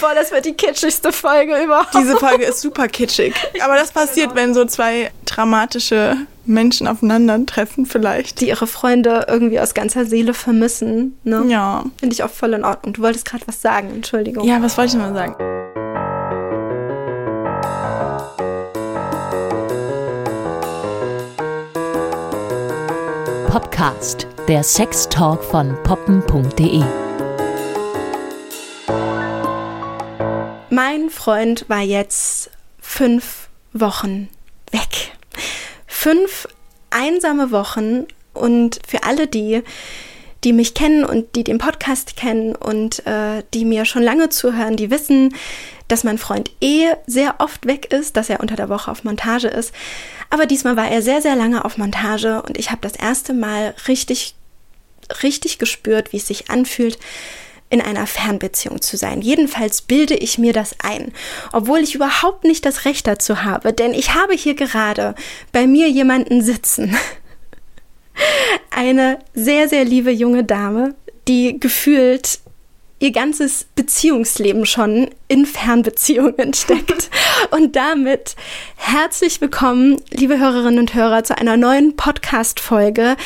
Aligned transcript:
Boah, 0.00 0.14
das 0.14 0.32
wird 0.32 0.46
die 0.46 0.54
kitschigste 0.54 1.12
Folge 1.12 1.62
überhaupt. 1.62 1.94
Diese 1.94 2.16
Folge 2.16 2.44
ist 2.44 2.60
super 2.60 2.88
kitschig. 2.88 3.34
Aber 3.62 3.74
das 3.74 3.92
passiert, 3.92 4.34
wenn 4.34 4.54
so 4.54 4.64
zwei 4.64 5.10
dramatische 5.26 6.16
Menschen 6.46 6.88
aufeinandertreffen, 6.88 7.84
vielleicht. 7.84 8.40
Die 8.40 8.48
ihre 8.48 8.66
Freunde 8.66 9.26
irgendwie 9.28 9.60
aus 9.60 9.74
ganzer 9.74 10.06
Seele 10.06 10.32
vermissen. 10.32 11.18
Ne? 11.24 11.44
Ja. 11.48 11.84
Finde 11.98 12.14
ich 12.14 12.22
auch 12.22 12.30
voll 12.30 12.54
in 12.54 12.64
Ordnung. 12.64 12.94
Du 12.94 13.02
wolltest 13.02 13.26
gerade 13.26 13.46
was 13.46 13.60
sagen, 13.60 13.90
Entschuldigung. 13.94 14.44
Ja, 14.44 14.62
was 14.62 14.78
wollte 14.78 14.96
ich 14.96 15.02
mal 15.02 15.12
sagen? 15.12 15.36
Podcast, 23.50 24.26
der 24.48 24.62
Sextalk 24.62 25.42
von 25.44 25.76
poppen.de. 25.82 27.09
Mein 30.82 31.10
Freund 31.10 31.66
war 31.68 31.82
jetzt 31.82 32.48
fünf 32.78 33.50
Wochen 33.74 34.30
weg. 34.70 35.12
Fünf 35.86 36.48
einsame 36.88 37.50
Wochen 37.50 38.06
und 38.32 38.80
für 38.88 39.02
alle 39.02 39.26
die, 39.26 39.62
die 40.42 40.54
mich 40.54 40.72
kennen 40.72 41.04
und 41.04 41.36
die 41.36 41.44
den 41.44 41.58
Podcast 41.58 42.16
kennen 42.16 42.54
und 42.54 43.06
äh, 43.06 43.42
die 43.52 43.66
mir 43.66 43.84
schon 43.84 44.02
lange 44.02 44.30
zuhören, 44.30 44.76
die 44.76 44.90
wissen, 44.90 45.34
dass 45.88 46.02
mein 46.02 46.16
Freund 46.16 46.50
eh 46.62 46.86
sehr 47.06 47.34
oft 47.40 47.66
weg 47.66 47.92
ist, 47.92 48.16
dass 48.16 48.30
er 48.30 48.40
unter 48.40 48.56
der 48.56 48.70
Woche 48.70 48.90
auf 48.90 49.04
Montage 49.04 49.48
ist. 49.48 49.74
Aber 50.30 50.46
diesmal 50.46 50.78
war 50.78 50.90
er 50.90 51.02
sehr, 51.02 51.20
sehr 51.20 51.36
lange 51.36 51.66
auf 51.66 51.76
Montage 51.76 52.40
und 52.40 52.56
ich 52.56 52.70
habe 52.70 52.80
das 52.80 52.96
erste 52.96 53.34
Mal 53.34 53.74
richtig, 53.86 54.34
richtig 55.22 55.58
gespürt, 55.58 56.14
wie 56.14 56.16
es 56.16 56.26
sich 56.26 56.48
anfühlt, 56.48 56.98
in 57.70 57.80
einer 57.80 58.06
Fernbeziehung 58.06 58.82
zu 58.82 58.96
sein. 58.96 59.22
Jedenfalls 59.22 59.82
bilde 59.82 60.14
ich 60.14 60.38
mir 60.38 60.52
das 60.52 60.74
ein, 60.82 61.12
obwohl 61.52 61.78
ich 61.78 61.94
überhaupt 61.94 62.44
nicht 62.44 62.66
das 62.66 62.84
Recht 62.84 63.06
dazu 63.06 63.44
habe, 63.44 63.72
denn 63.72 63.94
ich 63.94 64.14
habe 64.14 64.34
hier 64.34 64.54
gerade 64.54 65.14
bei 65.52 65.66
mir 65.66 65.88
jemanden 65.88 66.42
sitzen. 66.42 66.96
Eine 68.70 69.20
sehr, 69.32 69.68
sehr 69.68 69.84
liebe 69.84 70.10
junge 70.10 70.44
Dame, 70.44 70.94
die 71.28 71.58
gefühlt 71.58 72.40
ihr 72.98 73.12
ganzes 73.12 73.66
Beziehungsleben 73.74 74.66
schon 74.66 75.08
in 75.28 75.46
Fernbeziehungen 75.46 76.52
steckt. 76.54 77.08
Und 77.50 77.76
damit 77.76 78.36
herzlich 78.76 79.40
willkommen, 79.40 79.96
liebe 80.10 80.38
Hörerinnen 80.38 80.80
und 80.80 80.94
Hörer, 80.94 81.24
zu 81.24 81.38
einer 81.38 81.56
neuen 81.56 81.96
Podcast-Folge. 81.96 83.16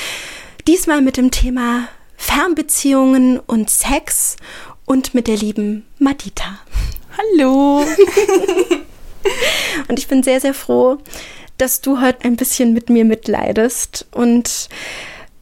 Diesmal 0.66 1.00
mit 1.00 1.16
dem 1.16 1.30
Thema 1.30 1.88
Fernbeziehungen 2.16 3.40
und 3.40 3.70
Sex 3.70 4.36
und 4.84 5.14
mit 5.14 5.28
der 5.28 5.36
lieben 5.36 5.84
Madita. 5.98 6.58
Hallo. 7.16 7.78
und 9.88 9.98
ich 9.98 10.08
bin 10.08 10.22
sehr, 10.22 10.40
sehr 10.40 10.54
froh, 10.54 10.98
dass 11.58 11.80
du 11.80 12.00
heute 12.00 12.24
ein 12.24 12.36
bisschen 12.36 12.72
mit 12.72 12.90
mir 12.90 13.04
mitleidest 13.04 14.06
und 14.12 14.68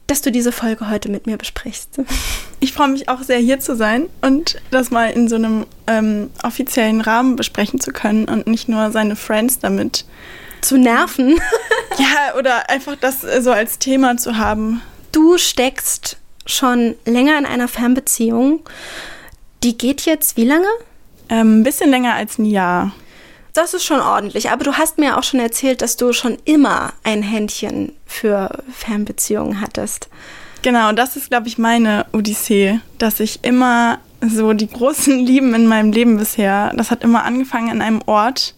dass 0.07 0.21
du 0.21 0.31
diese 0.31 0.53
Folge 0.53 0.91
heute 0.91 1.09
mit 1.09 1.27
mir 1.27 1.39
besprichst. 1.39 2.01
Ich 2.61 2.73
freue 2.73 2.89
mich 2.89 3.09
auch 3.09 3.23
sehr, 3.23 3.39
hier 3.39 3.61
zu 3.61 3.75
sein 3.75 4.09
und 4.21 4.61
das 4.71 4.91
mal 4.91 5.11
in 5.11 5.27
so 5.27 5.37
einem 5.37 5.67
ähm, 5.87 6.31
offiziellen 6.43 7.01
Rahmen 7.01 7.37
besprechen 7.37 7.81
zu 7.81 7.93
können 7.93 8.27
und 8.27 8.47
nicht 8.47 8.69
nur 8.69 8.91
seine 8.91 9.17
Friends 9.17 9.59
damit 9.59 10.05
zu 10.61 10.77
nerven. 10.77 11.41
ja, 11.99 12.37
oder 12.39 12.69
einfach 12.69 12.97
das 13.01 13.23
so 13.41 13.53
als 13.53 13.79
Thema 13.79 14.17
zu 14.17 14.37
haben. 14.37 14.83
Du 15.13 15.39
steckst 15.39 16.19
schon 16.47 16.95
länger 17.05 17.39
in 17.39 17.47
einer 17.47 17.69
Fernbeziehung. 17.69 18.61
Die 19.63 19.77
geht 19.79 20.03
jetzt 20.03 20.37
wie 20.37 20.45
lange? 20.45 20.67
Ähm, 21.29 21.61
ein 21.61 21.63
bisschen 21.63 21.91
länger 21.91 22.15
als 22.15 22.39
ein 22.39 22.45
Jahr. 22.45 22.93
Das 23.55 23.75
ist 23.75 23.85
schon 23.85 24.01
ordentlich. 24.01 24.51
Aber 24.51 24.65
du 24.65 24.75
hast 24.75 24.99
mir 24.99 25.19
auch 25.19 25.23
schon 25.23 25.41
erzählt, 25.41 25.83
dass 25.83 25.97
du 25.97 26.13
schon 26.13 26.39
immer 26.45 26.93
ein 27.05 27.23
Händchen 27.23 27.93
für 28.07 28.63
Fernbeziehungen 28.73 29.61
hattest. 29.61 30.09
Genau, 30.63 30.93
das 30.93 31.17
ist, 31.17 31.31
glaube 31.31 31.49
ich, 31.49 31.59
meine 31.59 32.07
Odyssee, 32.13 32.81
dass 32.99 33.21
ich 33.21 33.41
immer 33.43 33.99
so 34.21 34.53
die 34.53 34.69
großen 34.69 35.19
Lieben 35.27 35.55
in 35.55 35.67
meinem 35.67 35.93
Leben 35.93 36.17
bisher, 36.17 36.73
das 36.77 36.91
hat 36.91 37.03
immer 37.03 37.25
angefangen 37.25 37.71
an 37.71 37.83
einem 37.83 38.01
Ort 38.07 38.55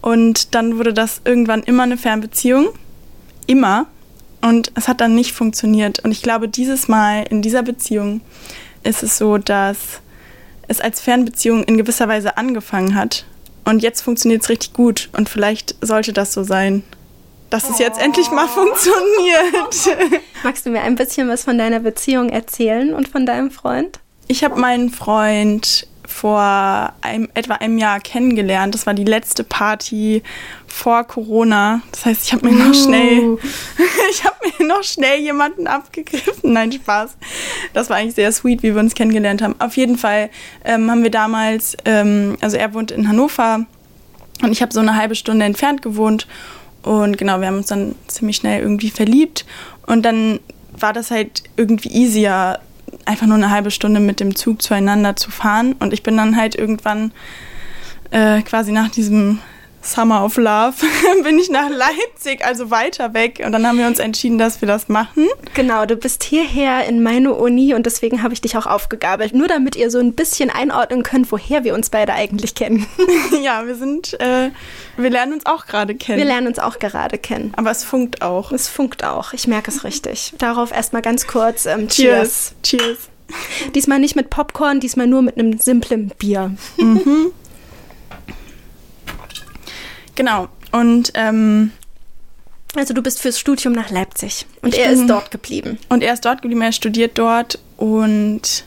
und 0.00 0.54
dann 0.54 0.78
wurde 0.78 0.94
das 0.94 1.20
irgendwann 1.24 1.64
immer 1.64 1.82
eine 1.82 1.98
Fernbeziehung. 1.98 2.68
Immer. 3.46 3.86
Und 4.40 4.72
es 4.74 4.88
hat 4.88 5.00
dann 5.00 5.14
nicht 5.14 5.32
funktioniert. 5.32 6.00
Und 6.00 6.12
ich 6.12 6.22
glaube, 6.22 6.48
dieses 6.48 6.88
Mal 6.88 7.24
in 7.30 7.42
dieser 7.42 7.62
Beziehung 7.62 8.20
ist 8.82 9.02
es 9.02 9.18
so, 9.18 9.38
dass 9.38 10.00
es 10.68 10.80
als 10.80 11.00
Fernbeziehung 11.00 11.64
in 11.64 11.76
gewisser 11.76 12.08
Weise 12.08 12.36
angefangen 12.36 12.94
hat. 12.94 13.24
Und 13.64 13.82
jetzt 13.82 14.02
funktioniert 14.02 14.42
es 14.42 14.48
richtig 14.48 14.72
gut. 14.72 15.08
Und 15.12 15.28
vielleicht 15.28 15.74
sollte 15.80 16.12
das 16.12 16.32
so 16.32 16.42
sein, 16.44 16.84
dass 17.50 17.68
es 17.70 17.78
jetzt 17.78 18.00
endlich 18.00 18.30
mal 18.30 18.48
funktioniert. 18.48 20.22
Magst 20.44 20.66
du 20.66 20.70
mir 20.70 20.82
ein 20.82 20.96
bisschen 20.96 21.28
was 21.28 21.44
von 21.44 21.58
deiner 21.58 21.80
Beziehung 21.80 22.28
erzählen 22.28 22.94
und 22.94 23.08
von 23.08 23.26
deinem 23.26 23.50
Freund? 23.50 24.00
Ich 24.28 24.44
habe 24.44 24.60
meinen 24.60 24.90
Freund 24.90 25.86
vor 26.16 26.94
einem, 27.02 27.28
etwa 27.34 27.54
einem 27.54 27.76
Jahr 27.76 28.00
kennengelernt. 28.00 28.74
Das 28.74 28.86
war 28.86 28.94
die 28.94 29.04
letzte 29.04 29.44
Party 29.44 30.22
vor 30.66 31.04
Corona. 31.04 31.82
Das 31.92 32.06
heißt, 32.06 32.24
ich 32.24 32.32
habe 32.32 32.48
mir 32.48 32.54
uh. 32.54 32.68
noch 32.68 32.74
schnell, 32.74 33.38
ich 34.10 34.24
habe 34.24 34.36
mir 34.58 34.66
noch 34.66 34.82
schnell 34.82 35.20
jemanden 35.20 35.66
abgegriffen. 35.66 36.54
Nein, 36.54 36.72
Spaß. 36.72 37.18
Das 37.74 37.90
war 37.90 37.98
eigentlich 37.98 38.14
sehr 38.14 38.32
sweet, 38.32 38.62
wie 38.62 38.74
wir 38.74 38.80
uns 38.80 38.94
kennengelernt 38.94 39.42
haben. 39.42 39.56
Auf 39.58 39.76
jeden 39.76 39.98
Fall 39.98 40.30
ähm, 40.64 40.90
haben 40.90 41.02
wir 41.02 41.10
damals, 41.10 41.76
ähm, 41.84 42.38
also 42.40 42.56
er 42.56 42.72
wohnt 42.72 42.92
in 42.92 43.08
Hannover 43.08 43.66
und 44.42 44.52
ich 44.52 44.62
habe 44.62 44.72
so 44.72 44.80
eine 44.80 44.96
halbe 44.96 45.16
Stunde 45.16 45.44
entfernt 45.44 45.82
gewohnt. 45.82 46.26
Und 46.82 47.18
genau, 47.18 47.40
wir 47.40 47.48
haben 47.48 47.58
uns 47.58 47.66
dann 47.66 47.94
ziemlich 48.06 48.36
schnell 48.36 48.62
irgendwie 48.62 48.90
verliebt. 48.90 49.44
Und 49.86 50.02
dann 50.02 50.40
war 50.78 50.94
das 50.94 51.10
halt 51.10 51.42
irgendwie 51.56 51.90
easier, 51.90 52.60
einfach 53.04 53.26
nur 53.26 53.36
eine 53.36 53.50
halbe 53.50 53.70
Stunde 53.70 54.00
mit 54.00 54.20
dem 54.20 54.34
Zug 54.36 54.62
zueinander 54.62 55.16
zu 55.16 55.30
fahren. 55.30 55.74
Und 55.78 55.92
ich 55.92 56.02
bin 56.02 56.16
dann 56.16 56.36
halt 56.36 56.54
irgendwann 56.54 57.12
äh, 58.10 58.42
quasi 58.42 58.72
nach 58.72 58.90
diesem 58.90 59.40
Summer 59.86 60.24
of 60.24 60.36
Love 60.36 60.74
bin 61.22 61.38
ich 61.38 61.48
nach 61.48 61.70
Leipzig, 61.70 62.44
also 62.44 62.70
weiter 62.70 63.14
weg. 63.14 63.42
Und 63.44 63.52
dann 63.52 63.66
haben 63.66 63.78
wir 63.78 63.86
uns 63.86 63.98
entschieden, 63.98 64.38
dass 64.38 64.60
wir 64.60 64.68
das 64.68 64.88
machen. 64.88 65.28
Genau, 65.54 65.86
du 65.86 65.96
bist 65.96 66.24
hierher 66.24 66.86
in 66.86 67.02
meine 67.02 67.32
Uni 67.34 67.74
und 67.74 67.86
deswegen 67.86 68.22
habe 68.22 68.34
ich 68.34 68.40
dich 68.40 68.56
auch 68.56 68.66
aufgegabelt. 68.66 69.34
Nur 69.34 69.48
damit 69.48 69.76
ihr 69.76 69.90
so 69.90 69.98
ein 69.98 70.14
bisschen 70.14 70.50
einordnen 70.50 71.02
könnt, 71.02 71.30
woher 71.30 71.64
wir 71.64 71.74
uns 71.74 71.90
beide 71.90 72.12
eigentlich 72.12 72.54
kennen. 72.54 72.86
ja, 73.42 73.66
wir 73.66 73.76
sind, 73.76 74.18
äh, 74.20 74.50
wir 74.96 75.10
lernen 75.10 75.34
uns 75.34 75.46
auch 75.46 75.66
gerade 75.66 75.94
kennen. 75.94 76.18
Wir 76.18 76.26
lernen 76.26 76.48
uns 76.48 76.58
auch 76.58 76.78
gerade 76.78 77.18
kennen. 77.18 77.52
Aber 77.56 77.70
es 77.70 77.84
funkt 77.84 78.22
auch. 78.22 78.52
Es 78.52 78.68
funkt 78.68 79.04
auch, 79.04 79.32
ich 79.32 79.46
merke 79.46 79.70
es 79.70 79.84
richtig. 79.84 80.32
Darauf 80.38 80.72
erstmal 80.72 81.02
ganz 81.02 81.26
kurz 81.26 81.66
ähm, 81.66 81.88
Cheers. 81.88 82.54
Cheers. 82.62 82.80
Cheers. 82.80 82.98
Diesmal 83.74 83.98
nicht 83.98 84.16
mit 84.16 84.30
Popcorn, 84.30 84.80
diesmal 84.80 85.06
nur 85.06 85.22
mit 85.22 85.38
einem 85.38 85.58
simplen 85.58 86.12
Bier. 86.18 86.52
Mhm. 86.76 87.32
Genau. 90.16 90.48
Und 90.72 91.12
ähm, 91.14 91.70
also 92.74 92.92
du 92.92 93.02
bist 93.02 93.22
fürs 93.22 93.38
Studium 93.38 93.72
nach 93.72 93.90
Leipzig 93.90 94.46
und 94.62 94.74
er 94.74 94.90
ist 94.90 95.06
dort 95.06 95.30
geblieben. 95.30 95.78
Und 95.88 96.02
er 96.02 96.12
ist 96.12 96.24
dort 96.24 96.42
geblieben, 96.42 96.62
er 96.62 96.72
studiert 96.72 97.16
dort 97.16 97.58
und 97.76 98.64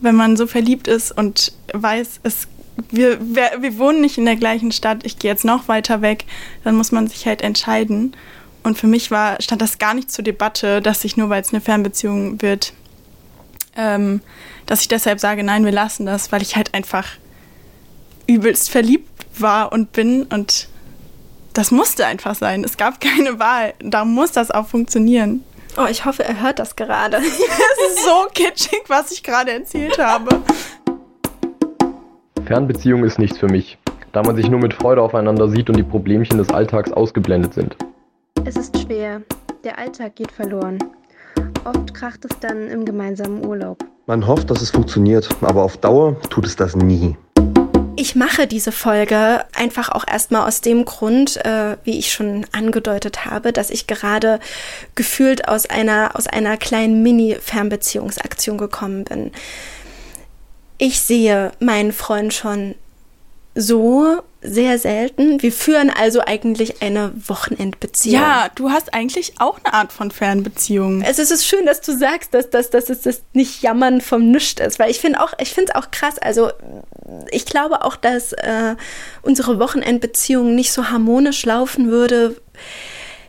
wenn 0.00 0.14
man 0.14 0.36
so 0.36 0.46
verliebt 0.46 0.88
ist 0.88 1.12
und 1.16 1.52
weiß, 1.72 2.20
es 2.22 2.48
wir, 2.90 3.18
wir, 3.20 3.52
wir 3.60 3.78
wohnen 3.78 4.00
nicht 4.00 4.18
in 4.18 4.26
der 4.26 4.36
gleichen 4.36 4.70
Stadt, 4.70 5.04
ich 5.04 5.18
gehe 5.18 5.30
jetzt 5.30 5.44
noch 5.44 5.68
weiter 5.68 6.02
weg, 6.02 6.26
dann 6.62 6.76
muss 6.76 6.92
man 6.92 7.06
sich 7.06 7.26
halt 7.26 7.40
entscheiden. 7.40 8.14
Und 8.62 8.76
für 8.76 8.86
mich 8.86 9.10
war, 9.10 9.40
stand 9.40 9.62
das 9.62 9.78
gar 9.78 9.94
nicht 9.94 10.10
zur 10.10 10.24
Debatte, 10.24 10.82
dass 10.82 11.04
ich 11.04 11.16
nur, 11.16 11.30
weil 11.30 11.40
es 11.40 11.54
eine 11.54 11.60
Fernbeziehung 11.60 12.42
wird, 12.42 12.74
ähm, 13.76 14.20
dass 14.66 14.82
ich 14.82 14.88
deshalb 14.88 15.20
sage, 15.20 15.42
nein, 15.42 15.64
wir 15.64 15.72
lassen 15.72 16.04
das, 16.04 16.32
weil 16.32 16.42
ich 16.42 16.56
halt 16.56 16.74
einfach 16.74 17.06
übelst 18.26 18.70
verliebt 18.70 19.10
war 19.38 19.72
und 19.72 19.92
bin 19.92 20.24
und 20.24 20.68
das 21.52 21.70
musste 21.70 22.04
einfach 22.04 22.34
sein. 22.34 22.64
Es 22.64 22.76
gab 22.76 23.00
keine 23.00 23.38
Wahl. 23.38 23.72
Da 23.80 24.04
muss 24.04 24.32
das 24.32 24.50
auch 24.50 24.66
funktionieren. 24.66 25.42
Oh, 25.78 25.86
ich 25.90 26.04
hoffe, 26.04 26.24
er 26.24 26.42
hört 26.42 26.58
das 26.58 26.76
gerade. 26.76 27.16
es 27.18 27.26
ist 27.26 28.04
so 28.04 28.26
kitschig, 28.34 28.84
was 28.88 29.10
ich 29.10 29.22
gerade 29.22 29.52
erzählt 29.52 29.98
habe. 29.98 30.42
Fernbeziehung 32.44 33.04
ist 33.04 33.18
nichts 33.18 33.38
für 33.38 33.48
mich, 33.48 33.78
da 34.12 34.22
man 34.22 34.36
sich 34.36 34.48
nur 34.48 34.60
mit 34.60 34.74
Freude 34.74 35.02
aufeinander 35.02 35.48
sieht 35.48 35.68
und 35.68 35.76
die 35.76 35.82
Problemchen 35.82 36.38
des 36.38 36.50
Alltags 36.50 36.92
ausgeblendet 36.92 37.54
sind. 37.54 37.76
Es 38.44 38.56
ist 38.56 38.78
schwer. 38.78 39.22
Der 39.64 39.78
Alltag 39.78 40.14
geht 40.16 40.30
verloren. 40.30 40.78
Oft 41.64 41.94
kracht 41.94 42.24
es 42.24 42.38
dann 42.40 42.68
im 42.68 42.84
gemeinsamen 42.84 43.44
Urlaub. 43.44 43.84
Man 44.06 44.26
hofft, 44.26 44.50
dass 44.50 44.62
es 44.62 44.70
funktioniert, 44.70 45.28
aber 45.40 45.62
auf 45.62 45.76
Dauer 45.78 46.20
tut 46.30 46.46
es 46.46 46.54
das 46.54 46.76
nie. 46.76 47.16
Ich 47.98 48.14
mache 48.14 48.46
diese 48.46 48.72
Folge 48.72 49.46
einfach 49.54 49.88
auch 49.88 50.06
erstmal 50.06 50.46
aus 50.46 50.60
dem 50.60 50.84
Grund, 50.84 51.42
äh, 51.46 51.78
wie 51.84 51.98
ich 51.98 52.12
schon 52.12 52.44
angedeutet 52.52 53.24
habe, 53.24 53.54
dass 53.54 53.70
ich 53.70 53.86
gerade 53.86 54.38
gefühlt 54.94 55.48
aus 55.48 55.64
einer, 55.64 56.10
aus 56.14 56.26
einer 56.26 56.58
kleinen 56.58 57.02
Mini-Fernbeziehungsaktion 57.02 58.58
gekommen 58.58 59.04
bin. 59.04 59.32
ich 60.78 61.00
sehe 61.00 61.52
meinen 61.58 61.90
Freund 61.92 62.34
schon 62.34 62.74
so 63.56 64.22
sehr 64.42 64.78
selten. 64.78 65.42
Wir 65.42 65.50
führen 65.50 65.90
also 65.90 66.20
eigentlich 66.20 66.82
eine 66.82 67.10
Wochenendbeziehung. 67.26 68.20
Ja, 68.20 68.50
du 68.54 68.70
hast 68.70 68.92
eigentlich 68.92 69.32
auch 69.38 69.58
eine 69.64 69.72
Art 69.72 69.92
von 69.92 70.10
Fernbeziehung. 70.10 71.02
Es 71.02 71.18
ist 71.18 71.46
schön, 71.46 71.64
dass 71.64 71.80
du 71.80 71.96
sagst, 71.96 72.34
dass, 72.34 72.50
dass, 72.50 72.70
dass 72.70 72.90
es 72.90 73.00
das 73.00 73.22
nicht 73.32 73.62
Jammern 73.62 74.02
vom 74.02 74.30
Nischt 74.30 74.60
ist, 74.60 74.78
weil 74.78 74.90
ich 74.90 75.00
finde 75.00 75.22
auch, 75.22 75.32
ich 75.40 75.52
finde 75.54 75.72
es 75.74 75.82
auch 75.82 75.90
krass. 75.90 76.18
Also 76.18 76.50
ich 77.30 77.46
glaube 77.46 77.82
auch, 77.82 77.96
dass 77.96 78.34
äh, 78.34 78.76
unsere 79.22 79.58
Wochenendbeziehung 79.58 80.54
nicht 80.54 80.70
so 80.70 80.90
harmonisch 80.90 81.44
laufen 81.46 81.90
würde, 81.90 82.36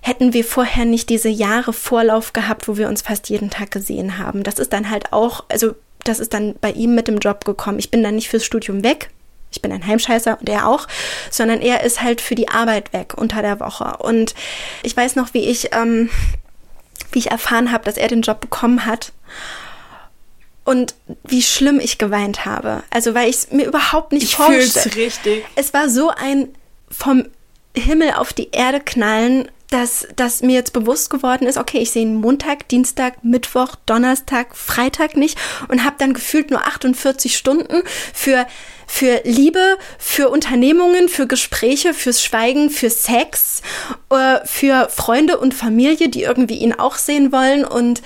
hätten 0.02 0.34
wir 0.34 0.44
vorher 0.44 0.86
nicht 0.86 1.10
diese 1.10 1.30
Jahre 1.30 1.72
Vorlauf 1.72 2.34
gehabt, 2.34 2.68
wo 2.68 2.78
wir 2.78 2.90
uns 2.90 3.02
fast 3.02 3.30
jeden 3.30 3.50
Tag 3.50 3.72
gesehen 3.72 4.18
haben. 4.18 4.44
Das 4.44 4.60
ist 4.60 4.74
dann 4.74 4.90
halt 4.90 5.14
auch, 5.14 5.46
also 5.50 5.74
das 6.04 6.20
ist 6.20 6.34
dann 6.34 6.56
bei 6.60 6.72
ihm 6.72 6.96
mit 6.96 7.08
dem 7.08 7.18
Job 7.18 7.46
gekommen. 7.46 7.80
Ich 7.80 7.92
bin 7.92 8.04
dann 8.04 8.16
nicht 8.16 8.30
fürs 8.30 8.46
Studium 8.46 8.84
weg, 8.84 9.10
ich 9.52 9.62
bin 9.62 9.72
ein 9.72 9.86
Heimscheißer 9.86 10.38
und 10.40 10.50
er 10.50 10.68
auch, 10.68 10.88
sondern 11.32 11.62
er 11.62 11.84
ist 11.84 12.02
halt 12.02 12.22
für 12.22 12.36
die 12.36 12.50
Arbeit 12.50 12.94
weg 12.94 13.14
unter 13.16 13.42
der 13.42 13.60
Woche. 13.60 13.98
Und 14.00 14.36
ich 14.84 14.96
weiß 14.96 15.16
noch, 15.16 15.34
wie 15.34 15.46
ich, 15.50 15.74
ähm, 15.74 16.10
wie 17.12 17.20
ich 17.20 17.32
erfahren 17.32 17.72
habe, 17.72 17.86
dass 17.86 17.98
er 17.98 18.08
den 18.08 18.22
Job 18.22 18.40
bekommen 18.42 18.86
hat 18.86 19.14
und 20.64 20.96
wie 21.24 21.42
schlimm 21.42 21.80
ich 21.80 21.98
geweint 21.98 22.46
habe. 22.46 22.84
Also 22.90 23.14
weil 23.16 23.30
ich 23.30 23.36
es 23.38 23.52
mir 23.52 23.66
überhaupt 23.66 24.12
nicht 24.12 24.24
Ich 24.24 24.36
vorstelle. 24.36 24.62
fühl's 24.64 24.96
richtig. 24.98 25.46
Es 25.56 25.74
war 25.74 25.90
so 25.90 26.10
ein 26.10 26.50
vom 26.90 27.26
Himmel 27.76 28.12
auf 28.14 28.34
die 28.34 28.50
Erde 28.52 28.80
knallen, 28.82 29.50
dass, 29.70 30.08
dass 30.16 30.42
mir 30.42 30.54
jetzt 30.54 30.72
bewusst 30.72 31.10
geworden 31.10 31.46
ist, 31.46 31.58
okay, 31.58 31.80
ich 31.80 31.92
sehe 31.92 32.04
ihn 32.04 32.16
Montag, 32.16 32.70
Dienstag, 32.70 33.24
Mittwoch, 33.24 33.76
Donnerstag, 33.86 34.56
Freitag 34.56 35.18
nicht 35.18 35.38
und 35.68 35.84
habe 35.84 35.98
dann 35.98 36.14
gefühlt 36.14 36.52
nur 36.52 36.66
48 36.66 37.36
Stunden 37.36 37.84
für, 38.14 38.48
für 38.88 39.22
Liebe, 39.26 39.78
für 40.00 40.30
Unternehmungen, 40.30 41.10
für 41.10 41.28
Gespräche, 41.28 41.94
fürs 41.94 42.24
Schweigen, 42.24 42.70
für 42.70 42.90
Sex, 42.90 43.62
äh, 44.10 44.40
für 44.46 44.88
Freunde 44.90 45.38
und 45.38 45.54
Familie, 45.54 46.08
die 46.08 46.24
irgendwie 46.24 46.58
ihn 46.58 46.74
auch 46.74 46.96
sehen 46.96 47.34
wollen 47.34 47.66
und 47.66 48.02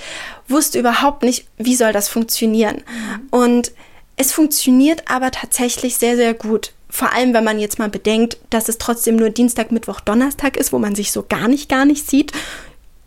wusste 0.48 0.80
überhaupt 0.80 1.22
nicht, 1.22 1.46
wie 1.58 1.76
soll 1.76 1.92
das 1.92 2.08
funktionieren. 2.08 2.82
Und 3.30 3.72
es 4.16 4.32
funktioniert 4.32 5.04
aber 5.08 5.30
tatsächlich 5.30 5.96
sehr, 5.96 6.16
sehr 6.16 6.34
gut. 6.34 6.72
Vor 6.94 7.10
allem, 7.14 7.32
wenn 7.32 7.42
man 7.42 7.58
jetzt 7.58 7.78
mal 7.78 7.88
bedenkt, 7.88 8.36
dass 8.50 8.68
es 8.68 8.76
trotzdem 8.76 9.16
nur 9.16 9.30
Dienstag, 9.30 9.72
Mittwoch, 9.72 10.00
Donnerstag 10.00 10.58
ist, 10.58 10.74
wo 10.74 10.78
man 10.78 10.94
sich 10.94 11.10
so 11.10 11.24
gar 11.26 11.48
nicht, 11.48 11.70
gar 11.70 11.86
nicht 11.86 12.06
sieht. 12.06 12.32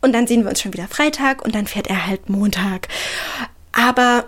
Und 0.01 0.11
dann 0.13 0.25
sehen 0.25 0.41
wir 0.41 0.49
uns 0.49 0.59
schon 0.59 0.73
wieder 0.73 0.87
Freitag 0.87 1.45
und 1.45 1.53
dann 1.53 1.67
fährt 1.67 1.85
er 1.85 2.07
halt 2.07 2.27
Montag. 2.27 2.87
Aber 3.73 4.25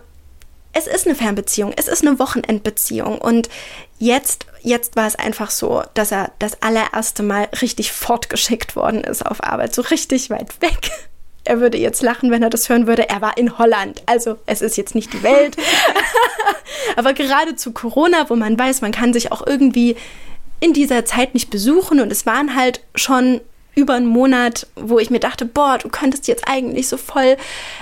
es 0.73 0.85
ist 0.85 1.07
eine 1.07 1.15
Fernbeziehung, 1.15 1.73
es 1.75 1.87
ist 1.87 2.05
eine 2.05 2.19
Wochenendbeziehung. 2.19 3.17
Und 3.17 3.49
jetzt, 3.97 4.45
jetzt 4.61 4.95
war 4.95 5.07
es 5.07 5.15
einfach 5.15 5.49
so, 5.49 5.81
dass 5.95 6.11
er 6.11 6.31
das 6.37 6.61
allererste 6.61 7.23
Mal 7.23 7.49
richtig 7.59 7.91
fortgeschickt 7.91 8.75
worden 8.75 9.03
ist 9.03 9.25
auf 9.25 9.43
Arbeit, 9.43 9.73
so 9.73 9.81
richtig 9.81 10.29
weit 10.29 10.61
weg. 10.61 10.91
Er 11.47 11.61
würde 11.61 11.77
jetzt 11.77 12.01
lachen, 12.01 12.29
wenn 12.29 12.43
er 12.43 12.49
das 12.49 12.67
hören 12.67 12.87
würde. 12.87 13.07
Er 13.09 13.21
war 13.21 13.37
in 13.37 13.57
Holland. 13.57 14.03
Also 14.05 14.37
es 14.45 14.61
ist 14.61 14.75
jetzt 14.77 14.95
nicht 14.95 15.13
die 15.13 15.23
Welt. 15.23 15.55
Aber 16.97 17.13
gerade 17.13 17.55
zu 17.55 17.71
Corona, 17.71 18.29
wo 18.29 18.35
man 18.35 18.59
weiß, 18.59 18.81
man 18.81 18.91
kann 18.91 19.13
sich 19.13 19.31
auch 19.31 19.45
irgendwie 19.45 19.95
in 20.59 20.73
dieser 20.73 21.05
Zeit 21.05 21.33
nicht 21.33 21.49
besuchen 21.49 22.01
und 22.01 22.11
es 22.11 22.25
waren 22.25 22.55
halt 22.55 22.81
schon 22.95 23.41
über 23.75 23.93
einen 23.93 24.07
Monat, 24.07 24.65
wo 24.75 24.97
ich 24.97 25.11
mir 25.11 25.19
dachte, 25.19 25.45
boah, 25.45 25.77
du 25.77 25.87
könntest 25.87 26.27
jetzt 26.27 26.47
eigentlich 26.47 26.87
so 26.87 26.97
voll 26.97 27.37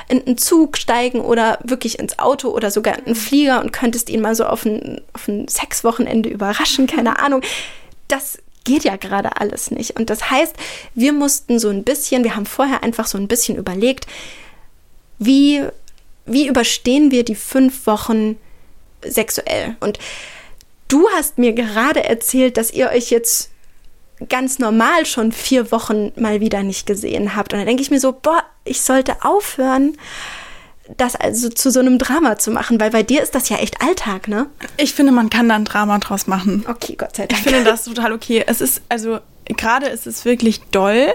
in 0.09 0.25
einen 0.25 0.37
Zug 0.37 0.77
steigen 0.77 1.21
oder 1.21 1.57
wirklich 1.63 1.97
ins 1.99 2.19
Auto 2.19 2.49
oder 2.49 2.69
sogar 2.69 2.99
in 2.99 3.05
einen 3.05 3.15
Flieger 3.15 3.61
und 3.61 3.71
könntest 3.71 4.09
ihn 4.09 4.21
mal 4.21 4.35
so 4.35 4.45
auf 4.45 4.65
ein, 4.65 5.01
auf 5.13 5.27
ein 5.29 5.47
Sexwochenende 5.47 6.29
überraschen, 6.29 6.85
keine 6.85 7.19
Ahnung. 7.19 7.41
Das 8.09 8.37
geht 8.65 8.83
ja 8.83 8.97
gerade 8.97 9.39
alles 9.39 9.71
nicht. 9.71 9.97
Und 9.97 10.09
das 10.09 10.29
heißt, 10.29 10.55
wir 10.93 11.13
mussten 11.13 11.57
so 11.57 11.69
ein 11.69 11.83
bisschen, 11.83 12.25
wir 12.25 12.35
haben 12.35 12.45
vorher 12.45 12.83
einfach 12.83 13.07
so 13.07 13.17
ein 13.17 13.29
bisschen 13.29 13.57
überlegt, 13.57 14.07
wie, 15.17 15.63
wie 16.25 16.47
überstehen 16.47 17.11
wir 17.11 17.23
die 17.23 17.35
fünf 17.35 17.87
Wochen 17.87 18.37
sexuell? 19.01 19.77
Und 19.79 19.99
du 20.89 21.07
hast 21.15 21.37
mir 21.37 21.53
gerade 21.53 22.03
erzählt, 22.03 22.57
dass 22.57 22.71
ihr 22.71 22.89
euch 22.89 23.09
jetzt 23.11 23.51
ganz 24.29 24.59
normal 24.59 25.05
schon 25.05 25.31
vier 25.31 25.71
Wochen 25.71 26.11
mal 26.15 26.41
wieder 26.41 26.63
nicht 26.63 26.85
gesehen 26.85 27.35
habt. 27.35 27.53
Und 27.53 27.59
da 27.59 27.65
denke 27.65 27.81
ich 27.81 27.91
mir 27.91 27.99
so, 27.99 28.11
boah, 28.13 28.43
ich 28.63 28.81
sollte 28.81 29.23
aufhören, 29.23 29.97
das 30.97 31.15
also 31.15 31.49
zu 31.49 31.71
so 31.71 31.79
einem 31.79 31.97
Drama 31.97 32.37
zu 32.37 32.51
machen, 32.51 32.79
weil 32.79 32.91
bei 32.91 33.03
dir 33.03 33.23
ist 33.23 33.33
das 33.35 33.49
ja 33.49 33.57
echt 33.57 33.81
Alltag, 33.81 34.27
ne? 34.27 34.47
Ich 34.77 34.93
finde, 34.93 35.11
man 35.11 35.29
kann 35.29 35.49
da 35.49 35.55
ein 35.55 35.65
Drama 35.65 35.97
draus 35.99 36.27
machen. 36.27 36.63
Okay, 36.67 36.95
Gott 36.97 37.15
sei 37.15 37.23
Ich 37.23 37.29
Dank. 37.29 37.41
finde 37.43 37.63
das 37.63 37.85
total 37.85 38.13
okay. 38.13 38.43
Es 38.45 38.61
ist, 38.61 38.81
also, 38.89 39.19
gerade 39.45 39.87
ist 39.87 40.05
es 40.07 40.25
wirklich 40.25 40.61
doll. 40.71 41.07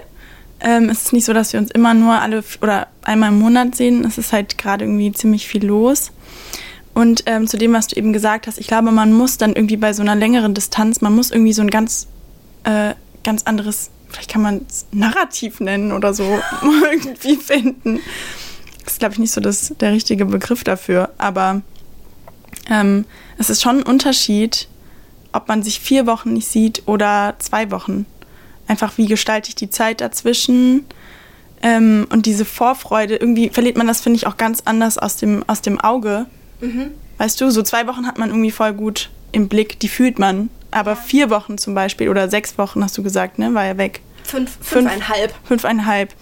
Ähm, 0.60 0.90
es 0.90 1.02
ist 1.02 1.12
nicht 1.12 1.24
so, 1.24 1.32
dass 1.32 1.52
wir 1.52 1.60
uns 1.60 1.70
immer 1.70 1.94
nur 1.94 2.14
alle 2.20 2.42
oder 2.60 2.88
einmal 3.02 3.30
im 3.30 3.38
Monat 3.38 3.76
sehen. 3.76 4.04
Es 4.04 4.18
ist 4.18 4.32
halt 4.32 4.58
gerade 4.58 4.84
irgendwie 4.84 5.12
ziemlich 5.12 5.46
viel 5.48 5.64
los. 5.64 6.10
Und 6.92 7.22
ähm, 7.26 7.46
zu 7.46 7.56
dem, 7.56 7.72
was 7.72 7.86
du 7.86 7.96
eben 7.96 8.12
gesagt 8.12 8.46
hast, 8.48 8.58
ich 8.58 8.66
glaube, 8.66 8.90
man 8.90 9.12
muss 9.12 9.38
dann 9.38 9.54
irgendwie 9.54 9.76
bei 9.76 9.92
so 9.92 10.02
einer 10.02 10.16
längeren 10.16 10.52
Distanz, 10.54 11.00
man 11.00 11.14
muss 11.14 11.30
irgendwie 11.30 11.52
so 11.52 11.62
ein 11.62 11.70
ganz, 11.70 12.08
äh, 12.64 12.94
ganz 13.22 13.44
anderes, 13.44 13.90
vielleicht 14.08 14.30
kann 14.32 14.42
man 14.42 14.66
es 14.68 14.86
Narrativ 14.90 15.60
nennen 15.60 15.92
oder 15.92 16.12
so, 16.12 16.24
irgendwie 16.90 17.36
finden. 17.36 18.00
Das 18.90 18.94
ist, 18.94 18.98
glaube 18.98 19.12
ich, 19.12 19.20
nicht 19.20 19.30
so 19.30 19.40
das, 19.40 19.72
der 19.78 19.92
richtige 19.92 20.24
Begriff 20.26 20.64
dafür. 20.64 21.10
Aber 21.16 21.62
ähm, 22.68 23.04
es 23.38 23.48
ist 23.48 23.62
schon 23.62 23.78
ein 23.78 23.82
Unterschied, 23.84 24.66
ob 25.32 25.46
man 25.46 25.62
sich 25.62 25.78
vier 25.78 26.08
Wochen 26.08 26.32
nicht 26.32 26.48
sieht 26.48 26.82
oder 26.86 27.36
zwei 27.38 27.70
Wochen. 27.70 28.04
Einfach, 28.66 28.98
wie 28.98 29.06
gestalte 29.06 29.48
ich 29.48 29.54
die 29.54 29.70
Zeit 29.70 30.00
dazwischen? 30.00 30.86
Ähm, 31.62 32.08
und 32.10 32.26
diese 32.26 32.44
Vorfreude, 32.44 33.14
irgendwie 33.14 33.50
verliert 33.50 33.76
man 33.76 33.86
das, 33.86 34.00
finde 34.00 34.16
ich, 34.16 34.26
auch 34.26 34.36
ganz 34.36 34.62
anders 34.64 34.98
aus 34.98 35.14
dem, 35.14 35.44
aus 35.46 35.60
dem 35.62 35.78
Auge. 35.80 36.26
Weißt 37.18 37.40
du, 37.40 37.48
so 37.52 37.62
zwei 37.62 37.86
Wochen 37.86 38.08
hat 38.08 38.18
man 38.18 38.30
irgendwie 38.30 38.50
voll 38.50 38.72
gut 38.72 39.10
im 39.30 39.46
Blick, 39.48 39.78
die 39.78 39.88
fühlt 39.88 40.18
man. 40.18 40.50
Aber 40.72 40.96
vier 40.96 41.30
Wochen 41.30 41.58
zum 41.58 41.76
Beispiel 41.76 42.08
oder 42.08 42.28
sechs 42.28 42.58
Wochen, 42.58 42.82
hast 42.82 42.98
du 42.98 43.04
gesagt, 43.04 43.38
ne, 43.38 43.54
war 43.54 43.64
er 43.64 43.78
weg. 43.78 44.00
Fünf, 44.24 44.58
Fünf- 44.60 44.90
fünfeinhalb. 45.44 46.12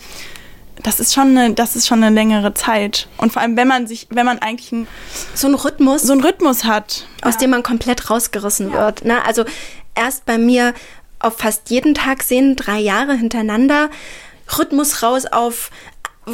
Das 0.83 1.01
ist 1.01 1.13
schon 1.13 1.37
eine, 1.37 1.55
das 1.55 1.77
ist 1.77 1.87
schon 1.87 2.03
eine 2.03 2.15
längere 2.15 2.55
Zeit. 2.55 3.09
Und 3.17 3.33
vor 3.33 3.43
allem, 3.43 3.57
wenn 3.57 3.69
man 3.69 3.87
sich, 3.87 4.07
wenn 4.11 4.27
man 4.27 4.39
eigentlich 4.39 4.73
einen, 4.73 4.87
So 5.35 5.49
ein 5.49 5.55
Rhythmus. 5.55 6.03
so 6.03 6.13
einen 6.13 6.23
Rhythmus 6.23 6.65
hat. 6.65 7.07
aus 7.23 7.37
dem 7.37 7.51
man 7.51 7.63
komplett 7.63 8.11
rausgerissen 8.11 8.73
wird. 8.73 9.05
Ne? 9.05 9.25
Also 9.25 9.45
erst 9.95 10.25
bei 10.25 10.39
mir 10.39 10.75
auf 11.19 11.39
fast 11.39 11.71
jeden 11.71 11.95
Tag 11.95 12.23
sehen, 12.23 12.55
drei 12.55 12.79
Jahre 12.79 13.15
hintereinander, 13.15 13.91
Rhythmus 14.57 15.03
raus 15.03 15.27
auf 15.27 15.71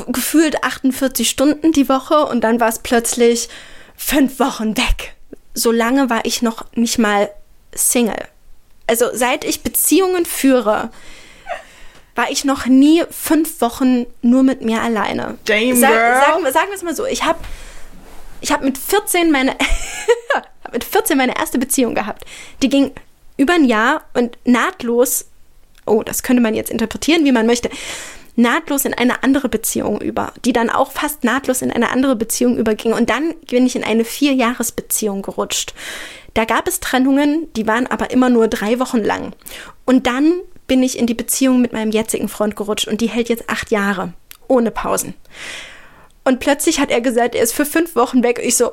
gefühlt 0.08 0.62
48 0.62 1.28
Stunden 1.28 1.72
die 1.72 1.88
Woche 1.88 2.26
und 2.26 2.42
dann 2.42 2.60
war 2.60 2.68
es 2.68 2.80
plötzlich 2.80 3.48
fünf 3.96 4.40
Wochen 4.40 4.76
weg. 4.76 5.14
So 5.54 5.70
lange 5.70 6.10
war 6.10 6.24
ich 6.24 6.42
noch 6.42 6.64
nicht 6.74 6.98
mal 6.98 7.30
Single. 7.74 8.28
Also 8.86 9.06
seit 9.14 9.44
ich 9.44 9.62
Beziehungen 9.62 10.26
führe, 10.26 10.90
war 12.14 12.30
ich 12.30 12.44
noch 12.44 12.66
nie 12.66 13.02
fünf 13.10 13.60
Wochen 13.60 14.06
nur 14.22 14.42
mit 14.42 14.62
mir 14.62 14.80
alleine. 14.80 15.36
Damn, 15.46 15.76
Sag, 15.76 15.90
girl. 15.90 16.20
sagen, 16.20 16.44
wir- 16.44 16.52
sagen 16.52 16.68
wir 16.68 16.74
es 16.76 16.82
mal 16.82 16.94
so, 16.94 17.06
ich 17.06 17.24
habe 17.24 17.38
ich 18.40 18.52
hab 18.52 18.62
mit 18.62 18.78
14 18.78 19.30
meine 19.32 19.52
hab 20.34 20.72
mit 20.72 20.84
14 20.84 21.16
meine 21.16 21.36
erste 21.36 21.58
Beziehung 21.58 21.94
gehabt. 21.94 22.24
Die 22.62 22.68
ging 22.68 22.92
über 23.36 23.54
ein 23.54 23.64
Jahr 23.64 24.02
und 24.14 24.38
nahtlos, 24.44 25.26
oh, 25.86 26.02
das 26.04 26.22
könnte 26.22 26.42
man 26.42 26.54
jetzt 26.54 26.70
interpretieren, 26.70 27.24
wie 27.24 27.32
man 27.32 27.46
möchte, 27.46 27.68
nahtlos 28.36 28.84
in 28.84 28.94
eine 28.94 29.22
andere 29.22 29.48
Beziehung 29.48 30.00
über, 30.00 30.32
die 30.44 30.52
dann 30.52 30.68
auch 30.70 30.92
fast 30.92 31.24
nahtlos 31.24 31.62
in 31.62 31.70
eine 31.70 31.90
andere 31.90 32.16
Beziehung 32.16 32.56
überging. 32.56 32.92
Und 32.92 33.10
dann 33.10 33.34
bin 33.48 33.66
ich 33.66 33.76
in 33.76 33.84
eine 33.84 34.04
Vierjahresbeziehung 34.04 35.22
gerutscht. 35.22 35.72
Da 36.34 36.44
gab 36.44 36.66
es 36.68 36.80
Trennungen, 36.80 37.52
die 37.54 37.66
waren 37.66 37.86
aber 37.86 38.10
immer 38.10 38.30
nur 38.30 38.48
drei 38.48 38.78
Wochen 38.80 38.98
lang. 39.04 39.34
Und 39.84 40.06
dann 40.08 40.32
bin 40.66 40.82
ich 40.82 40.98
in 40.98 41.06
die 41.06 41.14
Beziehung 41.14 41.60
mit 41.60 41.72
meinem 41.72 41.90
jetzigen 41.90 42.28
Freund 42.28 42.56
gerutscht 42.56 42.88
und 42.88 43.00
die 43.00 43.08
hält 43.08 43.28
jetzt 43.28 43.48
acht 43.48 43.70
Jahre, 43.70 44.12
ohne 44.48 44.70
Pausen. 44.70 45.14
Und 46.24 46.40
plötzlich 46.40 46.80
hat 46.80 46.90
er 46.90 47.00
gesagt, 47.00 47.34
er 47.34 47.42
ist 47.42 47.54
für 47.54 47.66
fünf 47.66 47.96
Wochen 47.96 48.22
weg. 48.22 48.40
Ich 48.42 48.56
so, 48.56 48.72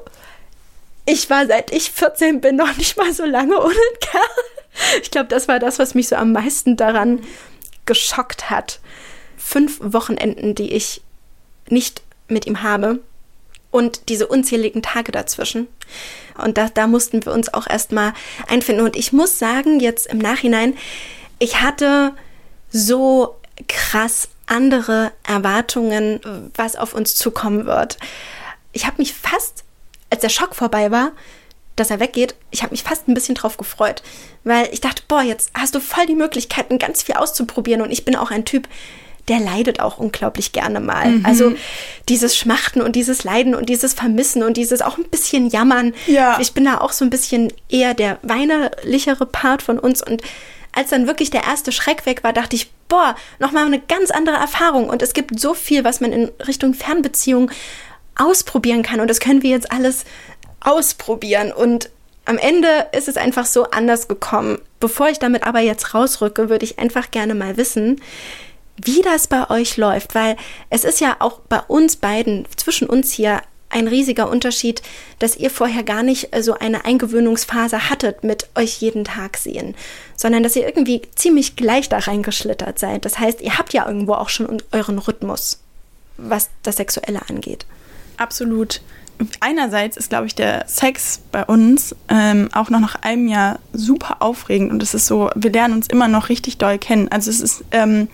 ich 1.06 1.30
war 1.30 1.46
seit 1.48 1.74
ich 1.74 1.92
14 1.92 2.42
bin 2.42 2.56
noch 2.56 2.76
nicht 2.78 2.98
mal 2.98 3.14
so 3.14 3.26
lange 3.26 3.60
ohne 3.60 3.76
Kerl. 4.00 4.22
Ich 5.02 5.12
glaube, 5.12 5.28
das 5.28 5.48
war 5.48 5.60
das, 5.60 5.80
was 5.80 5.96
mich 5.96 6.08
so 6.08 6.16
am 6.16 6.32
meisten 6.32 6.78
daran 6.78 7.20
geschockt 7.86 8.50
hat. 8.50 8.80
Fünf 9.38 9.80
Wochenenden, 9.82 10.56
die 10.56 10.72
ich 10.72 11.02
nicht 11.68 12.02
mit 12.30 12.48
ihm 12.48 12.64
habe 12.64 13.00
und 13.70 14.10
diese 14.10 14.28
unzähligen 14.28 14.82
Tage 14.82 15.12
dazwischen. 15.12 15.68
Und 16.38 16.58
da, 16.58 16.70
da 16.70 16.88
mussten 16.88 17.26
wir 17.26 17.34
uns 17.34 17.54
auch 17.54 17.68
erstmal 17.68 18.14
einfinden. 18.48 18.86
Und 18.86 18.96
ich 18.96 19.12
muss 19.12 19.40
sagen, 19.40 19.80
jetzt 19.80 20.08
im 20.08 20.18
Nachhinein, 20.18 20.78
ich 21.42 21.60
hatte 21.60 22.14
so 22.70 23.36
krass 23.68 24.30
andere 24.46 25.12
Erwartungen, 25.24 26.22
was 26.56 26.76
auf 26.76 26.94
uns 26.94 27.16
zukommen 27.16 27.66
wird. 27.66 27.98
Ich 28.74 28.86
habe 28.86 28.98
mich 29.00 29.14
fast, 29.14 29.64
als 30.12 30.22
der 30.22 30.30
Schock 30.30 30.54
vorbei 30.54 30.92
war, 30.92 31.14
dass 31.76 31.90
er 31.90 32.00
weggeht, 32.00 32.36
ich 32.52 32.62
habe 32.62 32.72
mich 32.72 32.84
fast 32.84 33.08
ein 33.08 33.16
bisschen 33.16 33.34
drauf 33.34 33.58
gefreut, 33.58 34.04
weil 34.44 34.70
ich 34.72 34.82
dachte, 34.82 35.02
boah, 35.08 35.24
jetzt 35.24 35.50
hast 35.56 35.74
du 35.74 35.80
voll 35.80 36.06
die 36.06 36.16
Möglichkeiten, 36.16 36.78
ganz 36.78 37.02
viel 37.02 37.16
auszuprobieren 37.16 37.82
und 37.82 37.92
ich 37.92 38.06
bin 38.06 38.16
auch 38.16 38.30
ein 38.30 38.46
Typ, 38.46 38.68
der 39.28 39.40
leidet 39.40 39.80
auch 39.80 39.98
unglaublich 39.98 40.52
gerne 40.52 40.80
mal. 40.80 41.10
Mhm. 41.10 41.26
Also 41.26 41.54
dieses 42.08 42.38
Schmachten 42.38 42.82
und 42.82 42.96
dieses 42.96 43.24
Leiden 43.24 43.56
und 43.56 43.68
dieses 43.68 43.96
Vermissen 43.96 44.44
und 44.44 44.58
dieses 44.58 44.84
auch 44.84 45.00
ein 45.00 45.10
bisschen 45.10 45.50
Jammern. 45.50 45.96
Ja. 46.06 46.38
Ich 46.40 46.54
bin 46.54 46.66
da 46.66 46.82
auch 46.82 46.92
so 46.92 47.04
ein 47.04 47.10
bisschen 47.10 47.52
eher 47.68 47.96
der 47.96 48.20
weinerlichere 48.22 49.26
Part 49.26 49.64
von 49.64 49.80
uns 49.80 50.06
und 50.06 50.22
als 50.74 50.90
dann 50.90 51.08
wirklich 51.08 51.30
der 51.30 51.44
erste 51.44 51.72
Schreck 51.72 52.06
weg 52.06 52.24
war, 52.24 52.34
dachte 52.34 52.56
ich, 52.56 52.72
boah, 52.88 53.16
nochmal 53.40 53.66
eine 53.66 53.80
ganz 53.80 54.12
andere 54.12 54.38
Erfahrung. 54.38 54.90
Und 54.90 55.02
es 55.02 55.14
gibt 55.14 55.40
so 55.40 55.54
viel, 55.54 55.84
was 55.84 56.02
man 56.02 56.12
in 56.14 56.32
Richtung 56.48 56.74
Fernbeziehung 56.74 57.52
ausprobieren 58.16 58.84
kann. 58.84 59.00
Und 59.00 59.10
das 59.10 59.20
können 59.20 59.44
wir 59.44 59.50
jetzt 59.50 59.72
alles 59.72 60.06
ausprobieren. 60.60 61.52
Und 61.52 61.90
am 62.26 62.38
Ende 62.38 62.88
ist 62.92 63.08
es 63.08 63.18
einfach 63.18 63.46
so 63.46 63.70
anders 63.72 64.08
gekommen. 64.08 64.60
Bevor 64.80 65.10
ich 65.10 65.20
damit 65.20 65.44
aber 65.44 65.60
jetzt 65.60 65.94
rausrücke, 65.94 66.50
würde 66.50 66.66
ich 66.66 66.80
einfach 66.80 67.12
gerne 67.12 67.36
mal 67.36 67.58
wissen, 67.58 68.02
wie 68.84 69.02
das 69.02 69.28
bei 69.28 69.50
euch 69.50 69.78
läuft, 69.78 70.16
weil 70.16 70.38
es 70.70 70.84
ist 70.84 71.02
ja 71.02 71.18
auch 71.20 71.40
bei 71.50 71.60
uns 71.60 71.98
beiden, 71.98 72.48
zwischen 72.56 72.88
uns 72.90 73.12
hier, 73.12 73.42
ein 73.72 73.88
riesiger 73.88 74.30
Unterschied, 74.30 74.82
dass 75.20 75.36
ihr 75.36 75.50
vorher 75.50 75.84
gar 75.84 76.04
nicht 76.04 76.30
so 76.42 76.54
eine 76.54 76.86
Eingewöhnungsphase 76.86 77.90
hattet 77.90 78.24
mit 78.24 78.48
euch 78.56 78.82
jeden 78.82 79.06
Tag 79.06 79.38
sehen, 79.38 79.76
sondern 80.16 80.44
dass 80.44 80.56
ihr 80.56 80.66
irgendwie 80.66 81.02
ziemlich 81.16 81.56
gleich 81.56 81.90
da 81.90 82.00
reingeschlittert 82.00 82.80
seid. 82.80 83.06
Das 83.06 83.20
heißt, 83.20 83.42
ihr 83.42 83.58
habt 83.58 83.74
ja 83.74 83.88
irgendwo 83.88 84.14
auch 84.14 84.30
schon 84.30 84.62
euren 84.72 85.00
Rhythmus, 85.00 85.60
was 86.18 86.50
das 86.64 86.78
Sexuelle 86.78 87.22
angeht. 87.30 87.66
Absolut. 88.18 88.82
Einerseits 89.40 89.98
ist, 89.98 90.10
glaube 90.10 90.26
ich, 90.26 90.36
der 90.36 90.68
Sex 90.68 91.22
bei 91.32 91.46
uns 91.46 91.96
ähm, 92.10 92.50
auch 92.54 92.70
noch 92.70 92.80
nach 92.80 92.96
einem 93.04 93.28
Jahr 93.28 93.60
super 93.72 94.18
aufregend 94.20 94.72
und 94.72 94.82
es 94.82 94.94
ist 94.94 95.06
so, 95.06 95.30
wir 95.36 95.52
lernen 95.52 95.76
uns 95.76 95.88
immer 95.88 96.08
noch 96.08 96.30
richtig 96.30 96.58
doll 96.58 96.80
kennen. 96.80 97.08
Also 97.10 97.30
es 97.30 97.40
ist 97.40 97.64
ähm, 97.72 98.08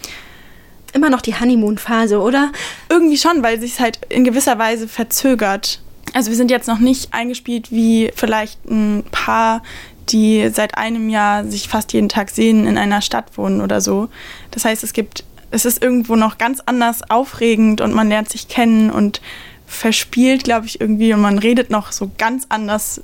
immer 0.93 1.09
noch 1.09 1.21
die 1.21 1.39
Honeymoon-Phase, 1.39 2.19
oder? 2.19 2.51
Irgendwie 2.89 3.17
schon, 3.17 3.43
weil 3.43 3.59
sich 3.59 3.79
halt 3.79 3.99
in 4.09 4.23
gewisser 4.23 4.57
Weise 4.59 4.87
verzögert. 4.87 5.81
Also 6.13 6.29
wir 6.29 6.37
sind 6.37 6.51
jetzt 6.51 6.67
noch 6.67 6.79
nicht 6.79 7.13
eingespielt 7.13 7.71
wie 7.71 8.11
vielleicht 8.15 8.63
ein 8.69 9.03
Paar, 9.11 9.61
die 10.09 10.49
seit 10.53 10.77
einem 10.77 11.09
Jahr 11.09 11.43
sich 11.45 11.67
fast 11.67 11.91
jeden 11.93 12.09
Tag 12.09 12.29
sehen, 12.29 12.65
in 12.65 12.77
einer 12.77 13.01
Stadt 13.01 13.37
wohnen 13.37 13.61
oder 13.61 13.81
so. 13.81 14.07
Das 14.51 14.63
heißt, 14.65 14.83
es 14.83 14.93
gibt, 14.93 15.23
es 15.51 15.65
ist 15.65 15.81
irgendwo 15.83 16.15
noch 16.15 16.37
ganz 16.37 16.61
anders 16.65 17.09
aufregend 17.09 17.81
und 17.81 17.93
man 17.93 18.07
lernt 18.09 18.29
sich 18.29 18.47
kennen 18.47 18.89
und 18.89 19.21
verspielt, 19.65 20.45
glaube 20.45 20.65
ich, 20.65 20.79
irgendwie 20.79 21.13
und 21.13 21.19
man 21.21 21.37
redet 21.39 21.69
noch 21.69 21.91
so 21.91 22.09
ganz 22.17 22.45
anders 22.47 23.01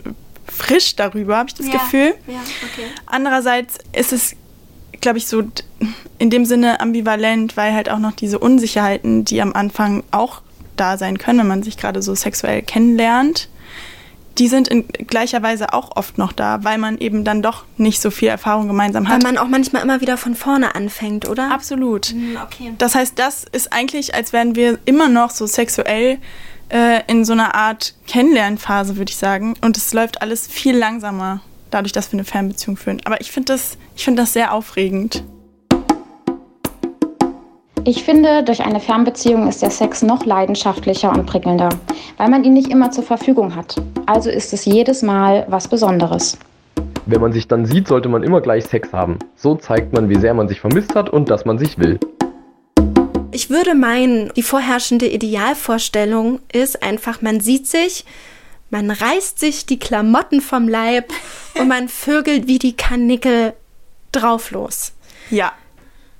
frisch 0.49 0.95
darüber, 0.95 1.37
habe 1.37 1.49
ich 1.49 1.55
das 1.55 1.67
Ja, 1.67 1.73
Gefühl. 1.73 2.15
ja, 2.27 2.39
okay. 2.71 2.85
Andererseits 3.05 3.79
ist 3.91 4.13
es, 4.13 4.35
glaube 5.03 5.19
ich, 5.19 5.27
so 5.27 5.43
in 6.17 6.29
dem 6.31 6.45
Sinne 6.45 6.79
ambivalent, 6.79 7.55
weil 7.55 7.74
halt 7.74 7.89
auch 7.89 8.00
noch 8.00 8.13
diese 8.13 8.39
Unsicherheiten, 8.39 9.24
die 9.25 9.41
am 9.41 9.53
Anfang 9.53 10.03
auch 10.10 10.41
da 10.75 10.98
sein 10.98 11.19
können, 11.19 11.39
wenn 11.39 11.48
man 11.48 11.62
sich 11.63 11.77
gerade 11.77 12.01
so 12.01 12.15
sexuell 12.15 12.63
kennenlernt, 12.63 13.50
die 14.39 14.48
sind 14.48 14.67
in 14.67 14.88
gleicher 14.88 15.43
Weise 15.43 15.74
auch 15.74 15.95
oft 15.95 16.17
noch 16.17 16.31
da, 16.31 16.63
weil 16.63 16.79
man 16.79 16.98
eben 16.98 17.24
dann 17.24 17.43
doch 17.43 17.65
nicht 17.77 18.01
so 18.01 18.10
viel 18.10 18.29
Erfahrung 18.29 18.67
gemeinsam 18.67 19.05
Weil 19.05 19.13
hat. 19.15 19.24
man 19.24 19.38
auch 19.38 19.48
manchmal 19.48 19.83
immer 19.83 20.01
wieder 20.01 20.17
von 20.17 20.33
vorne 20.33 20.74
anfängt, 20.74 21.29
oder? 21.29 21.51
Absolut. 21.51 22.07
Hm, 22.07 22.38
Okay. 22.43 22.74
Das 22.79 22.95
heißt, 22.95 23.19
das 23.19 23.43
ist 23.51 23.72
eigentlich, 23.72 24.15
als 24.15 24.33
wären 24.33 24.55
wir 24.55 24.79
immer 24.86 25.07
noch 25.10 25.29
so 25.29 25.45
sexuell 25.45 26.17
äh, 26.69 27.01
in 27.05 27.25
so 27.25 27.33
einer 27.33 27.53
Art 27.53 27.93
Kennenlernphase, 28.07 28.98
würde 28.98 29.12
ich 29.12 29.17
sagen. 29.17 29.53
Und 29.62 29.77
es 29.77 29.93
läuft 29.93 30.24
alles 30.24 30.48
viel 30.48 30.75
langsamer, 30.75 31.41
dadurch, 31.74 31.92
dass 31.92 32.12
wir 32.12 32.18
eine 32.20 32.25
Fernbeziehung 32.25 32.77
führen. 32.77 33.01
Aber 33.06 33.20
ich 33.22 33.32
finde 33.32 33.53
das, 33.53 33.77
ich 33.96 34.03
finde 34.03 34.22
das 34.22 34.34
sehr 34.34 34.53
aufregend. 34.53 35.24
Ich 37.86 38.03
finde, 38.03 38.44
durch 38.44 38.62
eine 38.62 38.80
Fernbeziehung 38.80 39.50
ist 39.50 39.62
der 39.62 39.70
Sex 39.70 40.03
noch 40.03 40.25
leidenschaftlicher 40.25 41.12
und 41.12 41.25
prickelnder, 41.25 41.70
weil 42.15 42.30
man 42.30 42.46
ihn 42.46 42.53
nicht 42.53 42.70
immer 42.70 42.92
zur 42.92 43.03
Verfügung 43.03 43.56
hat. 43.56 43.75
Also 44.06 44.30
ist 44.30 44.53
es 44.53 44.63
jedes 44.63 45.01
Mal 45.01 45.46
was 45.50 45.68
Besonderes. 45.68 46.38
Wenn 47.06 47.20
man 47.20 47.34
sich 47.34 47.50
dann 47.50 47.65
sieht, 47.65 47.89
sollte 47.89 48.08
man 48.08 48.24
immer 48.24 48.39
gleich 48.39 48.63
Sex 48.63 48.94
haben. 48.94 49.20
So 49.36 49.56
zeigt 49.56 49.92
man, 49.92 50.08
wie 50.08 50.15
sehr 50.15 50.34
man 50.34 50.48
sich 50.48 50.62
vermisst 50.62 50.96
hat 50.96 51.10
und 51.10 51.30
dass 51.30 51.44
man 51.44 51.58
sich 51.58 51.77
will. 51.77 52.00
Ich 53.34 53.50
würde 53.50 53.75
meinen, 53.75 54.32
die 54.36 54.44
vorherrschende 54.44 55.08
Idealvorstellung 55.08 56.39
ist 56.53 56.84
einfach, 56.84 57.22
man 57.22 57.42
sieht 57.42 57.68
sich, 57.68 58.06
man 58.74 58.89
reißt 58.89 59.38
sich 59.38 59.68
die 59.68 59.77
Klamotten 59.77 60.42
vom 60.42 60.68
Leib 60.68 61.13
und 61.53 61.68
man 61.68 61.88
vögelt 61.88 62.48
wie 62.48 62.58
die 62.58 62.75
Kanickel 62.75 63.53
drauf 64.12 64.50
los. 64.50 64.94
Ja. 65.30 65.53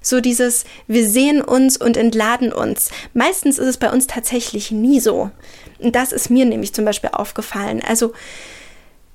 So 0.02 0.22
dieses, 0.22 0.66
wir 0.86 1.10
sehen 1.10 1.42
uns 1.42 1.78
und 1.78 1.98
entladen 1.98 2.54
uns. 2.54 2.92
Meistens 3.14 3.58
ist 3.58 3.68
es 3.68 3.78
bei 3.78 3.90
uns 3.90 4.06
tatsächlich 4.06 4.70
nie 4.70 5.00
so. 5.00 5.32
Und 5.80 5.96
das 5.96 6.12
ist 6.12 6.30
mir 6.30 6.46
nämlich 6.46 6.74
zum 6.74 6.86
Beispiel 6.86 7.10
aufgefallen. 7.12 7.82
Also, 7.88 8.14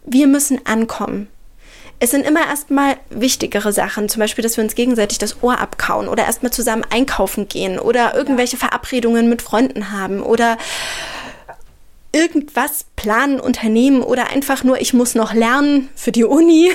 wir 0.05 0.27
müssen 0.27 0.67
ankommen. 0.67 1.29
Es 2.01 2.11
sind 2.11 2.27
immer 2.27 2.47
erstmal 2.47 2.97
wichtigere 3.11 3.73
Sachen, 3.73 4.09
zum 4.09 4.21
Beispiel, 4.21 4.43
dass 4.43 4.57
wir 4.57 4.65
uns 4.65 4.75
gegenseitig 4.75 5.19
das 5.19 5.43
Ohr 5.43 5.61
abkauen 5.61 6.09
oder 6.09 6.25
erstmal 6.25 6.53
zusammen 6.53 6.85
einkaufen 6.91 7.49
gehen 7.49 7.79
oder 7.79 8.15
irgendwelche 8.15 8.57
Verabredungen 8.57 9.29
mit 9.29 9.43
Freunden 9.43 9.93
haben 9.93 10.23
oder 10.23 10.57
irgendwas 12.13 12.87
planen, 12.97 13.41
unternehmen 13.41 14.03
oder 14.03 14.29
einfach 14.29 14.65
nur, 14.65 14.81
ich 14.81 14.95
muss 14.95 15.15
noch 15.15 15.35
lernen 15.35 15.89
für 15.95 16.13
die 16.13 16.25
Uni 16.25 16.73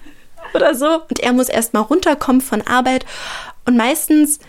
oder 0.54 0.74
so. 0.74 1.02
Und 1.08 1.20
er 1.20 1.32
muss 1.32 1.48
erstmal 1.48 1.82
runterkommen 1.82 2.40
von 2.40 2.62
Arbeit. 2.62 3.06
Und 3.64 3.76
meistens 3.76 4.40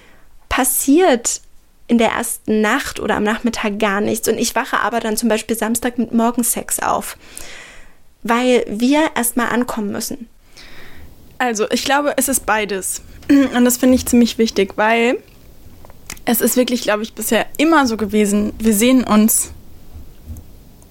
passiert 0.49 1.41
in 1.87 1.97
der 1.97 2.11
ersten 2.11 2.61
Nacht 2.61 2.99
oder 2.99 3.15
am 3.15 3.23
Nachmittag 3.23 3.79
gar 3.79 4.01
nichts. 4.01 4.27
Und 4.27 4.37
ich 4.37 4.55
wache 4.55 4.79
aber 4.79 4.99
dann 4.99 5.17
zum 5.17 5.29
Beispiel 5.29 5.57
Samstag 5.57 5.97
mit 5.97 6.13
Morgensex 6.13 6.79
auf, 6.79 7.17
weil 8.23 8.65
wir 8.67 9.11
erstmal 9.15 9.49
ankommen 9.49 9.91
müssen. 9.91 10.29
Also, 11.37 11.69
ich 11.71 11.83
glaube, 11.83 12.13
es 12.17 12.29
ist 12.29 12.45
beides. 12.45 13.01
Und 13.29 13.65
das 13.65 13.77
finde 13.77 13.95
ich 13.95 14.05
ziemlich 14.05 14.37
wichtig, 14.37 14.73
weil 14.77 15.19
es 16.25 16.39
ist 16.39 16.55
wirklich, 16.55 16.83
glaube 16.83 17.03
ich, 17.03 17.13
bisher 17.13 17.45
immer 17.57 17.85
so 17.85 17.97
gewesen, 17.97 18.53
wir 18.59 18.73
sehen 18.73 19.03
uns 19.03 19.51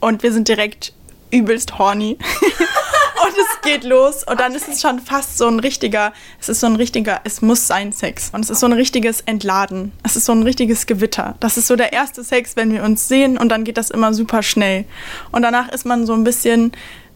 und 0.02 0.22
wir 0.22 0.32
sind 0.32 0.48
direkt 0.48 0.92
übelst 1.30 1.78
horny. 1.78 2.18
und 3.24 3.34
es 3.38 3.60
geht 3.62 3.84
los 3.84 4.24
und 4.24 4.40
dann 4.40 4.52
ist 4.54 4.68
es 4.68 4.80
schon 4.80 4.98
fast 4.98 5.38
so 5.38 5.46
ein 5.46 5.60
richtiger, 5.60 6.12
es 6.40 6.48
ist 6.48 6.60
so 6.60 6.66
ein 6.66 6.74
richtiger, 6.74 7.20
es 7.22 7.40
muss 7.40 7.68
sein 7.68 7.92
Sex. 7.92 8.30
Und 8.32 8.40
es 8.40 8.50
ist 8.50 8.60
so 8.60 8.66
ein 8.66 8.72
richtiges 8.72 9.20
Entladen. 9.22 9.92
Es 10.02 10.16
ist 10.16 10.24
so 10.24 10.32
ein 10.32 10.42
richtiges 10.42 10.86
Gewitter. 10.86 11.36
Das 11.38 11.56
ist 11.56 11.68
so 11.68 11.76
der 11.76 11.92
erste 11.92 12.24
Sex, 12.24 12.56
wenn 12.56 12.72
wir 12.72 12.82
uns 12.82 13.06
sehen 13.06 13.38
und 13.38 13.48
dann 13.48 13.62
geht 13.62 13.76
das 13.76 13.90
immer 13.90 14.12
super 14.12 14.42
schnell. 14.42 14.84
Und 15.30 15.42
danach 15.42 15.68
ist 15.68 15.86
man 15.86 16.04
so 16.04 16.14
ein 16.14 16.24
bisschen 16.24 16.72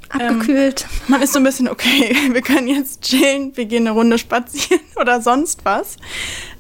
Abgekühlt. 0.09 0.83
ähm, 0.83 1.05
man 1.09 1.23
ist 1.23 1.33
so 1.33 1.39
ein 1.39 1.45
bisschen, 1.45 1.69
okay, 1.69 2.17
wir 2.33 2.43
können 2.43 2.69
jetzt 2.69 3.03
chillen, 3.03 3.57
wir 3.57 3.67
gehen 3.67 3.87
eine 3.87 3.91
Runde 3.91 4.19
spazieren 4.19 4.81
oder 5.01 5.21
sonst 5.21 5.65
was. 5.65 5.97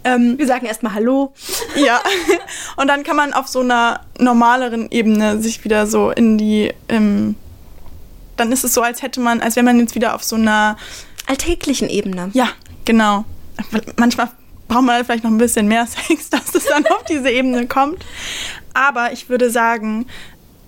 Ähm, 0.04 0.38
wir 0.38 0.46
sagen 0.46 0.66
erstmal 0.66 0.94
Hallo. 0.94 1.32
Ja, 1.76 2.00
und 2.76 2.88
dann 2.88 3.02
kann 3.02 3.16
man 3.16 3.32
auf 3.32 3.48
so 3.48 3.60
einer 3.60 4.00
normaleren 4.18 4.90
Ebene 4.90 5.40
sich 5.40 5.64
wieder 5.64 5.86
so 5.86 6.10
in 6.10 6.38
die, 6.38 6.72
ähm, 6.88 7.36
dann 8.36 8.52
ist 8.52 8.64
es 8.64 8.74
so, 8.74 8.82
als 8.82 9.02
hätte 9.02 9.20
man, 9.20 9.40
als 9.40 9.56
wäre 9.56 9.64
man 9.64 9.78
jetzt 9.80 9.94
wieder 9.94 10.14
auf 10.14 10.24
so 10.24 10.36
einer 10.36 10.76
alltäglichen 11.26 11.88
Ebene. 11.88 12.30
Ja, 12.34 12.48
genau. 12.84 13.24
Manchmal 13.96 14.30
braucht 14.68 14.84
man 14.84 15.04
vielleicht 15.04 15.24
noch 15.24 15.30
ein 15.30 15.38
bisschen 15.38 15.68
mehr 15.68 15.86
Sex, 15.86 16.30
dass 16.30 16.54
es 16.54 16.64
dann 16.66 16.86
auf 16.86 17.04
diese 17.04 17.30
Ebene 17.30 17.66
kommt. 17.66 18.04
Aber 18.74 19.12
ich 19.12 19.28
würde 19.28 19.50
sagen, 19.50 20.06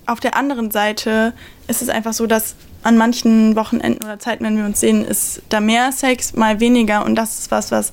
auf 0.05 0.19
der 0.19 0.35
anderen 0.35 0.71
Seite 0.71 1.33
ist 1.67 1.81
es 1.81 1.89
einfach 1.89 2.13
so, 2.13 2.25
dass 2.25 2.55
an 2.83 2.97
manchen 2.97 3.55
Wochenenden 3.55 4.03
oder 4.03 4.19
Zeiten, 4.19 4.43
wenn 4.43 4.57
wir 4.57 4.65
uns 4.65 4.79
sehen, 4.79 5.03
ist 5.03 5.41
da 5.49 5.59
mehr 5.59 5.91
Sex, 5.91 6.33
mal 6.33 6.59
weniger. 6.59 7.05
Und 7.05 7.15
das 7.15 7.39
ist 7.39 7.51
was, 7.51 7.71
was 7.71 7.91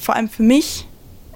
vor 0.00 0.14
allem 0.16 0.28
für 0.28 0.42
mich, 0.42 0.86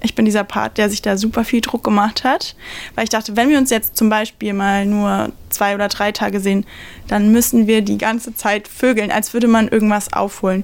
ich 0.01 0.15
bin 0.15 0.25
dieser 0.25 0.43
Part, 0.43 0.77
der 0.77 0.89
sich 0.89 1.01
da 1.01 1.17
super 1.17 1.43
viel 1.43 1.61
Druck 1.61 1.83
gemacht 1.83 2.23
hat. 2.23 2.55
Weil 2.95 3.05
ich 3.05 3.09
dachte, 3.09 3.35
wenn 3.35 3.49
wir 3.49 3.57
uns 3.57 3.69
jetzt 3.69 3.97
zum 3.97 4.09
Beispiel 4.09 4.53
mal 4.53 4.85
nur 4.85 5.31
zwei 5.49 5.75
oder 5.75 5.87
drei 5.87 6.11
Tage 6.11 6.39
sehen, 6.39 6.65
dann 7.07 7.31
müssen 7.31 7.67
wir 7.67 7.81
die 7.81 7.97
ganze 7.97 8.35
Zeit 8.35 8.67
vögeln, 8.67 9.11
als 9.11 9.33
würde 9.33 9.47
man 9.47 9.67
irgendwas 9.67 10.13
aufholen. 10.13 10.63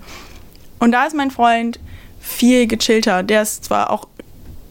Und 0.79 0.91
da 0.91 1.05
ist 1.05 1.15
mein 1.15 1.31
Freund 1.31 1.79
viel 2.19 2.67
gechillter. 2.67 3.23
Der 3.23 3.41
ist 3.41 3.65
zwar 3.65 3.89
auch 3.91 4.07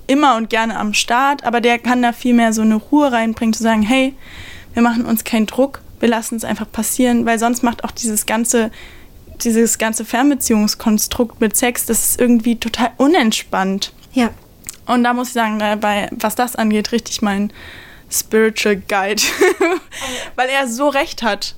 immer 0.07 0.37
und 0.37 0.51
gerne 0.51 0.79
am 0.79 0.95
Start, 0.95 1.45
aber 1.45 1.61
der 1.61 1.79
kann 1.79 2.03
da 2.03 2.13
viel 2.13 2.35
mehr 2.35 2.53
so 2.53 2.63
eine 2.63 2.77
Ruhe 2.77 3.13
reinbringen, 3.13 3.53
zu 3.53 3.63
sagen, 3.63 3.83
hey, 3.83 4.15
wir 4.75 4.83
machen 4.83 5.05
uns 5.05 5.25
keinen 5.25 5.47
Druck, 5.47 5.81
wir 6.01 6.09
lassen 6.09 6.37
es 6.37 6.45
einfach 6.45 6.71
passieren, 6.71 7.27
weil 7.27 7.39
sonst 7.39 7.63
macht 7.63 7.85
auch 7.85 7.91
dieses 7.91 8.27
ganze, 8.27 8.71
dieses 9.43 9.79
ganze 9.79 10.05
Fernbeziehungskonstrukt 10.05 11.41
mit 11.41 11.57
Sex, 11.57 11.87
das 11.87 12.11
ist 12.11 12.21
irgendwie 12.21 12.57
total 12.57 12.91
unentspannt. 12.97 13.93
Ja. 14.13 14.31
Und 14.87 15.05
da 15.05 15.13
muss 15.13 15.29
ich 15.29 15.35
sagen, 15.35 15.59
bei, 15.81 16.09
was 16.13 16.35
das 16.35 16.57
angeht, 16.57 16.93
richtig 16.93 17.21
mein 17.21 17.53
Spiritual 18.11 18.77
Guide. 18.77 19.23
weil 20.37 20.49
er 20.49 20.67
so 20.67 20.89
recht 20.89 21.23
hat. 21.23 21.55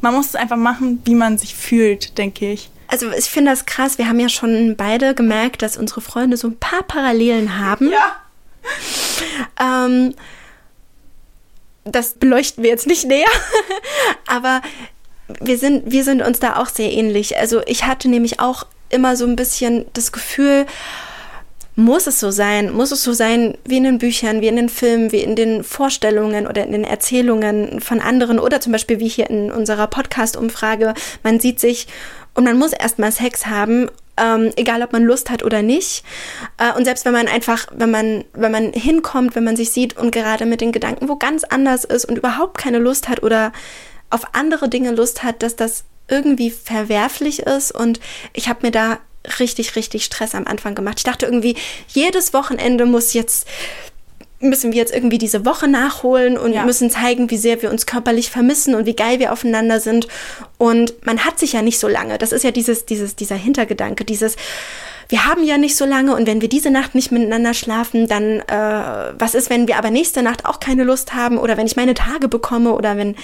Man 0.00 0.14
muss 0.14 0.26
es 0.26 0.34
einfach 0.36 0.58
machen, 0.58 1.00
wie 1.06 1.14
man 1.14 1.38
sich 1.38 1.54
fühlt, 1.54 2.18
denke 2.18 2.52
ich. 2.52 2.68
Also 2.88 3.10
ich 3.10 3.24
finde 3.24 3.50
das 3.50 3.64
krass. 3.64 3.96
Wir 3.96 4.06
haben 4.06 4.20
ja 4.20 4.28
schon 4.28 4.76
beide 4.76 5.14
gemerkt, 5.14 5.62
dass 5.62 5.78
unsere 5.78 6.02
Freunde 6.02 6.36
so 6.36 6.48
ein 6.48 6.58
paar 6.58 6.82
Parallelen 6.82 7.58
haben. 7.58 7.90
Ja. 7.90 9.86
Ähm, 9.86 10.14
das 11.84 12.14
beleuchten 12.14 12.62
wir 12.62 12.70
jetzt 12.70 12.86
nicht 12.86 13.06
näher, 13.06 13.28
aber 14.26 14.62
wir 15.40 15.58
sind, 15.58 15.90
wir 15.90 16.04
sind 16.04 16.22
uns 16.22 16.40
da 16.40 16.56
auch 16.56 16.68
sehr 16.68 16.92
ähnlich. 16.92 17.38
Also 17.38 17.62
ich 17.66 17.84
hatte 17.84 18.08
nämlich 18.08 18.40
auch 18.40 18.66
immer 18.90 19.16
so 19.16 19.26
ein 19.26 19.36
bisschen 19.36 19.86
das 19.92 20.12
Gefühl, 20.12 20.66
muss 21.76 22.06
es 22.06 22.20
so 22.20 22.30
sein? 22.30 22.72
Muss 22.72 22.92
es 22.92 23.02
so 23.02 23.12
sein 23.12 23.58
wie 23.64 23.78
in 23.78 23.84
den 23.84 23.98
Büchern, 23.98 24.40
wie 24.40 24.46
in 24.46 24.56
den 24.56 24.68
Filmen, 24.68 25.10
wie 25.10 25.22
in 25.22 25.34
den 25.34 25.64
Vorstellungen 25.64 26.46
oder 26.46 26.64
in 26.64 26.72
den 26.72 26.84
Erzählungen 26.84 27.80
von 27.80 28.00
anderen 28.00 28.38
oder 28.38 28.60
zum 28.60 28.72
Beispiel 28.72 29.00
wie 29.00 29.08
hier 29.08 29.28
in 29.28 29.50
unserer 29.50 29.88
Podcast-Umfrage. 29.88 30.94
Man 31.24 31.40
sieht 31.40 31.58
sich 31.58 31.88
und 32.34 32.44
man 32.44 32.58
muss 32.58 32.72
erstmal 32.72 33.10
Sex 33.10 33.46
haben, 33.46 33.90
ähm, 34.16 34.52
egal 34.56 34.82
ob 34.82 34.92
man 34.92 35.04
Lust 35.04 35.30
hat 35.30 35.42
oder 35.42 35.62
nicht. 35.62 36.04
Äh, 36.58 36.72
und 36.76 36.84
selbst 36.84 37.04
wenn 37.04 37.12
man 37.12 37.28
einfach, 37.28 37.66
wenn 37.72 37.90
man, 37.90 38.24
wenn 38.32 38.52
man 38.52 38.72
hinkommt, 38.72 39.34
wenn 39.34 39.44
man 39.44 39.56
sich 39.56 39.70
sieht 39.70 39.96
und 39.96 40.10
gerade 40.10 40.46
mit 40.46 40.60
den 40.60 40.72
Gedanken 40.72 41.08
wo 41.08 41.16
ganz 41.16 41.44
anders 41.44 41.84
ist 41.84 42.04
und 42.04 42.18
überhaupt 42.18 42.58
keine 42.58 42.78
Lust 42.78 43.08
hat 43.08 43.22
oder 43.22 43.52
auf 44.10 44.34
andere 44.34 44.68
Dinge 44.68 44.92
Lust 44.92 45.22
hat, 45.22 45.42
dass 45.42 45.56
das 45.56 45.84
irgendwie 46.08 46.50
verwerflich 46.50 47.40
ist. 47.40 47.72
Und 47.72 47.98
ich 48.32 48.48
habe 48.48 48.60
mir 48.62 48.70
da 48.70 48.98
richtig, 49.40 49.74
richtig 49.76 50.04
Stress 50.04 50.34
am 50.34 50.46
Anfang 50.46 50.74
gemacht. 50.74 50.98
Ich 50.98 51.04
dachte 51.04 51.26
irgendwie, 51.26 51.56
jedes 51.88 52.32
Wochenende 52.34 52.86
muss 52.86 53.14
jetzt 53.14 53.48
müssen 54.40 54.72
wir 54.72 54.78
jetzt 54.78 54.92
irgendwie 54.94 55.18
diese 55.18 55.44
Woche 55.46 55.68
nachholen 55.68 56.36
und 56.36 56.52
Ja. 56.52 56.64
müssen 56.64 56.90
zeigen, 56.90 57.30
wie 57.30 57.36
sehr 57.36 57.62
wir 57.62 57.70
uns 57.70 57.86
körperlich 57.86 58.30
vermissen 58.30 58.74
und 58.74 58.84
wie 58.86 58.94
geil 58.96 59.18
wir 59.18 59.32
aufeinander 59.32 59.80
sind. 59.80 60.06
Und 60.58 61.06
man 61.06 61.24
hat 61.24 61.38
sich 61.38 61.52
ja 61.54 61.62
nicht 61.62 61.78
so 61.78 61.88
lange. 61.88 62.18
Das 62.18 62.32
ist 62.32 62.42
ja 62.44 62.50
dieses, 62.50 62.84
dieses, 62.84 63.16
dieser 63.16 63.36
Hintergedanke, 63.36 64.04
dieses, 64.04 64.36
wir 65.08 65.26
haben 65.26 65.44
ja 65.44 65.56
nicht 65.58 65.76
so 65.76 65.84
lange 65.84 66.14
und 66.14 66.26
wenn 66.26 66.40
wir 66.40 66.48
diese 66.48 66.70
Nacht 66.70 66.94
nicht 66.94 67.12
miteinander 67.12 67.54
schlafen, 67.54 68.08
dann 68.08 68.40
äh, 68.40 69.14
was 69.18 69.34
ist, 69.34 69.50
wenn 69.50 69.68
wir 69.68 69.76
aber 69.78 69.90
nächste 69.90 70.22
Nacht 70.22 70.44
auch 70.46 70.60
keine 70.60 70.84
Lust 70.84 71.14
haben 71.14 71.38
oder 71.38 71.56
wenn 71.56 71.66
ich 71.66 71.76
meine 71.76 71.94
Tage 71.94 72.28
bekomme 72.28 72.72
oder 72.74 72.96
wenn 72.96 73.14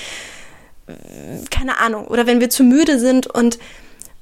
keine 1.50 1.78
Ahnung, 1.78 2.06
oder 2.06 2.26
wenn 2.26 2.40
wir 2.40 2.50
zu 2.50 2.64
müde 2.64 2.98
sind 2.98 3.26
und, 3.26 3.58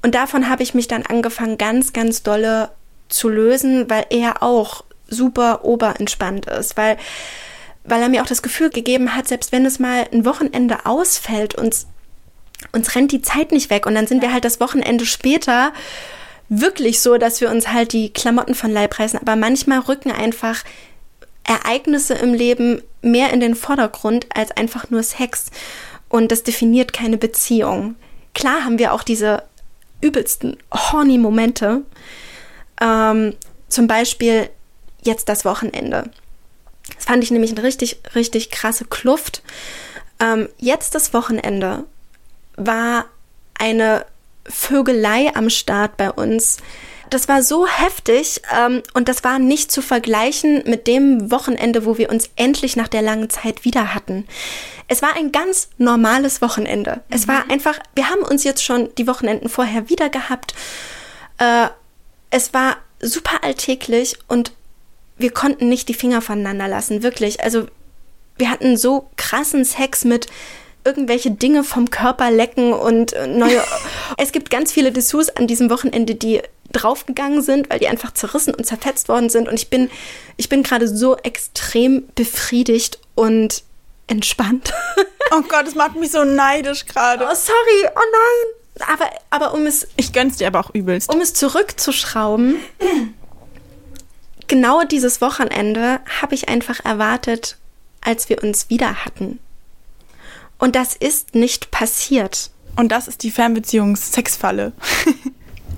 und 0.03 0.15
davon 0.15 0.49
habe 0.49 0.63
ich 0.63 0.75
mich 0.75 0.89
dann 0.89 1.05
angefangen, 1.07 1.59
ganz, 1.59 1.93
ganz 1.93 2.23
dolle 2.23 2.71
zu 3.09 3.29
lösen, 3.29 3.89
weil 3.89 4.07
er 4.11 4.43
auch 4.43 4.85
super 5.09 5.65
oberentspannt 5.65 6.47
ist, 6.47 6.77
weil, 6.77 6.97
weil 7.85 8.03
er 8.03 8.09
mir 8.09 8.23
auch 8.23 8.27
das 8.27 8.43
Gefühl 8.43 8.71
gegeben 8.71 9.15
hat, 9.15 9.29
selbst 9.29 9.53
wenn 9.53 9.67
es 9.67 9.79
mal 9.79 10.07
ein 10.13 10.25
Wochenende 10.25 10.87
ausfällt, 10.87 11.55
uns, 11.55 11.87
uns 12.73 12.95
rennt 12.95 13.13
die 13.13 13.23
Zeit 13.23 13.53
nicht 13.53 13.71
weg 13.71 13.87
und 13.87 13.95
dann 13.95 14.07
sind 14.07 14.23
wir 14.23 14.33
halt 14.33 14.45
das 14.45 14.61
Wochenende 14.61 15.07
später 15.07 15.73
wirklich 16.49 17.01
so, 17.01 17.19
dass 17.19 17.41
wir 17.41 17.51
uns 17.51 17.69
halt 17.69 17.93
die 17.93 18.13
Klamotten 18.13 18.55
von 18.55 18.71
Leib 18.71 18.99
reißen, 18.99 19.19
aber 19.19 19.37
manchmal 19.37 19.81
rücken 19.81 20.11
einfach 20.11 20.65
Ereignisse 21.45 22.15
im 22.15 22.35
Leben 22.35 22.83
mehr 23.01 23.33
in 23.33 23.41
den 23.41 23.55
Vordergrund 23.55 24.27
als 24.35 24.51
einfach 24.53 24.91
nur 24.91 25.03
Sex. 25.03 25.47
Und 26.09 26.31
das 26.31 26.43
definiert 26.43 26.93
keine 26.93 27.17
Beziehung. 27.17 27.97
Klar 28.35 28.65
haben 28.65 28.79
wir 28.79 28.93
auch 28.93 29.03
diese 29.03 29.43
übelsten 30.01 30.57
horny 30.73 31.19
Momente. 31.19 31.83
Ähm, 32.81 33.35
zum 33.69 33.87
Beispiel 33.87 34.49
jetzt 35.09 35.29
das 35.29 35.45
Wochenende. 35.45 36.11
Das 36.95 37.05
fand 37.05 37.25
ich 37.25 37.31
nämlich 37.31 37.51
eine 37.51 37.65
richtig, 37.65 38.01
richtig 38.15 38.51
krasse 38.51 38.85
Kluft. 38.85 39.43
Ähm, 40.21 40.49
jetzt 40.59 40.95
das 40.95 41.13
Wochenende 41.13 41.85
war 42.57 43.07
eine 43.59 44.07
Vögelei 44.45 45.35
am 45.35 45.51
Start 45.51 45.97
bei 45.97 46.11
uns. 46.11 46.59
Das 47.11 47.29
war 47.29 47.43
so 47.43 47.67
heftig 47.67 48.43
ähm, 48.55 48.83
und 48.93 49.09
das 49.09 49.25
war 49.25 49.39
nicht 49.39 49.73
zu 49.73 49.81
vergleichen 49.81 50.63
mit 50.67 50.87
dem 50.87 51.31
Wochenende, 51.31 51.87
wo 51.87 51.97
wir 51.97 52.11
uns 52.11 52.31
endlich 52.37 52.77
nach 52.77 52.89
der 52.89 53.03
langen 53.03 53.31
Zeit 53.31 53.65
wieder 53.65 53.95
hatten. 53.95 54.27
Es 54.89 55.03
war 55.03 55.17
ein 55.17 55.33
ganz 55.33 55.69
normales 55.79 56.43
Wochenende. 56.43 57.01
Es 57.11 57.29
war 57.29 57.51
einfach, 57.51 57.79
wir 57.95 58.11
haben 58.11 58.23
uns 58.23 58.45
jetzt 58.45 58.65
schon 58.65 58.95
die 58.97 59.07
Wochenenden 59.07 59.49
vorher 59.49 59.89
wieder 59.89 60.09
gehabt. 60.11 60.55
Äh, 61.39 61.69
es 62.31 62.53
war 62.53 62.77
super 63.01 63.43
alltäglich 63.43 64.19
und 64.29 64.53
wir 65.19 65.31
konnten 65.31 65.69
nicht 65.69 65.89
die 65.89 65.95
Finger 65.95 66.23
voneinander 66.23 66.69
lassen, 66.69 67.03
wirklich. 67.03 67.43
Also 67.43 67.67
wir 68.37 68.51
hatten 68.51 68.77
so 68.77 69.09
krassen 69.17 69.65
Sex 69.65 70.05
mit 70.05 70.27
irgendwelche 70.85 71.31
Dinge 71.31 71.65
vom 71.65 71.91
Körper 71.91 72.31
lecken 72.31 72.73
und 72.73 73.13
äh, 73.13 73.27
neue. 73.27 73.63
es 74.17 74.33
gibt 74.33 74.51
ganz 74.51 74.73
viele 74.73 74.93
Dessous 74.93 75.29
an 75.29 75.47
diesem 75.47 75.71
Wochenende, 75.71 76.15
die 76.15 76.41
draufgegangen 76.73 77.43
sind, 77.43 77.71
weil 77.71 77.79
die 77.79 77.89
einfach 77.89 78.13
zerrissen 78.13 78.55
und 78.55 78.65
zerfetzt 78.65 79.09
worden 79.09 79.31
sind. 79.31 79.49
Und 79.49 79.55
ich 79.55 79.71
bin, 79.71 79.91
ich 80.37 80.49
bin 80.49 80.63
gerade 80.63 80.87
so 80.87 81.17
extrem 81.17 82.05
befriedigt 82.15 82.99
und 83.15 83.63
entspannt. 84.07 84.73
Oh 85.31 85.43
Gott, 85.43 85.67
das 85.67 85.75
macht 85.75 85.95
mich 85.95 86.11
so 86.11 86.25
neidisch 86.25 86.87
gerade. 86.87 87.23
oh, 87.31 87.35
sorry, 87.35 87.91
oh 87.95 88.01
nein. 88.81 88.89
Aber, 88.95 89.11
aber 89.29 89.53
um 89.53 89.67
es 89.67 89.87
Ich 89.97 90.15
gönn's 90.15 90.39
dir 90.39 90.47
aber 90.47 90.59
auch 90.61 90.71
übelst. 90.75 91.13
um 91.13 91.21
es 91.21 91.35
zurückzuschrauben, 91.35 92.57
genau 94.49 94.83
dieses 94.83 95.21
Wochenende 95.21 96.01
habe 96.21 96.35
ich 96.35 96.49
einfach 96.49 96.85
erwartet, 96.85 97.57
als 98.01 98.29
wir 98.29 98.43
uns 98.43 98.71
wieder 98.71 99.05
hatten. 99.05 99.39
Und 100.59 100.75
das 100.75 100.97
ist 100.97 101.35
nicht 101.35 101.71
passiert. 101.71 102.51
Und 102.77 102.91
das 102.91 103.09
ist 103.09 103.23
die 103.23 103.31
Fernbeziehungs-Sexfalle. 103.31 104.73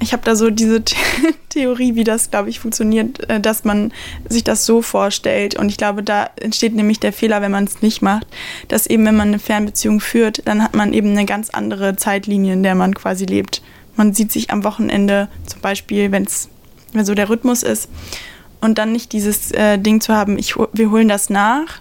Ich 0.03 0.15
habe 0.15 0.23
da 0.25 0.35
so 0.35 0.49
diese 0.49 0.77
The 0.77 0.95
Theorie, 1.51 1.95
wie 1.95 2.05
das, 2.05 2.31
glaube 2.31 2.49
ich, 2.49 2.59
funktioniert, 2.59 3.29
äh, 3.29 3.39
dass 3.39 3.65
man 3.65 3.93
sich 4.27 4.43
das 4.43 4.65
so 4.65 4.81
vorstellt. 4.81 5.57
Und 5.57 5.69
ich 5.69 5.77
glaube, 5.77 6.03
da 6.03 6.31
entsteht 6.41 6.75
nämlich 6.75 7.01
der 7.01 7.13
Fehler, 7.13 7.43
wenn 7.43 7.51
man 7.51 7.65
es 7.65 7.83
nicht 7.83 8.01
macht, 8.01 8.27
dass 8.69 8.87
eben, 8.87 9.05
wenn 9.05 9.17
man 9.17 9.29
eine 9.29 9.39
Fernbeziehung 9.39 10.01
führt, 10.01 10.49
dann 10.49 10.63
hat 10.63 10.75
man 10.75 10.95
eben 10.95 11.11
eine 11.11 11.27
ganz 11.27 11.51
andere 11.51 11.97
Zeitlinie, 11.97 12.55
in 12.55 12.63
der 12.63 12.75
man 12.75 12.95
quasi 12.95 13.27
lebt. 13.27 13.61
Man 13.95 14.15
sieht 14.15 14.33
sich 14.33 14.51
am 14.51 14.65
Wochenende, 14.65 15.29
zum 15.45 15.61
Beispiel, 15.61 16.11
wenn 16.13 16.27
so 16.27 17.15
der 17.15 17.29
Rhythmus 17.29 17.63
ist, 17.63 17.91
und 18.61 18.79
dann 18.79 18.93
nicht 18.93 19.13
dieses 19.13 19.53
äh, 19.53 19.79
Ding 19.79 20.01
zu 20.01 20.15
haben, 20.15 20.39
ich, 20.39 20.55
wir 20.57 20.91
holen 20.91 21.09
das 21.09 21.31
nach, 21.31 21.81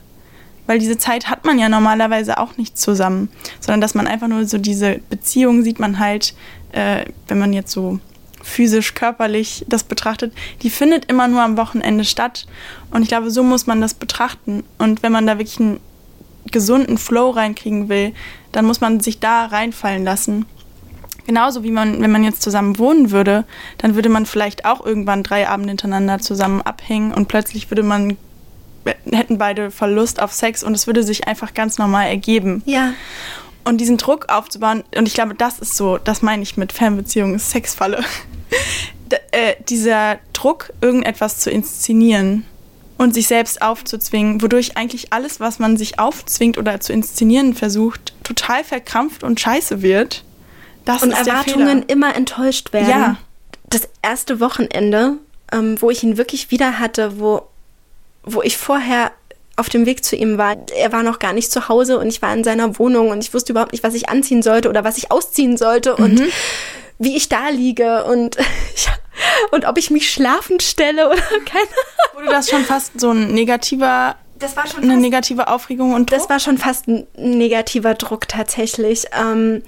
weil 0.68 0.80
diese 0.80 0.98
Zeit 0.98 1.30
hat 1.30 1.46
man 1.46 1.58
ja 1.58 1.68
normalerweise 1.68 2.38
auch 2.38 2.58
nicht 2.58 2.78
zusammen, 2.78 3.30
sondern 3.60 3.82
dass 3.82 3.96
man 3.96 4.08
einfach 4.08 4.28
nur 4.28 4.46
so 4.46 4.58
diese 4.58 5.00
Beziehung 5.10 5.64
sieht 5.64 5.80
man 5.80 6.00
halt, 6.00 6.36
äh, 6.72 7.06
wenn 7.28 7.40
man 7.40 7.54
jetzt 7.54 7.72
so 7.72 8.00
physisch, 8.42 8.94
körperlich 8.94 9.66
das 9.68 9.84
betrachtet, 9.84 10.34
die 10.62 10.70
findet 10.70 11.06
immer 11.06 11.28
nur 11.28 11.42
am 11.42 11.58
Wochenende 11.58 12.06
statt. 12.06 12.46
Und 12.92 13.02
ich 13.02 13.10
glaube, 13.10 13.32
so 13.32 13.44
muss 13.44 13.68
man 13.68 13.82
das 13.82 13.94
betrachten. 13.94 14.64
Und 14.78 15.04
wenn 15.04 15.12
man 15.12 15.28
da 15.28 15.38
wirklich 15.38 15.60
einen 15.60 15.80
gesunden 16.52 16.98
Flow 16.98 17.32
reinkriegen 17.32 17.90
will, 17.90 18.14
dann 18.52 18.66
muss 18.66 18.82
man 18.82 19.00
sich 19.00 19.20
da 19.20 19.46
reinfallen 19.46 20.04
lassen. 20.04 20.46
Genauso 21.30 21.64
wie 21.64 21.70
man, 21.70 22.02
wenn 22.02 22.10
man 22.10 22.24
jetzt 22.24 22.42
zusammen 22.42 22.80
wohnen 22.80 23.12
würde, 23.12 23.46
dann 23.78 23.94
würde 23.94 24.10
man 24.10 24.26
vielleicht 24.26 24.66
auch 24.66 24.84
irgendwann 24.84 25.22
drei 25.22 25.48
Abende 25.48 25.70
hintereinander 25.70 26.18
zusammen 26.18 26.64
abhängen 26.64 27.14
und 27.14 27.28
plötzlich 27.28 27.70
würde 27.70 27.84
man, 27.84 28.18
hätten 29.12 29.38
beide 29.38 29.70
Verlust 29.70 30.24
auf 30.24 30.34
Sex 30.34 30.64
und 30.64 30.74
es 30.74 30.88
würde 30.88 31.04
sich 31.04 31.28
einfach 31.28 31.54
ganz 31.54 31.78
normal 31.78 32.08
ergeben. 32.08 32.64
Ja. 32.66 32.96
Und 33.64 33.78
diesen 33.78 33.98
Druck 33.98 34.30
aufzubauen, 34.30 34.84
und 34.98 35.08
ich 35.08 35.14
glaube, 35.14 35.36
das 35.36 35.60
ist 35.60 35.78
so, 35.78 36.00
das 36.00 36.24
meine 36.24 36.42
ich 36.42 36.58
mit 36.58 36.72
Fernbeziehung, 36.72 37.36
ist 37.36 37.52
Sexfalle. 37.52 38.04
Äh, 39.32 39.56
dieser 39.68 40.20
Druck, 40.34 40.72
irgendetwas 40.82 41.40
zu 41.40 41.50
inszenieren 41.50 42.46
und 43.00 43.16
sich 43.16 43.28
selbst 43.28 43.60
aufzuzwingen, 43.60 44.44
wodurch 44.44 44.78
eigentlich 44.78 45.12
alles, 45.12 45.40
was 45.40 45.58
man 45.58 45.78
sich 45.78 45.98
aufzwingt 45.98 46.60
oder 46.60 46.80
zu 46.80 46.94
inszenieren 46.94 47.56
versucht, 47.56 48.14
total 48.24 48.64
verkrampft 48.64 49.24
und 49.24 49.40
scheiße 49.40 49.82
wird. 49.82 50.24
Das 50.86 51.04
Und 51.04 51.12
Erwartungen 51.12 51.84
immer 51.84 52.16
enttäuscht 52.16 52.74
werden. 52.74 52.90
Ja. 52.90 53.16
Das 53.70 53.88
erste 54.02 54.40
Wochenende, 54.40 55.14
ähm, 55.52 55.80
wo 55.82 55.90
ich 55.92 56.04
ihn 56.04 56.18
wirklich 56.18 56.50
wieder 56.52 56.80
hatte, 56.80 57.20
wo, 57.20 57.44
wo 58.24 58.42
ich 58.42 58.58
vorher 58.58 59.12
auf 59.56 59.70
dem 59.70 59.86
Weg 59.86 60.06
zu 60.06 60.16
ihm 60.16 60.38
war. 60.38 60.56
Er 60.76 60.92
war 60.94 61.04
noch 61.04 61.20
gar 61.20 61.34
nicht 61.34 61.52
zu 61.52 61.68
Hause 61.68 62.00
und 62.00 62.08
ich 62.08 62.22
war 62.22 62.34
in 62.34 62.44
seiner 62.46 62.80
Wohnung 62.80 63.10
und 63.10 63.24
ich 63.24 63.34
wusste 63.34 63.52
überhaupt 63.52 63.74
nicht, 63.74 63.84
was 63.84 63.94
ich 63.94 64.08
anziehen 64.10 64.42
sollte 64.42 64.70
oder 64.70 64.84
was 64.86 64.98
ich 64.98 65.12
ausziehen 65.12 65.58
sollte 65.58 65.96
und 65.98 66.14
Mhm. 66.20 66.28
wie 66.98 67.16
ich 67.18 67.28
da 67.30 67.50
liege 67.50 68.06
und, 68.06 68.38
und 69.52 69.66
ob 69.66 69.78
ich 69.78 69.92
mich 69.92 70.10
schlafend 70.10 70.64
stelle 70.64 71.08
oder 71.10 71.18
keine 71.46 71.68
Wurde 72.14 72.28
das 72.30 72.50
schon 72.50 72.64
fast 72.64 73.00
so 73.00 73.12
ein 73.12 73.34
negativer, 73.34 74.16
Das 74.40 74.56
war 74.56 74.66
schon 74.66 74.84
eine 74.84 74.96
negative 74.98 75.48
Aufregung 75.50 75.94
und 75.94 76.10
Druck? 76.10 76.20
Das 76.20 76.30
war 76.30 76.40
schon 76.40 76.58
fast 76.58 76.88
ein 76.88 77.06
negativer 77.18 77.94
Druck 77.96 78.30
tatsächlich. 78.30 79.06
Ähm, 79.12 79.62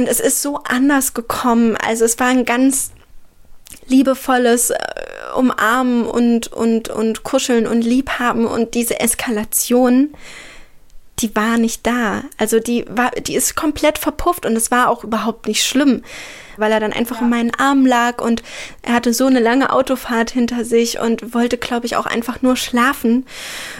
und 0.00 0.08
es 0.08 0.18
ist 0.18 0.40
so 0.40 0.60
anders 0.64 1.12
gekommen. 1.12 1.76
Also 1.76 2.06
es 2.06 2.18
war 2.18 2.28
ein 2.28 2.46
ganz 2.46 2.90
liebevolles 3.86 4.70
äh, 4.70 4.76
Umarmen 5.36 6.06
und, 6.06 6.48
und, 6.48 6.88
und 6.88 7.22
Kuscheln 7.22 7.66
und 7.66 7.82
Liebhaben 7.82 8.46
und 8.46 8.74
diese 8.74 8.98
Eskalation, 8.98 10.14
die 11.18 11.36
war 11.36 11.58
nicht 11.58 11.86
da. 11.86 12.22
Also 12.38 12.60
die 12.60 12.86
war, 12.88 13.10
die 13.10 13.34
ist 13.34 13.56
komplett 13.56 13.98
verpufft 13.98 14.46
und 14.46 14.56
es 14.56 14.70
war 14.70 14.88
auch 14.88 15.04
überhaupt 15.04 15.46
nicht 15.46 15.62
schlimm, 15.62 16.02
weil 16.56 16.72
er 16.72 16.80
dann 16.80 16.94
einfach 16.94 17.16
ja. 17.16 17.22
in 17.22 17.28
meinen 17.28 17.54
Armen 17.54 17.84
lag 17.84 18.22
und 18.22 18.42
er 18.80 18.94
hatte 18.94 19.12
so 19.12 19.26
eine 19.26 19.40
lange 19.40 19.70
Autofahrt 19.70 20.30
hinter 20.30 20.64
sich 20.64 20.98
und 20.98 21.34
wollte, 21.34 21.58
glaube 21.58 21.84
ich, 21.84 21.96
auch 21.96 22.06
einfach 22.06 22.40
nur 22.40 22.56
schlafen. 22.56 23.26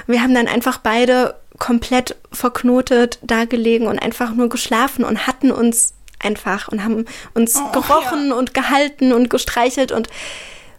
Wir 0.06 0.22
haben 0.22 0.35
dann 0.35 0.48
einfach 0.48 0.78
beide 0.78 1.35
komplett 1.59 2.16
verknotet 2.33 3.18
da 3.22 3.44
gelegen 3.46 3.87
und 3.87 3.98
einfach 3.98 4.35
nur 4.35 4.50
geschlafen 4.50 5.04
und 5.04 5.26
hatten 5.26 5.50
uns 5.50 5.94
einfach 6.20 6.68
und 6.68 6.85
haben 6.85 7.04
uns 7.35 7.56
oh, 7.56 7.72
gerochen 7.72 8.28
ja. 8.28 8.35
und 8.35 8.54
gehalten 8.54 9.12
und 9.12 9.30
gestreichelt 9.30 9.92
und 9.92 10.09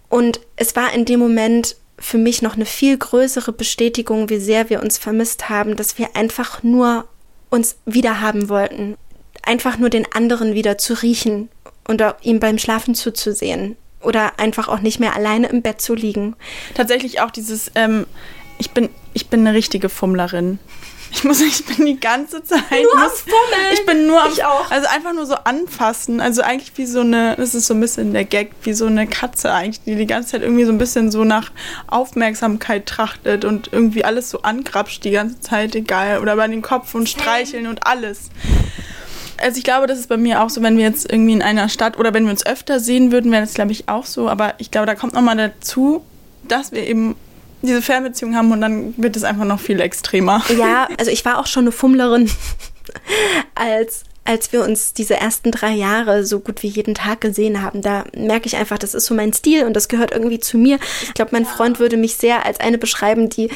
und 0.09 0.41
es 0.57 0.75
war 0.75 0.93
in 0.93 1.05
dem 1.05 1.21
Moment 1.21 1.77
für 1.97 2.17
mich 2.17 2.41
noch 2.41 2.55
eine 2.55 2.65
viel 2.65 2.97
größere 2.97 3.53
Bestätigung, 3.53 4.29
wie 4.29 4.39
sehr 4.39 4.69
wir 4.69 4.81
uns 4.81 4.97
vermisst 4.97 5.49
haben, 5.49 5.77
dass 5.77 5.97
wir 5.97 6.17
einfach 6.17 6.63
nur 6.63 7.05
uns 7.49 7.77
wieder 7.85 8.19
haben 8.19 8.49
wollten. 8.49 8.97
Einfach 9.43 9.77
nur 9.77 9.89
den 9.89 10.11
anderen 10.11 10.53
wieder 10.53 10.77
zu 10.77 10.95
riechen 11.01 11.49
und 11.87 12.03
ihm 12.23 12.41
beim 12.41 12.57
Schlafen 12.57 12.93
zuzusehen. 12.93 13.77
Oder 14.01 14.39
einfach 14.39 14.67
auch 14.67 14.79
nicht 14.79 14.99
mehr 14.99 15.15
alleine 15.15 15.47
im 15.47 15.61
Bett 15.61 15.79
zu 15.79 15.95
liegen. 15.95 16.35
Tatsächlich 16.73 17.21
auch 17.21 17.31
dieses, 17.31 17.71
ähm, 17.75 18.05
ich, 18.57 18.71
bin, 18.71 18.89
ich 19.13 19.27
bin 19.27 19.41
eine 19.41 19.55
richtige 19.55 19.89
Fummlerin. 19.89 20.59
Ich 21.13 21.25
muss, 21.25 21.41
ich 21.41 21.65
bin 21.65 21.85
die 21.85 21.99
ganze 21.99 22.41
Zeit. 22.43 22.63
Nur 22.71 22.95
muss. 22.95 23.25
Ich 23.73 23.85
bin 23.85 24.07
nur 24.07 24.23
am, 24.23 24.31
ich 24.31 24.43
auch. 24.45 24.71
Also 24.71 24.87
einfach 24.87 25.13
nur 25.13 25.25
so 25.25 25.35
anfassen. 25.35 26.21
Also 26.21 26.41
eigentlich 26.41 26.71
wie 26.77 26.85
so 26.85 27.01
eine, 27.01 27.35
das 27.35 27.53
ist 27.53 27.67
so 27.67 27.73
ein 27.73 27.81
bisschen 27.81 28.13
der 28.13 28.23
Gag, 28.23 28.51
wie 28.63 28.73
so 28.73 28.85
eine 28.85 29.07
Katze 29.07 29.51
eigentlich, 29.51 29.83
die 29.83 29.95
die 29.95 30.07
ganze 30.07 30.29
Zeit 30.29 30.41
irgendwie 30.41 30.63
so 30.63 30.71
ein 30.71 30.77
bisschen 30.77 31.11
so 31.11 31.23
nach 31.23 31.51
Aufmerksamkeit 31.87 32.85
trachtet 32.85 33.43
und 33.43 33.69
irgendwie 33.73 34.05
alles 34.05 34.29
so 34.29 34.41
angrapscht 34.43 35.03
die 35.03 35.11
ganze 35.11 35.39
Zeit, 35.41 35.75
egal. 35.75 36.19
Oder 36.19 36.37
bei 36.37 36.47
den 36.47 36.61
Kopf 36.61 36.95
und 36.95 37.09
streicheln 37.09 37.67
und 37.67 37.85
alles. 37.85 38.29
Also 39.37 39.57
ich 39.57 39.63
glaube, 39.63 39.87
das 39.87 39.99
ist 39.99 40.07
bei 40.07 40.17
mir 40.17 40.41
auch 40.41 40.49
so, 40.49 40.61
wenn 40.61 40.77
wir 40.77 40.85
jetzt 40.85 41.11
irgendwie 41.11 41.33
in 41.33 41.41
einer 41.41 41.67
Stadt 41.67 41.97
oder 41.97 42.13
wenn 42.13 42.23
wir 42.23 42.31
uns 42.31 42.45
öfter 42.45 42.79
sehen 42.79 43.11
würden, 43.11 43.31
wäre 43.31 43.41
das 43.41 43.53
glaube 43.53 43.71
ich 43.71 43.89
auch 43.89 44.05
so. 44.05 44.29
Aber 44.29 44.53
ich 44.59 44.71
glaube, 44.71 44.87
da 44.87 44.95
kommt 44.95 45.13
nochmal 45.13 45.35
dazu, 45.35 46.05
dass 46.47 46.71
wir 46.71 46.87
eben 46.87 47.15
diese 47.61 47.81
Fernbeziehung 47.81 48.35
haben 48.35 48.51
und 48.51 48.61
dann 48.61 48.93
wird 48.97 49.15
es 49.15 49.23
einfach 49.23 49.45
noch 49.45 49.59
viel 49.59 49.79
extremer. 49.79 50.43
Ja, 50.57 50.87
also 50.97 51.11
ich 51.11 51.23
war 51.25 51.39
auch 51.39 51.47
schon 51.47 51.63
eine 51.63 51.71
Fummlerin, 51.71 52.29
als 53.55 54.03
als 54.23 54.53
wir 54.53 54.63
uns 54.63 54.93
diese 54.93 55.15
ersten 55.15 55.51
drei 55.51 55.71
Jahre 55.71 56.23
so 56.25 56.39
gut 56.39 56.61
wie 56.61 56.67
jeden 56.67 56.93
Tag 56.93 57.21
gesehen 57.21 57.61
haben, 57.61 57.81
da 57.81 58.05
merke 58.15 58.45
ich 58.45 58.55
einfach, 58.55 58.77
das 58.77 58.93
ist 58.93 59.05
so 59.05 59.15
mein 59.15 59.33
Stil 59.33 59.65
und 59.65 59.73
das 59.73 59.87
gehört 59.87 60.11
irgendwie 60.11 60.39
zu 60.39 60.57
mir. 60.57 60.77
Ich 61.03 61.13
glaube, 61.15 61.31
mein 61.33 61.45
Freund 61.45 61.79
würde 61.79 61.97
mich 61.97 62.15
sehr 62.17 62.45
als 62.45 62.59
eine 62.59 62.77
beschreiben, 62.77 63.29
die 63.29 63.49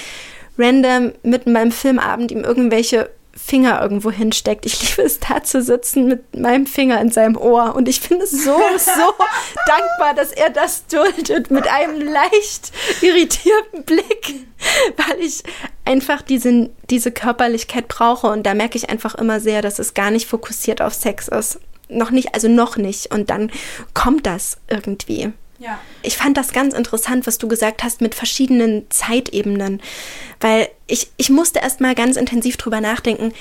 random 0.57 1.13
mitten 1.21 1.53
beim 1.53 1.71
Filmabend 1.71 2.31
ihm 2.31 2.43
irgendwelche 2.43 3.09
Finger 3.35 3.81
irgendwo 3.81 4.11
hinsteckt. 4.11 4.65
Ich 4.65 4.81
liebe 4.81 5.01
es, 5.01 5.19
da 5.19 5.43
zu 5.43 5.61
sitzen 5.61 6.07
mit 6.07 6.37
meinem 6.37 6.65
Finger 6.65 7.01
in 7.01 7.11
seinem 7.11 7.35
Ohr. 7.35 7.75
Und 7.75 7.89
ich 7.89 7.99
finde 7.99 8.23
es 8.23 8.31
so, 8.31 8.55
so 8.77 9.13
dankbar, 9.67 10.13
dass 10.15 10.31
er 10.31 10.49
das 10.49 10.87
duldet 10.87 11.51
mit 11.51 11.67
einem 11.67 11.99
leicht 12.01 12.71
irritierten 13.01 13.83
Blick, 13.83 14.47
weil 14.95 15.19
ich 15.19 15.43
einfach 15.83 16.21
diesen, 16.21 16.73
diese 16.89 17.11
Körperlichkeit 17.11 17.89
brauche. 17.89 18.27
Und 18.27 18.43
da 18.43 18.53
merke 18.53 18.77
ich 18.77 18.89
einfach 18.89 19.15
immer 19.15 19.39
sehr, 19.41 19.61
dass 19.61 19.79
es 19.79 19.93
gar 19.93 20.11
nicht 20.11 20.27
fokussiert 20.27 20.81
auf 20.81 20.93
Sex 20.93 21.27
ist. 21.27 21.59
Noch 21.89 22.11
nicht, 22.11 22.33
also 22.33 22.47
noch 22.47 22.77
nicht. 22.77 23.13
Und 23.13 23.29
dann 23.29 23.51
kommt 23.93 24.25
das 24.25 24.57
irgendwie. 24.69 25.33
Ja. 25.59 25.79
Ich 26.01 26.17
fand 26.17 26.37
das 26.37 26.51
ganz 26.51 26.73
interessant, 26.73 27.27
was 27.27 27.37
du 27.37 27.47
gesagt 27.47 27.83
hast 27.83 28.01
mit 28.01 28.15
verschiedenen 28.15 28.89
Zeitebenen, 28.89 29.81
weil 30.41 30.69
ich, 30.87 31.09
ich 31.17 31.29
musste 31.29 31.59
erst 31.59 31.81
mal 31.81 31.95
ganz 31.95 32.17
intensiv 32.17 32.57
drüber 32.57 32.81
nachdenken, 32.81 33.33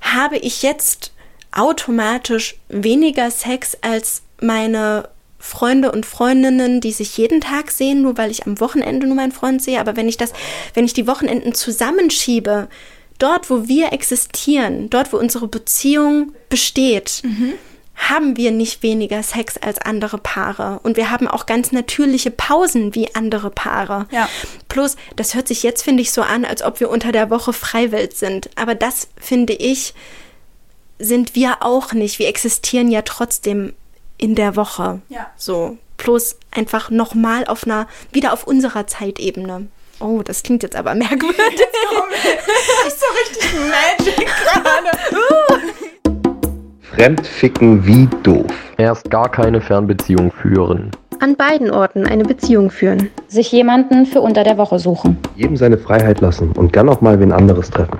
habe 0.00 0.38
ich 0.38 0.62
jetzt 0.62 1.12
automatisch 1.52 2.56
weniger 2.68 3.30
Sex 3.30 3.76
als 3.82 4.22
meine 4.40 5.08
Freunde 5.38 5.90
und 5.92 6.06
Freundinnen, 6.06 6.80
die 6.80 6.92
sich 6.92 7.16
jeden 7.16 7.40
Tag 7.40 7.70
sehen, 7.70 8.02
nur 8.02 8.16
weil 8.18 8.30
ich 8.30 8.46
am 8.46 8.60
Wochenende 8.60 9.06
nur 9.06 9.16
meinen 9.16 9.32
Freund 9.32 9.62
sehe, 9.62 9.80
aber 9.80 9.96
wenn 9.96 10.08
ich 10.08 10.16
das, 10.16 10.32
wenn 10.74 10.84
ich 10.84 10.92
die 10.92 11.06
Wochenenden 11.06 11.54
zusammenschiebe, 11.54 12.68
dort, 13.18 13.50
wo 13.50 13.66
wir 13.66 13.92
existieren, 13.92 14.88
dort, 14.90 15.12
wo 15.12 15.18
unsere 15.18 15.48
Beziehung 15.48 16.32
besteht, 16.48 17.20
mhm 17.22 17.54
haben 18.08 18.36
wir 18.36 18.50
nicht 18.50 18.82
weniger 18.82 19.22
Sex 19.22 19.56
als 19.58 19.78
andere 19.78 20.18
Paare. 20.18 20.80
Und 20.82 20.96
wir 20.96 21.10
haben 21.10 21.28
auch 21.28 21.46
ganz 21.46 21.70
natürliche 21.70 22.30
Pausen 22.30 22.94
wie 22.94 23.14
andere 23.14 23.50
Paare. 23.50 24.06
Ja. 24.10 24.28
Plus, 24.68 24.96
das 25.16 25.34
hört 25.34 25.46
sich 25.46 25.62
jetzt, 25.62 25.82
finde 25.82 26.02
ich, 26.02 26.10
so 26.10 26.22
an, 26.22 26.44
als 26.44 26.62
ob 26.62 26.80
wir 26.80 26.90
unter 26.90 27.12
der 27.12 27.28
Woche 27.30 27.52
freiwillig 27.52 28.14
sind. 28.14 28.50
Aber 28.56 28.74
das, 28.74 29.08
finde 29.20 29.52
ich, 29.52 29.94
sind 30.98 31.34
wir 31.34 31.58
auch 31.60 31.92
nicht. 31.92 32.18
Wir 32.18 32.28
existieren 32.28 32.90
ja 32.90 33.02
trotzdem 33.02 33.74
in 34.16 34.34
der 34.34 34.56
Woche. 34.56 35.02
Ja. 35.08 35.30
So. 35.36 35.76
Plus 35.98 36.36
einfach 36.50 36.90
nochmal 36.90 37.46
auf 37.46 37.64
einer, 37.64 37.86
wieder 38.12 38.32
auf 38.32 38.46
unserer 38.46 38.86
Zeitebene. 38.86 39.68
Oh, 40.00 40.22
das 40.24 40.42
klingt 40.42 40.62
jetzt 40.62 40.76
aber 40.76 40.94
merkwürdig. 40.94 41.36
das 42.84 42.94
ist 42.94 43.00
so 43.00 43.06
richtig 43.20 43.52
Magic 43.54 44.26
gerade. 44.44 45.76
Fremdficken 47.00 47.86
wie 47.86 48.06
doof. 48.22 48.52
Erst 48.76 49.10
gar 49.10 49.30
keine 49.30 49.62
Fernbeziehung 49.62 50.30
führen. 50.30 50.90
An 51.20 51.34
beiden 51.34 51.70
Orten 51.70 52.04
eine 52.04 52.24
Beziehung 52.24 52.70
führen. 52.70 53.08
Sich 53.26 53.50
jemanden 53.52 54.04
für 54.04 54.20
unter 54.20 54.44
der 54.44 54.58
Woche 54.58 54.78
suchen. 54.78 55.16
Jedem 55.34 55.56
seine 55.56 55.78
Freiheit 55.78 56.20
lassen 56.20 56.52
und 56.52 56.74
gern 56.74 56.90
auch 56.90 57.00
mal 57.00 57.18
wen 57.18 57.32
anderes 57.32 57.70
treffen. 57.70 57.98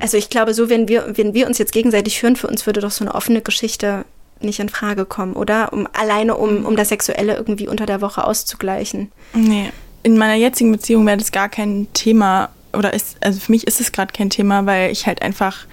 Also 0.00 0.16
ich 0.16 0.30
glaube, 0.30 0.54
so 0.54 0.70
wenn 0.70 0.88
wir, 0.88 1.04
wenn 1.18 1.34
wir 1.34 1.46
uns 1.46 1.58
jetzt 1.58 1.72
gegenseitig 1.72 2.18
führen, 2.18 2.36
für 2.36 2.46
uns 2.46 2.64
würde 2.64 2.80
doch 2.80 2.92
so 2.92 3.04
eine 3.04 3.14
offene 3.14 3.42
Geschichte 3.42 4.06
nicht 4.40 4.58
in 4.58 4.70
Frage 4.70 5.04
kommen, 5.04 5.34
oder? 5.34 5.74
Um 5.74 5.86
alleine 5.92 6.36
um, 6.36 6.64
um 6.64 6.76
das 6.76 6.88
Sexuelle 6.88 7.36
irgendwie 7.36 7.68
unter 7.68 7.84
der 7.84 8.00
Woche 8.00 8.26
auszugleichen. 8.26 9.12
Nee. 9.34 9.68
In 10.02 10.16
meiner 10.16 10.36
jetzigen 10.36 10.72
Beziehung 10.72 11.04
wäre 11.04 11.18
das 11.18 11.30
gar 11.30 11.50
kein 11.50 11.88
Thema. 11.92 12.48
Oder 12.72 12.94
ist, 12.94 13.18
also 13.20 13.38
für 13.38 13.52
mich 13.52 13.66
ist 13.66 13.82
es 13.82 13.92
gerade 13.92 14.14
kein 14.14 14.30
Thema, 14.30 14.64
weil 14.64 14.90
ich 14.92 15.06
halt 15.06 15.20
einfach 15.20 15.66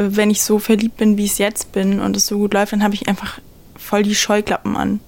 wenn 0.00 0.30
ich 0.30 0.42
so 0.42 0.58
verliebt 0.58 0.96
bin, 0.96 1.16
wie 1.16 1.24
ich 1.24 1.32
es 1.32 1.38
jetzt 1.38 1.72
bin 1.72 2.00
und 2.00 2.16
es 2.16 2.26
so 2.26 2.38
gut 2.38 2.54
läuft, 2.54 2.72
dann 2.72 2.82
habe 2.82 2.94
ich 2.94 3.08
einfach 3.08 3.38
voll 3.76 4.02
die 4.02 4.14
Scheuklappen 4.14 4.76
an. 4.76 5.00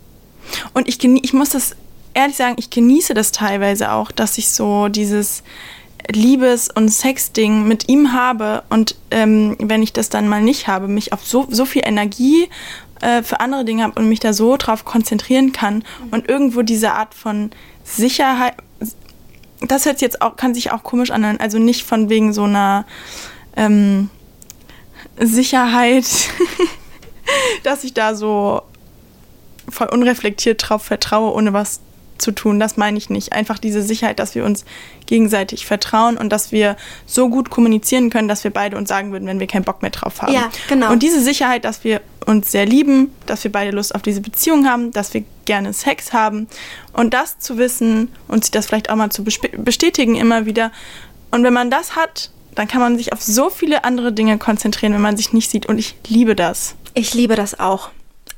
Und 0.74 0.88
ich, 0.88 1.02
ich 1.02 1.33
muss 1.33 1.50
das 1.50 1.76
ehrlich 2.14 2.37
sagen, 2.37 2.57
ich 2.59 2.70
genieße 2.70 3.14
das 3.14 3.33
teilweise 3.33 3.92
auch, 3.92 4.11
dass 4.11 4.38
ich 4.38 4.50
so 4.50 4.88
dieses 4.88 5.42
Liebes- 6.11 6.68
und 6.68 6.88
Sex-Ding 6.88 7.66
mit 7.66 7.88
ihm 7.88 8.12
habe 8.12 8.64
und 8.68 8.96
ähm, 9.11 9.57
wenn 9.61 9.83
ich 9.83 9.92
das 9.92 10.09
dann 10.09 10.28
mal 10.28 10.42
nicht 10.42 10.66
habe, 10.66 10.88
mich 10.88 11.12
auf 11.12 11.24
so, 11.24 11.46
so 11.48 11.64
viel 11.64 11.83
Energie 11.85 12.48
äh, 13.00 13.22
für 13.22 13.40
andere 13.40 13.64
Dinge 13.64 13.85
habe 13.85 14.00
und 14.00 14.09
mich 14.09 14.20
da 14.20 14.33
so 14.33 14.57
drauf 14.57 14.85
konzentrieren 14.85 15.52
kann 15.52 15.85
und 16.11 16.28
irgendwo 16.28 16.62
diese 16.62 16.92
Art 16.92 17.14
von 17.14 17.50
Sicherheit, 17.85 18.55
das 19.61 19.87
hört 19.87 20.00
jetzt 20.00 20.22
auch, 20.22 20.37
kann 20.37 20.55
sich 20.55 20.72
auch 20.72 20.83
komisch 20.83 21.12
anhören, 21.12 21.38
also 21.38 21.59
nicht 21.59 21.85
von 21.85 22.09
wegen 22.09 22.33
so 22.33 22.44
einer 22.44 22.85
ähm, 23.57 24.11
Sicherheit, 25.22 26.06
dass 27.62 27.85
ich 27.85 27.94
da 27.94 28.14
so 28.14 28.62
voll 29.68 29.88
unreflektiert 29.88 30.68
drauf 30.68 30.82
vertraue, 30.82 31.32
ohne 31.32 31.52
was 31.52 31.80
zu 32.22 32.32
tun. 32.32 32.58
Das 32.61 32.76
meine 32.76 32.96
ich 32.96 33.11
nicht. 33.11 33.32
Einfach 33.32 33.58
diese 33.58 33.82
Sicherheit, 33.82 34.18
dass 34.18 34.35
wir 34.35 34.44
uns 34.44 34.64
gegenseitig 35.06 35.66
vertrauen 35.66 36.16
und 36.16 36.30
dass 36.30 36.52
wir 36.52 36.76
so 37.04 37.28
gut 37.28 37.50
kommunizieren 37.50 38.11
können, 38.11 38.28
dass 38.28 38.44
wir 38.44 38.50
beide 38.50 38.76
uns 38.76 38.88
sagen 38.88 39.12
würden, 39.12 39.26
wenn 39.26 39.40
wir 39.40 39.46
keinen 39.46 39.64
Bock 39.64 39.82
mehr 39.82 39.90
drauf 39.90 40.22
haben. 40.22 40.32
Ja, 40.32 40.50
genau. 40.68 40.92
Und 40.92 41.02
diese 41.02 41.20
Sicherheit, 41.20 41.64
dass 41.64 41.85
wir 41.85 42.00
uns 42.24 42.50
sehr 42.50 42.64
lieben, 42.64 43.12
dass 43.26 43.42
wir 43.44 43.52
beide 43.52 43.72
Lust 43.72 43.94
auf 43.94 44.02
diese 44.02 44.20
Beziehung 44.20 44.66
haben, 44.66 44.92
dass 44.92 45.12
wir 45.12 45.24
gerne 45.44 45.72
Sex 45.72 46.12
haben 46.12 46.46
und 46.92 47.12
das 47.12 47.38
zu 47.40 47.58
wissen 47.58 48.08
und 48.28 48.44
sich 48.44 48.52
das 48.52 48.66
vielleicht 48.66 48.88
auch 48.90 48.96
mal 48.96 49.11
zu 49.11 49.24
bestätigen 49.24 50.14
immer 50.14 50.46
wieder. 50.46 50.70
Und 51.32 51.42
wenn 51.42 51.52
man 51.52 51.70
das 51.70 51.96
hat, 51.96 52.30
dann 52.54 52.68
kann 52.68 52.80
man 52.80 52.96
sich 52.96 53.12
auf 53.12 53.22
so 53.22 53.50
viele 53.50 53.84
andere 53.84 54.12
Dinge 54.12 54.38
konzentrieren, 54.38 54.92
wenn 54.94 55.00
man 55.00 55.16
sich 55.16 55.32
nicht 55.32 55.50
sieht. 55.50 55.66
Und 55.66 55.78
ich 55.78 55.96
liebe 56.06 56.34
das. 56.36 56.74
Ich 56.94 57.14
liebe 57.14 57.34
das 57.34 57.58
auch. 57.58 57.90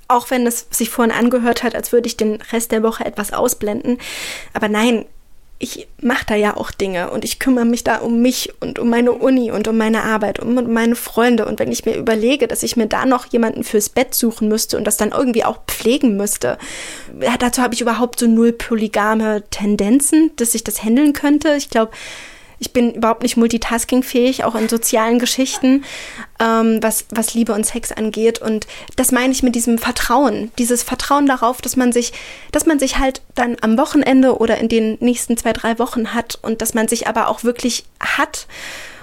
Auch 0.07 0.31
wenn 0.31 0.47
es 0.47 0.67
sich 0.71 0.91
vorhin 0.91 1.15
angehört 1.15 1.63
hat, 1.63 1.75
als 1.75 1.93
würde 1.93 2.07
ich 2.07 2.17
den 2.17 2.41
Rest 2.53 2.73
der 2.73 2.83
Woche 2.83 3.05
etwas 3.05 3.33
ausblenden. 3.33 3.99
Aber 4.53 4.69
nein, 4.69 5.07
ich 5.59 5.87
mache 6.01 6.27
da 6.27 6.35
ja 6.35 6.57
auch 6.57 6.71
Dinge 6.71 7.11
und 7.11 7.25
ich 7.25 7.39
kümmere 7.39 7.65
mich 7.65 7.85
da 7.85 7.99
um 7.99 8.21
mich 8.21 8.53
und 8.61 8.79
um 8.79 8.91
meine 8.91 9.13
Uni 9.13 9.51
und 9.51 9.67
um 9.67 9.79
meine 9.79 10.03
Arbeit 10.03 10.41
und 10.41 10.59
um 10.59 10.73
meine 10.73 10.97
Freunde. 10.97 11.47
Und 11.47 11.59
wenn 11.59 11.73
ich 11.73 11.87
mir 11.87 11.97
überlege, 11.97 12.49
dass 12.49 12.63
ich 12.63 12.77
mir 12.77 12.87
da 12.87 13.07
noch 13.07 13.27
jemanden 13.27 13.65
fürs 13.65 13.89
Bett 13.89 14.15
suchen 14.15 14.49
müsste 14.49 14.77
und 14.77 14.85
das 14.85 14.97
dann 14.97 15.13
irgendwie 15.13 15.45
auch 15.45 15.59
pflegen 15.67 16.17
müsste, 16.17 16.59
ja, 17.21 17.37
dazu 17.39 17.63
habe 17.63 17.73
ich 17.73 17.81
überhaupt 17.81 18.19
so 18.19 18.27
null 18.27 18.53
polygame 18.53 19.43
Tendenzen, 19.51 20.33
dass 20.37 20.55
ich 20.55 20.65
das 20.65 20.83
handeln 20.83 21.13
könnte. 21.13 21.55
Ich 21.57 21.71
glaube, 21.71 21.93
ich 22.65 22.73
bin 22.73 22.95
überhaupt 22.95 23.23
nicht 23.23 23.37
multitaskingfähig, 23.37 24.45
auch 24.45 24.55
in 24.55 24.71
sozialen 24.71 25.19
Geschichten, 25.19 25.85
ähm, 26.41 26.79
was, 26.81 27.05
was 27.11 27.35
Liebe 27.35 27.53
und 27.53 27.67
Sex 27.67 27.93
angeht. 27.93 28.41
Und 28.41 28.67
das 28.97 29.13
meine 29.13 29.33
ich 29.35 29.43
mit 29.43 29.55
diesem 29.55 29.77
Vertrauen. 29.77 30.51
Dieses 30.57 30.83
Vertrauen 30.83 31.27
darauf, 31.27 31.61
dass 31.61 31.77
man 31.77 31.93
sich, 31.93 32.15
dass 32.53 32.65
man 32.65 32.79
sich 32.79 32.99
halt 32.99 33.21
dann 33.35 33.59
am 33.61 33.77
Wochenende 33.77 34.39
oder 34.39 34.57
in 34.57 34.71
den 34.71 34.97
nächsten 35.01 35.37
zwei, 35.37 35.53
drei 35.53 35.79
Wochen 35.79 36.15
hat 36.15 36.39
und 36.41 36.63
dass 36.63 36.73
man 36.73 36.89
sich 36.89 37.07
aber 37.07 37.29
auch 37.29 37.45
wirklich 37.45 37.85
hat 38.01 38.47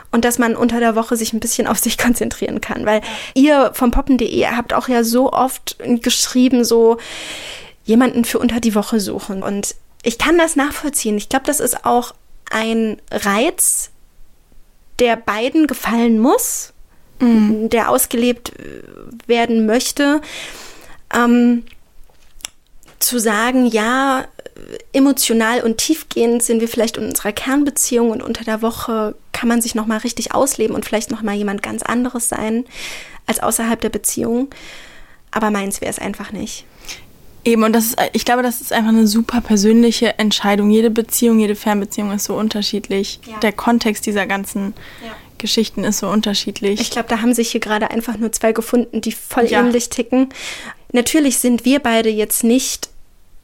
und 0.09 0.25
dass 0.25 0.39
man 0.39 0.55
unter 0.55 0.79
der 0.79 0.95
Woche 0.95 1.15
sich 1.15 1.31
ein 1.31 1.39
bisschen 1.39 1.67
auf 1.67 1.77
sich 1.77 1.97
konzentrieren 1.99 2.61
kann. 2.61 2.87
Weil 2.87 3.01
ihr 3.35 3.69
vom 3.75 3.91
poppen.de 3.91 4.47
habt 4.47 4.73
auch 4.73 4.87
ja 4.87 5.03
so 5.03 5.31
oft 5.31 5.77
geschrieben, 6.01 6.63
so 6.63 6.97
jemanden 7.85 8.25
für 8.25 8.39
unter 8.39 8.59
die 8.59 8.73
Woche 8.73 8.99
suchen. 8.99 9.43
Und 9.43 9.75
ich 10.01 10.17
kann 10.17 10.39
das 10.39 10.55
nachvollziehen. 10.55 11.15
Ich 11.17 11.29
glaube, 11.29 11.45
das 11.45 11.59
ist 11.59 11.85
auch 11.85 12.15
ein 12.51 13.01
Reiz, 13.11 13.91
der 14.99 15.15
beiden 15.15 15.67
gefallen 15.67 16.19
muss, 16.19 16.73
mhm. 17.19 17.69
der 17.69 17.89
ausgelebt 17.89 18.53
werden 19.27 19.65
möchte. 19.65 20.21
Ähm, 21.13 21.63
zu 22.99 23.19
sagen, 23.19 23.65
ja, 23.65 24.25
emotional 24.93 25.61
und 25.61 25.77
tiefgehend 25.77 26.43
sind 26.43 26.61
wir 26.61 26.67
vielleicht 26.67 26.97
in 26.97 27.05
unserer 27.05 27.31
Kernbeziehung 27.31 28.11
und 28.11 28.21
unter 28.21 28.43
der 28.43 28.61
Woche 28.61 29.15
kann 29.31 29.49
man 29.49 29.61
sich 29.61 29.75
noch 29.75 29.87
mal 29.87 29.97
richtig 29.97 30.33
ausleben 30.33 30.75
und 30.75 30.85
vielleicht 30.85 31.09
noch 31.11 31.21
mal 31.21 31.35
jemand 31.35 31.63
ganz 31.63 31.81
anderes 31.81 32.29
sein 32.29 32.65
als 33.25 33.39
außerhalb 33.39 33.81
der 33.81 33.89
Beziehung. 33.89 34.49
Aber 35.31 35.49
meins 35.49 35.81
wäre 35.81 35.89
es 35.89 35.99
einfach 35.99 36.31
nicht. 36.31 36.65
Eben, 37.43 37.63
und 37.63 37.73
das 37.73 37.85
ist, 37.87 37.97
ich 38.13 38.23
glaube, 38.25 38.43
das 38.43 38.61
ist 38.61 38.71
einfach 38.71 38.89
eine 38.89 39.07
super 39.07 39.41
persönliche 39.41 40.19
Entscheidung. 40.19 40.69
Jede 40.69 40.91
Beziehung, 40.91 41.39
jede 41.39 41.55
Fernbeziehung 41.55 42.11
ist 42.11 42.25
so 42.25 42.35
unterschiedlich. 42.35 43.19
Ja. 43.25 43.39
Der 43.39 43.51
Kontext 43.51 44.05
dieser 44.05 44.27
ganzen 44.27 44.73
ja. 45.03 45.11
Geschichten 45.39 45.83
ist 45.83 45.99
so 45.99 46.07
unterschiedlich. 46.07 46.79
Ich 46.79 46.91
glaube, 46.91 47.09
da 47.09 47.21
haben 47.21 47.33
sich 47.33 47.51
hier 47.51 47.61
gerade 47.61 47.89
einfach 47.89 48.17
nur 48.17 48.31
zwei 48.31 48.51
gefunden, 48.51 49.01
die 49.01 49.11
voll 49.11 49.45
ja. 49.45 49.59
ähnlich 49.59 49.89
ticken. 49.89 50.29
Natürlich 50.91 51.39
sind 51.39 51.65
wir 51.65 51.79
beide 51.79 52.09
jetzt 52.09 52.43
nicht 52.43 52.89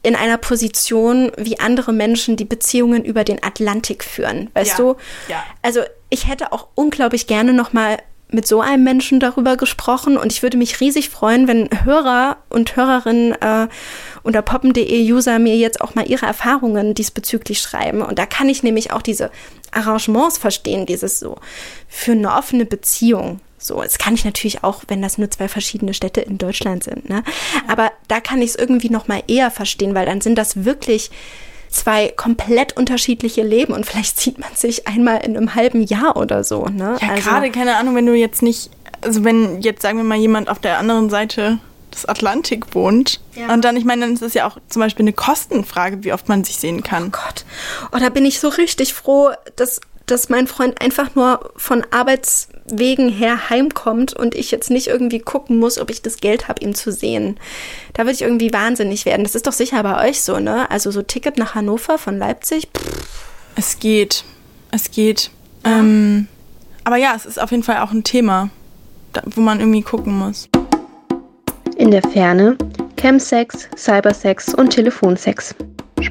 in 0.04 0.14
einer 0.14 0.38
Position 0.38 1.32
wie 1.36 1.58
andere 1.58 1.92
Menschen, 1.92 2.36
die 2.36 2.44
Beziehungen 2.44 3.04
über 3.04 3.24
den 3.24 3.42
Atlantik 3.42 4.04
führen. 4.04 4.48
Weißt 4.54 4.78
du? 4.78 4.96
Ja. 5.28 5.44
Also 5.60 5.80
ich 6.08 6.28
hätte 6.28 6.52
auch 6.52 6.68
unglaublich 6.76 7.26
gerne 7.26 7.52
noch 7.52 7.72
mal 7.72 7.98
mit 8.30 8.46
so 8.46 8.60
einem 8.60 8.84
Menschen 8.84 9.20
darüber 9.20 9.56
gesprochen 9.56 10.18
und 10.18 10.32
ich 10.32 10.42
würde 10.42 10.58
mich 10.58 10.80
riesig 10.80 11.08
freuen, 11.08 11.48
wenn 11.48 11.68
Hörer 11.84 12.36
und 12.50 12.76
Hörerinnen 12.76 13.32
äh, 13.40 13.68
unter 14.22 14.42
poppen.de 14.42 15.12
User 15.12 15.38
mir 15.38 15.56
jetzt 15.56 15.80
auch 15.80 15.94
mal 15.94 16.08
ihre 16.08 16.26
Erfahrungen 16.26 16.92
diesbezüglich 16.94 17.60
schreiben. 17.60 18.02
Und 18.02 18.18
da 18.18 18.26
kann 18.26 18.50
ich 18.50 18.62
nämlich 18.62 18.92
auch 18.92 19.00
diese 19.00 19.30
Arrangements 19.70 20.36
verstehen, 20.36 20.84
dieses 20.84 21.18
so 21.18 21.38
für 21.88 22.12
eine 22.12 22.34
offene 22.34 22.66
Beziehung. 22.66 23.40
So, 23.56 23.82
das 23.82 23.98
kann 23.98 24.14
ich 24.14 24.24
natürlich 24.24 24.62
auch, 24.62 24.82
wenn 24.88 25.02
das 25.02 25.18
nur 25.18 25.30
zwei 25.30 25.48
verschiedene 25.48 25.94
Städte 25.94 26.20
in 26.20 26.38
Deutschland 26.38 26.84
sind. 26.84 27.08
Ne? 27.08 27.24
Aber 27.66 27.90
da 28.06 28.20
kann 28.20 28.40
ich 28.40 28.50
es 28.50 28.56
irgendwie 28.56 28.90
noch 28.90 29.08
mal 29.08 29.22
eher 29.26 29.50
verstehen, 29.50 29.94
weil 29.94 30.06
dann 30.06 30.20
sind 30.20 30.36
das 30.36 30.64
wirklich 30.64 31.10
zwei 31.68 32.12
komplett 32.16 32.76
unterschiedliche 32.76 33.42
Leben 33.42 33.72
und 33.72 33.86
vielleicht 33.86 34.18
sieht 34.18 34.38
man 34.38 34.54
sich 34.54 34.88
einmal 34.88 35.24
in 35.24 35.36
einem 35.36 35.54
halben 35.54 35.82
Jahr 35.82 36.16
oder 36.16 36.44
so. 36.44 36.66
Ne? 36.66 36.96
Ja, 37.00 37.08
also, 37.10 37.28
gerade, 37.28 37.50
keine 37.50 37.76
Ahnung, 37.76 37.94
wenn 37.94 38.06
du 38.06 38.14
jetzt 38.14 38.42
nicht, 38.42 38.70
also 39.00 39.24
wenn 39.24 39.60
jetzt 39.60 39.82
sagen 39.82 39.98
wir 39.98 40.04
mal 40.04 40.18
jemand 40.18 40.48
auf 40.48 40.58
der 40.58 40.78
anderen 40.78 41.10
Seite 41.10 41.58
des 41.92 42.06
Atlantik 42.06 42.74
wohnt. 42.74 43.20
Ja. 43.34 43.52
Und 43.52 43.64
dann, 43.64 43.76
ich 43.76 43.84
meine, 43.84 44.02
dann 44.02 44.14
ist 44.14 44.22
es 44.22 44.34
ja 44.34 44.46
auch 44.46 44.58
zum 44.68 44.80
Beispiel 44.80 45.04
eine 45.04 45.12
Kostenfrage, 45.12 46.04
wie 46.04 46.12
oft 46.12 46.28
man 46.28 46.44
sich 46.44 46.56
sehen 46.56 46.82
kann. 46.82 47.06
Oh 47.06 47.10
Gott. 47.10 47.44
Oh, 47.92 47.98
da 47.98 48.08
bin 48.08 48.24
ich 48.24 48.40
so 48.40 48.48
richtig 48.48 48.94
froh, 48.94 49.30
dass, 49.56 49.80
dass 50.06 50.28
mein 50.28 50.46
Freund 50.46 50.80
einfach 50.80 51.14
nur 51.14 51.52
von 51.56 51.84
Arbeitswegen 52.68 53.08
her 53.08 53.50
heimkommt 53.50 54.12
und 54.14 54.34
ich 54.34 54.50
jetzt 54.50 54.70
nicht 54.70 54.88
irgendwie 54.88 55.18
gucken 55.18 55.56
muss, 55.58 55.78
ob 55.78 55.90
ich 55.90 56.02
das 56.02 56.18
Geld 56.18 56.48
habe, 56.48 56.62
ihn 56.62 56.74
zu 56.74 56.92
sehen. 56.92 57.38
Da 57.94 58.02
würde 58.02 58.12
ich 58.12 58.22
irgendwie 58.22 58.52
wahnsinnig 58.52 59.04
werden. 59.06 59.22
Das 59.22 59.34
ist 59.34 59.46
doch 59.46 59.52
sicher 59.52 59.82
bei 59.82 60.08
euch 60.08 60.22
so, 60.22 60.38
ne? 60.38 60.70
Also 60.70 60.90
so 60.90 61.02
Ticket 61.02 61.38
nach 61.38 61.54
Hannover 61.54 61.98
von 61.98 62.18
Leipzig. 62.18 62.68
Pff. 62.76 63.24
Es 63.56 63.78
geht. 63.78 64.24
Es 64.70 64.90
geht. 64.90 65.30
Ähm, 65.64 66.28
aber 66.84 66.96
ja, 66.96 67.14
es 67.16 67.26
ist 67.26 67.40
auf 67.40 67.50
jeden 67.50 67.62
Fall 67.62 67.78
auch 67.78 67.90
ein 67.90 68.04
Thema, 68.04 68.50
wo 69.24 69.40
man 69.40 69.60
irgendwie 69.60 69.82
gucken 69.82 70.16
muss. 70.16 70.48
In 71.76 71.90
der 71.90 72.02
Ferne 72.02 72.56
Chemsex, 73.00 73.68
Cybersex 73.76 74.54
und 74.54 74.70
Telefonsex. 74.70 75.54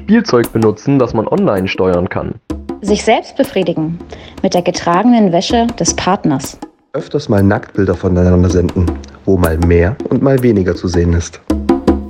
Spielzeug 0.08 0.50
benutzen, 0.54 0.98
das 0.98 1.12
man 1.12 1.28
online 1.28 1.68
steuern 1.68 2.08
kann. 2.08 2.36
Sich 2.80 3.04
selbst 3.04 3.36
befriedigen 3.36 3.98
mit 4.42 4.54
der 4.54 4.62
getragenen 4.62 5.32
Wäsche 5.32 5.66
des 5.78 5.94
Partners. 5.94 6.56
Öfters 6.94 7.28
mal 7.28 7.42
Nacktbilder 7.42 7.94
voneinander 7.94 8.48
senden, 8.48 8.90
wo 9.26 9.36
mal 9.36 9.58
mehr 9.58 9.94
und 10.08 10.22
mal 10.22 10.42
weniger 10.42 10.74
zu 10.74 10.88
sehen 10.88 11.12
ist. 11.12 11.42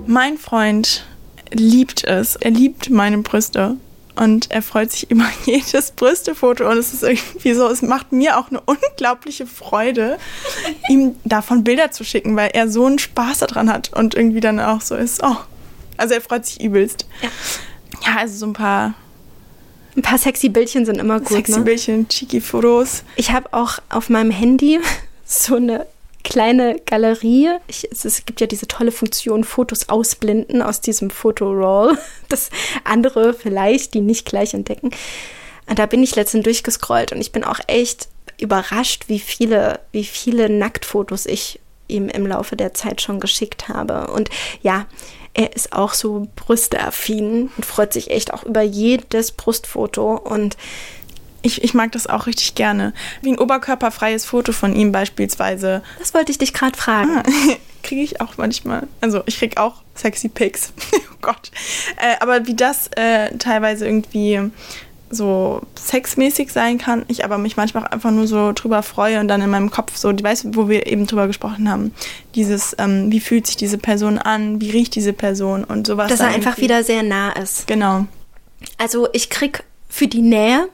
Mein 0.07 0.37
Freund 0.37 1.07
liebt 1.51 2.05
es. 2.05 2.37
Er 2.37 2.53
liebt 2.53 2.89
meine 2.89 3.19
Brüste 3.19 3.75
und 4.15 4.49
er 4.53 4.63
freut 4.63 4.93
sich 4.93 5.11
über 5.11 5.27
jedes 5.45 5.91
Brüstefoto 5.91 6.71
und 6.71 6.79
es 6.79 6.95
ist 6.95 7.03
irgendwie 7.03 7.53
so, 7.53 7.67
es 7.67 7.83
macht 7.83 8.13
mir 8.13 8.39
auch 8.39 8.49
eine 8.53 8.61
unglaubliche 8.61 9.45
Freude, 9.45 10.19
ihm 10.89 11.17
davon 11.25 11.65
Bilder 11.65 11.91
zu 11.91 12.05
schicken, 12.05 12.37
weil 12.37 12.51
er 12.53 12.69
so 12.69 12.87
einen 12.87 13.01
Spaß 13.01 13.39
daran 13.39 13.73
hat 13.73 13.93
und 13.93 14.15
irgendwie 14.15 14.39
dann 14.39 14.61
auch 14.61 14.83
so 14.83 14.95
ist, 14.95 15.21
oh, 15.25 15.37
also 15.97 16.15
er 16.15 16.21
freut 16.21 16.47
sich 16.47 16.63
übelst. 16.63 17.09
Ja, 17.23 17.31
ja 18.05 18.17
also 18.19 18.39
so 18.39 18.47
ein 18.47 18.53
paar 18.53 18.95
ein 19.97 20.03
paar 20.03 20.19
sexy 20.19 20.49
Bildchen 20.49 20.87
sind 20.87 20.99
immer 20.99 21.19
gut. 21.19 21.29
Sexy 21.29 21.59
ne? 21.59 21.65
Bildchen, 21.65 22.09
cheeky 22.09 22.41
Fotos. 22.41 23.03
Ich 23.17 23.33
habe 23.33 23.53
auch 23.53 23.79
auf 23.89 24.09
meinem 24.09 24.31
Handy 24.31 24.79
so 25.25 25.57
eine 25.57 25.87
kleine 26.23 26.81
Galerie. 26.87 27.51
Ich, 27.67 27.89
es, 27.91 28.05
es, 28.05 28.25
gibt 28.25 28.41
ja 28.41 28.47
diese 28.47 28.69
tolle 28.69 28.93
Funktion, 28.93 29.45
Fotos 29.45 29.89
ausblenden 29.89 30.63
aus 30.63 30.81
diesem 30.81 31.11
Fotoroll, 31.11 31.99
das 32.29 32.51
andere 32.85 33.35
vielleicht, 33.35 33.95
die 33.95 34.01
nicht 34.01 34.27
gleich 34.27 34.55
entdecken. 34.55 34.91
Und 35.67 35.79
da 35.79 35.87
bin 35.87 36.03
ich 36.03 36.15
letztens 36.15 36.45
durchgescrollt 36.45 37.13
und 37.13 37.21
ich 37.21 37.33
bin 37.33 37.45
auch 37.45 37.61
echt 37.67 38.09
überrascht, 38.41 39.05
wie 39.09 39.19
viele, 39.19 39.81
wie 39.91 40.05
viele 40.05 40.49
Nacktfotos 40.49 41.27
ich 41.27 41.61
ihm 41.89 42.09
im 42.09 42.27
Laufe 42.27 42.57
der 42.57 42.75
Zeit 42.75 43.01
schon 43.01 43.21
geschickt 43.21 43.69
habe. 43.69 44.13
Und 44.13 44.31
ja, 44.63 44.87
er 45.39 45.55
ist 45.55 45.73
auch 45.73 45.95
so 45.95 46.27
brüsteaffin 46.35 47.51
und 47.57 47.65
freut 47.65 47.93
sich 47.93 48.11
echt 48.11 48.35
auch 48.35 48.43
über 48.43 48.63
jedes 48.63 49.31
Brustfoto 49.31 50.17
und 50.17 50.57
ich, 51.43 51.63
ich 51.63 51.75
mag 51.75 51.93
das 51.93 52.09
auch 52.09 52.27
richtig 52.27 52.57
gerne. 52.57 52.93
Wie 53.23 53.31
ein 53.31 53.39
oberkörperfreies 53.39 54.25
Foto 54.25 54.51
von 54.51 54.75
ihm 54.75 54.91
beispielsweise. 54.91 55.83
Das 56.01 56.13
wollte 56.13 56.33
ich 56.33 56.39
dich 56.39 56.53
gerade 56.53 56.77
fragen. 56.77 57.19
Ah, 57.19 57.23
kriege 57.85 58.03
ich 58.03 58.21
auch 58.21 58.37
manchmal. 58.37 58.89
Also 59.01 59.23
ich 59.27 59.39
kriege 59.39 59.63
auch 59.63 59.77
sexy 59.95 60.29
Pics. 60.29 60.73
oh 60.93 61.17
Gott. 61.23 61.53
Äh, 61.99 62.17
aber 62.19 62.49
wie 62.49 62.57
das 62.57 62.89
äh, 62.97 63.31
teilweise 63.39 63.87
irgendwie 63.87 64.51
so 65.11 65.63
sexmäßig 65.79 66.53
sein 66.53 66.79
kann, 66.79 67.05
ich 67.09 67.25
aber 67.25 67.39
mich 67.39 67.57
manchmal 67.57 67.85
auch 67.85 67.91
einfach 67.91 68.11
nur 68.11 68.27
so 68.27 68.53
drüber 68.53 68.83
freue 68.83 69.21
und 69.21 69.29
dann 69.29 69.41
in 69.41 69.51
meinem 69.51 69.71
Kopf 69.71 69.97
so, 69.97 70.11
weißt 70.11 70.45
du, 70.45 70.55
wo 70.55 70.69
wir 70.69 70.87
eben 70.87 71.07
drüber 71.07 71.27
gesprochen 71.27 71.71
haben, 71.71 71.95
dieses, 72.35 72.75
ähm, 72.79 73.11
wie 73.11 73.21
fühlt 73.21 73.47
sich 73.47 73.57
diese 73.57 73.79
Person 73.79 74.19
an, 74.19 74.61
wie 74.61 74.71
riecht 74.71 74.95
diese 74.95 75.13
Person 75.13 75.65
und 75.65 75.87
sowas. 75.87 76.09
Dass 76.09 76.21
er 76.21 76.29
einfach 76.29 76.59
wieder 76.59 76.85
sehr 76.85 77.03
nah 77.03 77.33
ist. 77.33 77.67
Genau. 77.67 78.07
Also 78.77 79.09
ich 79.13 79.31
krieg 79.31 79.65
für 79.89 80.07
die 80.07 80.23
Nähe 80.23 80.69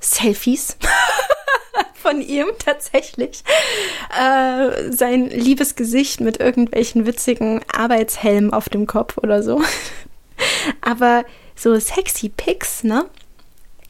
Selfies 0.00 0.76
von 1.94 2.20
ihm 2.22 2.46
tatsächlich. 2.58 3.44
Äh, 4.18 4.90
sein 4.90 5.28
liebes 5.28 5.76
Gesicht 5.76 6.20
mit 6.20 6.40
irgendwelchen 6.40 7.06
witzigen 7.06 7.60
Arbeitshelmen 7.72 8.52
auf 8.52 8.68
dem 8.68 8.86
Kopf 8.86 9.18
oder 9.18 9.42
so. 9.42 9.62
Aber 10.80 11.24
so 11.54 11.78
sexy 11.78 12.30
Pics, 12.30 12.82
ne? 12.82 13.04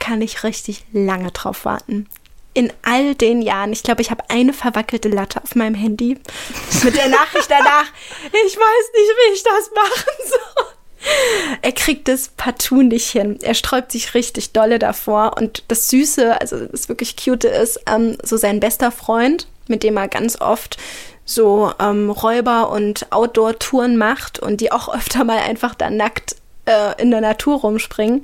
Kann 0.00 0.20
ich 0.20 0.42
richtig 0.42 0.84
lange 0.92 1.30
drauf 1.30 1.64
warten. 1.64 2.08
In 2.52 2.72
all 2.82 3.14
den 3.14 3.42
Jahren, 3.42 3.72
ich 3.72 3.84
glaube, 3.84 4.02
ich 4.02 4.10
habe 4.10 4.24
eine 4.28 4.52
verwackelte 4.52 5.08
Latte 5.08 5.40
auf 5.44 5.54
meinem 5.54 5.76
Handy 5.76 6.18
mit 6.82 6.96
der 6.96 7.08
Nachricht 7.08 7.48
danach, 7.48 7.84
ich 8.24 8.56
weiß 8.56 8.90
nicht, 8.94 9.10
wie 9.16 9.34
ich 9.34 9.42
das 9.44 9.70
machen 9.72 10.14
soll. 10.28 10.66
Er 11.62 11.72
kriegt 11.72 12.08
es 12.08 12.28
partout 12.28 12.82
nicht 12.82 13.08
hin. 13.08 13.38
Er 13.40 13.54
sträubt 13.54 13.92
sich 13.92 14.14
richtig 14.14 14.52
dolle 14.52 14.78
davor. 14.78 15.36
Und 15.38 15.64
das 15.68 15.88
Süße, 15.88 16.40
also 16.40 16.66
das 16.66 16.88
wirklich 16.88 17.16
Cute 17.16 17.44
ist, 17.44 17.80
ähm, 17.86 18.18
so 18.22 18.36
sein 18.36 18.60
bester 18.60 18.90
Freund, 18.90 19.46
mit 19.68 19.82
dem 19.82 19.96
er 19.96 20.08
ganz 20.08 20.40
oft 20.40 20.76
so 21.24 21.72
ähm, 21.78 22.10
Räuber- 22.10 22.70
und 22.70 23.10
Outdoor-Touren 23.12 23.96
macht 23.96 24.40
und 24.40 24.60
die 24.60 24.72
auch 24.72 24.92
öfter 24.92 25.24
mal 25.24 25.38
einfach 25.38 25.74
da 25.74 25.88
nackt 25.88 26.36
äh, 26.66 27.00
in 27.00 27.10
der 27.10 27.20
Natur 27.20 27.60
rumspringen 27.60 28.22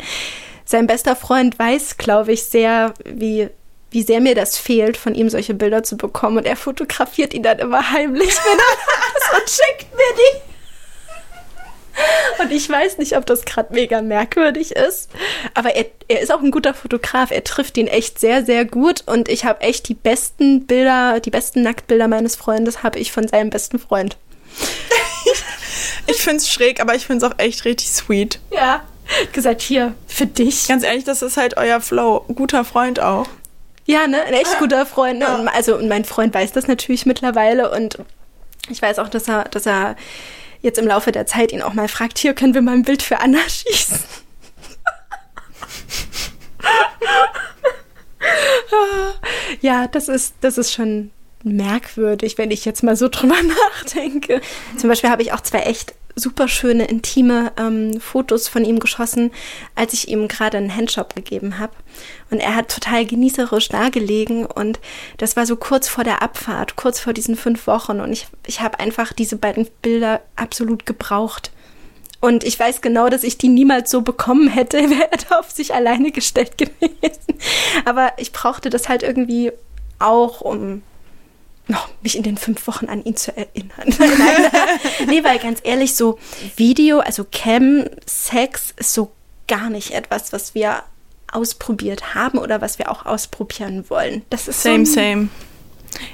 sein 0.66 0.86
bester 0.86 1.16
Freund 1.16 1.58
weiß, 1.58 1.96
glaube 1.96 2.32
ich, 2.32 2.44
sehr, 2.44 2.92
wie, 3.04 3.48
wie 3.90 4.02
sehr 4.02 4.20
mir 4.20 4.34
das 4.34 4.58
fehlt, 4.58 4.96
von 4.96 5.14
ihm 5.14 5.30
solche 5.30 5.54
Bilder 5.54 5.82
zu 5.82 5.96
bekommen. 5.96 6.38
Und 6.38 6.46
er 6.46 6.56
fotografiert 6.56 7.32
ihn 7.32 7.44
dann 7.44 7.60
immer 7.60 7.92
heimlich, 7.92 8.36
wenn 8.36 8.58
er 8.58 9.40
und 9.40 9.48
schickt 9.48 9.94
mir 9.94 10.14
die. 10.16 10.56
Und 12.42 12.52
ich 12.52 12.68
weiß 12.68 12.98
nicht, 12.98 13.16
ob 13.16 13.24
das 13.24 13.46
gerade 13.46 13.72
mega 13.72 14.02
merkwürdig 14.02 14.72
ist, 14.72 15.10
aber 15.54 15.74
er, 15.74 15.86
er 16.08 16.20
ist 16.20 16.30
auch 16.30 16.42
ein 16.42 16.50
guter 16.50 16.74
Fotograf. 16.74 17.30
Er 17.30 17.42
trifft 17.42 17.78
ihn 17.78 17.86
echt 17.86 18.20
sehr, 18.20 18.44
sehr 18.44 18.66
gut 18.66 19.04
und 19.06 19.30
ich 19.30 19.46
habe 19.46 19.62
echt 19.62 19.88
die 19.88 19.94
besten 19.94 20.66
Bilder, 20.66 21.20
die 21.20 21.30
besten 21.30 21.62
Nacktbilder 21.62 22.06
meines 22.06 22.36
Freundes 22.36 22.82
habe 22.82 22.98
ich 22.98 23.12
von 23.12 23.26
seinem 23.26 23.48
besten 23.48 23.78
Freund. 23.78 24.18
ich 26.06 26.18
finde 26.18 26.36
es 26.36 26.50
schräg, 26.50 26.80
aber 26.80 26.94
ich 26.94 27.06
finde 27.06 27.24
es 27.24 27.32
auch 27.32 27.38
echt 27.38 27.64
richtig 27.64 27.88
sweet. 27.88 28.40
Ja, 28.50 28.84
gesagt, 29.32 29.62
hier, 29.62 29.94
für 30.06 30.26
dich. 30.26 30.68
Ganz 30.68 30.84
ehrlich, 30.84 31.04
das 31.04 31.22
ist 31.22 31.36
halt 31.36 31.56
euer 31.56 31.80
Flow. 31.80 32.24
Guter 32.34 32.64
Freund 32.64 33.00
auch. 33.00 33.26
Ja, 33.86 34.06
ne? 34.06 34.22
Ein 34.22 34.34
echt 34.34 34.58
guter 34.58 34.86
Freund. 34.86 35.20
Ne? 35.20 35.38
Und, 35.38 35.48
also 35.48 35.76
und 35.76 35.88
mein 35.88 36.04
Freund 36.04 36.34
weiß 36.34 36.52
das 36.52 36.66
natürlich 36.66 37.06
mittlerweile 37.06 37.70
und 37.70 37.98
ich 38.68 38.82
weiß 38.82 38.98
auch, 38.98 39.08
dass 39.08 39.28
er, 39.28 39.44
dass 39.44 39.66
er 39.66 39.96
jetzt 40.60 40.78
im 40.78 40.86
Laufe 40.86 41.12
der 41.12 41.26
Zeit 41.26 41.52
ihn 41.52 41.62
auch 41.62 41.74
mal 41.74 41.88
fragt, 41.88 42.18
hier 42.18 42.34
können 42.34 42.54
wir 42.54 42.62
mal 42.62 42.74
ein 42.74 42.82
Bild 42.82 43.02
für 43.02 43.20
Anna 43.20 43.38
schießen. 43.48 44.00
ja, 49.60 49.86
das 49.86 50.08
ist, 50.08 50.34
das 50.40 50.58
ist 50.58 50.72
schon 50.72 51.12
merkwürdig, 51.46 52.36
wenn 52.36 52.50
ich 52.50 52.64
jetzt 52.64 52.82
mal 52.82 52.96
so 52.96 53.08
drüber 53.10 53.36
nachdenke. 53.42 54.40
Zum 54.76 54.88
Beispiel 54.88 55.10
habe 55.10 55.22
ich 55.22 55.32
auch 55.32 55.40
zwei 55.40 55.60
echt 55.60 55.94
super 56.18 56.48
schöne, 56.48 56.86
intime 56.86 57.52
ähm, 57.58 58.00
Fotos 58.00 58.48
von 58.48 58.64
ihm 58.64 58.80
geschossen, 58.80 59.30
als 59.74 59.92
ich 59.92 60.08
ihm 60.08 60.28
gerade 60.28 60.56
einen 60.56 60.74
Handshop 60.74 61.14
gegeben 61.14 61.58
habe. 61.58 61.74
Und 62.30 62.40
er 62.40 62.56
hat 62.56 62.70
total 62.70 63.04
genießerisch 63.04 63.68
dargelegen 63.68 64.46
und 64.46 64.80
das 65.18 65.36
war 65.36 65.44
so 65.44 65.56
kurz 65.56 65.88
vor 65.88 66.04
der 66.04 66.22
Abfahrt, 66.22 66.76
kurz 66.76 67.00
vor 67.00 67.12
diesen 67.12 67.36
fünf 67.36 67.66
Wochen. 67.66 68.00
Und 68.00 68.12
ich, 68.12 68.26
ich 68.46 68.62
habe 68.62 68.80
einfach 68.80 69.12
diese 69.12 69.36
beiden 69.36 69.68
Bilder 69.82 70.22
absolut 70.36 70.86
gebraucht. 70.86 71.52
Und 72.20 72.44
ich 72.44 72.58
weiß 72.58 72.80
genau, 72.80 73.10
dass 73.10 73.22
ich 73.22 73.36
die 73.36 73.48
niemals 73.48 73.90
so 73.90 74.00
bekommen 74.00 74.48
hätte, 74.48 74.78
wäre 74.90 75.12
er 75.12 75.18
da 75.18 75.38
auf 75.38 75.50
sich 75.50 75.74
alleine 75.74 76.12
gestellt 76.12 76.56
gewesen. 76.58 77.38
Aber 77.84 78.12
ich 78.16 78.32
brauchte 78.32 78.70
das 78.70 78.88
halt 78.88 79.02
irgendwie 79.02 79.52
auch, 79.98 80.40
um 80.40 80.82
noch 81.68 81.88
mich 82.02 82.16
in 82.16 82.22
den 82.22 82.36
fünf 82.36 82.66
Wochen 82.66 82.86
an 82.86 83.04
ihn 83.04 83.16
zu 83.16 83.36
erinnern. 83.36 83.94
Nee, 85.06 85.22
weil 85.24 85.38
ganz 85.38 85.60
ehrlich, 85.62 85.94
so 85.94 86.18
Video, 86.56 87.00
also 87.00 87.24
Cam, 87.30 87.84
Sex 88.06 88.72
ist 88.76 88.92
so 88.92 89.12
gar 89.48 89.70
nicht 89.70 89.92
etwas, 89.92 90.32
was 90.32 90.54
wir 90.54 90.82
ausprobiert 91.32 92.14
haben 92.14 92.38
oder 92.38 92.60
was 92.60 92.78
wir 92.78 92.90
auch 92.90 93.06
ausprobieren 93.06 93.88
wollen. 93.88 94.22
Das 94.30 94.48
ist 94.48 94.62
Same, 94.62 94.86
so, 94.86 94.94
same. 94.94 95.28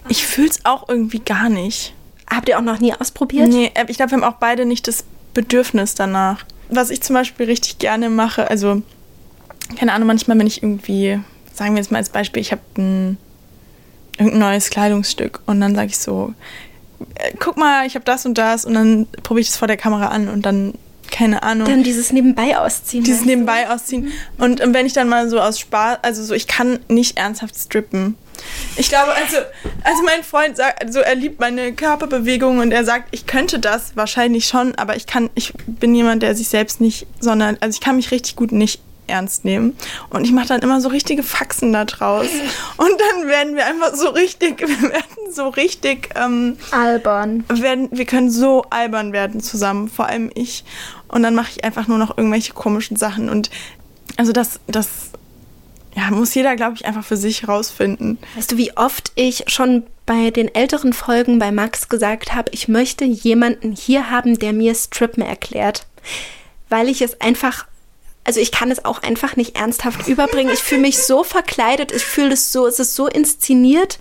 Ich 0.09 0.27
fühl's 0.27 0.61
auch 0.65 0.89
irgendwie 0.89 1.21
gar 1.21 1.49
nicht. 1.49 1.95
Habt 2.29 2.49
ihr 2.49 2.59
auch 2.59 2.63
noch 2.63 2.81
nie 2.81 2.95
ausprobiert? 2.95 3.49
Nee, 3.49 3.71
äh, 3.75 3.85
ich 3.89 3.97
glaube, 3.97 4.13
wir 4.13 4.19
haben 4.19 4.25
auch 4.25 4.39
beide 4.39 4.65
nicht 4.65 4.89
das 4.89 5.05
Bedürfnis 5.35 5.95
danach. 5.95 6.45
Was 6.69 6.91
ich 6.91 7.03
zum 7.03 7.15
Beispiel 7.15 7.47
richtig 7.47 7.79
gerne 7.79 8.09
mache, 8.09 8.49
also, 8.49 8.83
keine 9.77 9.93
Ahnung, 9.93 10.07
manchmal, 10.07 10.39
wenn 10.39 10.47
ich 10.47 10.63
irgendwie, 10.63 11.21
sagen 11.53 11.75
wir 11.75 11.83
jetzt 11.83 11.91
mal 11.91 11.99
als 11.99 12.11
Beispiel, 12.11 12.41
ich 12.41 12.53
habe 12.53 12.63
ein 12.79 13.19
irgendein 14.19 14.41
neues 14.41 14.71
Kleidungsstück 14.71 15.41
und 15.47 15.61
dann 15.61 15.75
sage 15.75 15.89
ich 15.89 15.99
so, 15.99 16.35
äh, 17.17 17.33
guck 17.39 17.57
mal, 17.57 17.87
ich 17.87 17.95
habe 17.95 18.05
das 18.05 18.27
und 18.27 18.39
das 18.39 18.65
und 18.65 18.75
dann 18.75 19.07
probiere 19.23 19.43
ich 19.43 19.49
das 19.49 19.57
vor 19.57 19.69
der 19.69 19.77
Kamera 19.77 20.09
an 20.09 20.29
und 20.29 20.43
dann 20.47 20.75
keine 21.13 21.43
Ahnung. 21.43 21.69
Dann 21.69 21.83
dieses 21.83 22.11
Nebenbei 22.11 22.59
ausziehen. 22.59 23.05
Dieses 23.05 23.21
du? 23.21 23.27
nebenbei 23.27 23.69
ausziehen. 23.71 24.13
Und, 24.39 24.61
und 24.61 24.75
wenn 24.75 24.87
ich 24.87 24.95
dann 24.95 25.09
mal 25.09 25.29
so 25.29 25.39
aus 25.39 25.61
Spaß, 25.61 25.99
also 26.03 26.25
so, 26.25 26.35
ich 26.35 26.49
kann 26.49 26.81
nicht 26.89 27.19
ernsthaft 27.19 27.55
strippen. 27.55 28.17
Ich 28.77 28.89
glaube, 28.89 29.13
also, 29.13 29.37
also 29.85 30.03
mein 30.05 30.25
Freund 30.25 30.57
sagt, 30.57 30.83
also 30.83 31.01
er 31.01 31.15
liebt 31.15 31.39
meine 31.39 31.75
Körperbewegungen 31.75 32.61
und 32.61 32.73
er 32.73 32.85
sagt, 32.85 33.09
ich 33.13 33.27
könnte 33.27 33.59
das 33.59 33.95
wahrscheinlich 33.95 34.47
schon, 34.47 34.75
aber 34.77 34.97
ich 34.97 35.07
kann, 35.07 35.29
ich 35.35 35.53
bin 35.67 35.95
jemand, 35.95 36.23
der 36.23 36.35
sich 36.35 36.49
selbst 36.49 36.81
nicht, 36.81 37.07
sondern, 37.21 37.59
also 37.61 37.77
ich 37.77 37.81
kann 37.81 37.97
mich 37.97 38.11
richtig 38.11 38.35
gut 38.35 38.51
nicht 38.51 38.81
ernst 39.13 39.45
nehmen. 39.45 39.77
Und 40.11 40.25
ich 40.25 40.33
mache 40.33 40.49
dann 40.49 40.61
immer 40.61 40.81
so 40.81 40.89
richtige 40.89 41.23
Faxen 41.23 41.73
da 41.73 41.85
draus. 41.85 42.27
Und 42.77 42.91
dann 42.91 43.29
werden 43.29 43.55
wir 43.55 43.67
einfach 43.67 43.95
so 43.95 44.09
richtig, 44.09 44.61
wir 44.67 44.91
werden 44.91 45.33
so 45.33 45.49
richtig, 45.49 46.11
ähm, 46.17 46.57
Albern. 46.71 47.45
werden, 47.49 47.89
wir 47.93 48.07
können 48.07 48.31
so 48.31 48.65
albern 48.71 49.13
werden 49.13 49.41
zusammen, 49.41 49.89
vor 49.89 50.07
allem 50.07 50.31
ich. 50.35 50.65
Und 51.09 51.23
dann 51.23 51.35
mache 51.35 51.51
ich 51.55 51.65
einfach 51.65 51.87
nur 51.89 51.99
noch 51.99 52.17
irgendwelche 52.17 52.55
komischen 52.55 52.97
Sachen. 52.97 53.29
Und 53.29 53.51
also 54.17 54.33
das, 54.33 54.61
das 54.67 55.11
ja, 55.95 56.11
muss 56.11 56.35
jeder, 56.35 56.57
glaube 56.57 56.75
ich, 56.77 56.87
einfach 56.87 57.05
für 57.05 57.17
sich 57.17 57.49
rausfinden. 57.49 58.19
Weißt 58.35 58.53
du, 58.53 58.57
wie 58.57 58.77
oft 58.77 59.13
ich 59.15 59.45
schon 59.49 59.85
bei 60.07 60.31
den 60.31 60.55
älteren 60.55 60.93
Folgen 60.93 61.39
bei 61.39 61.53
Max 61.53 61.89
gesagt 61.89 62.35
habe, 62.35 62.51
ich 62.53 62.69
möchte 62.69 63.05
jemanden 63.05 63.73
hier 63.73 64.11
haben, 64.11 64.39
der 64.39 64.53
mir 64.53 64.75
Strippen 64.75 65.23
erklärt. 65.23 65.87
Weil 66.69 66.89
ich 66.89 67.03
es 67.03 67.21
einfach, 67.21 67.67
also 68.25 68.39
ich 68.39 68.53
kann 68.53 68.71
es 68.71 68.85
auch 68.85 69.03
einfach 69.03 69.37
nicht 69.37 69.57
ernsthaft 69.57 70.07
überbringen. 70.09 70.51
Ich 70.53 70.63
fühle 70.63 70.83
mich 70.83 70.99
so 70.99 71.25
verkleidet, 71.25 71.91
ich 71.93 72.05
fühle 72.05 72.35
es 72.35 72.53
so, 72.53 72.67
es 72.67 72.79
ist 72.79 72.95
so 72.95 73.09
inszeniert. 73.09 73.99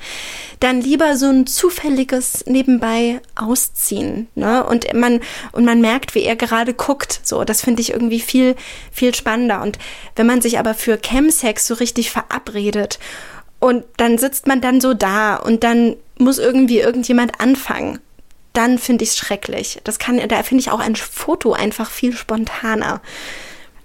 Dann 0.60 0.82
lieber 0.82 1.18
so 1.18 1.28
ein 1.28 1.48
zufälliges 1.48 2.46
nebenbei 2.46 3.20
ausziehen. 3.36 4.28
Ne? 4.36 4.64
Und 4.64 4.94
man, 4.94 5.22
und 5.54 5.66
man 5.66 5.82
merkt, 5.82 6.14
wie 6.14 6.24
er 6.24 6.36
gerade 6.36 6.76
guckt. 6.76 7.20
So, 7.24 7.44
das 7.44 7.62
finde 7.62 7.82
ich 7.82 7.94
irgendwie 7.94 8.20
viel, 8.20 8.56
viel 8.92 9.16
spannender. 9.16 9.62
Und 9.64 9.80
wenn 10.16 10.28
man 10.28 10.42
sich 10.42 10.60
aber 10.60 10.76
für 10.76 11.00
Chemsex 11.00 11.66
so 11.66 11.74
richtig 11.74 12.12
verabredet 12.12 13.00
und 13.60 13.86
dann 13.98 14.20
sitzt 14.20 14.46
man 14.46 14.62
dann 14.62 14.82
so 14.82 14.94
da 14.94 15.36
und 15.36 15.64
dann 15.64 15.96
muss 16.20 16.38
irgendwie 16.38 16.80
irgendjemand 16.80 17.40
anfangen. 17.40 18.00
Dann 18.54 18.78
finde 18.78 19.04
ich 19.04 19.12
es 19.12 19.18
schrecklich. 19.18 19.80
Das 19.84 19.98
kann, 19.98 20.18
da 20.28 20.44
finde 20.44 20.62
ich 20.62 20.72
auch 20.72 20.80
ein 20.80 20.96
Foto 20.96 21.54
einfach 21.54 21.90
viel 21.90 22.16
spontaner. 22.16 23.02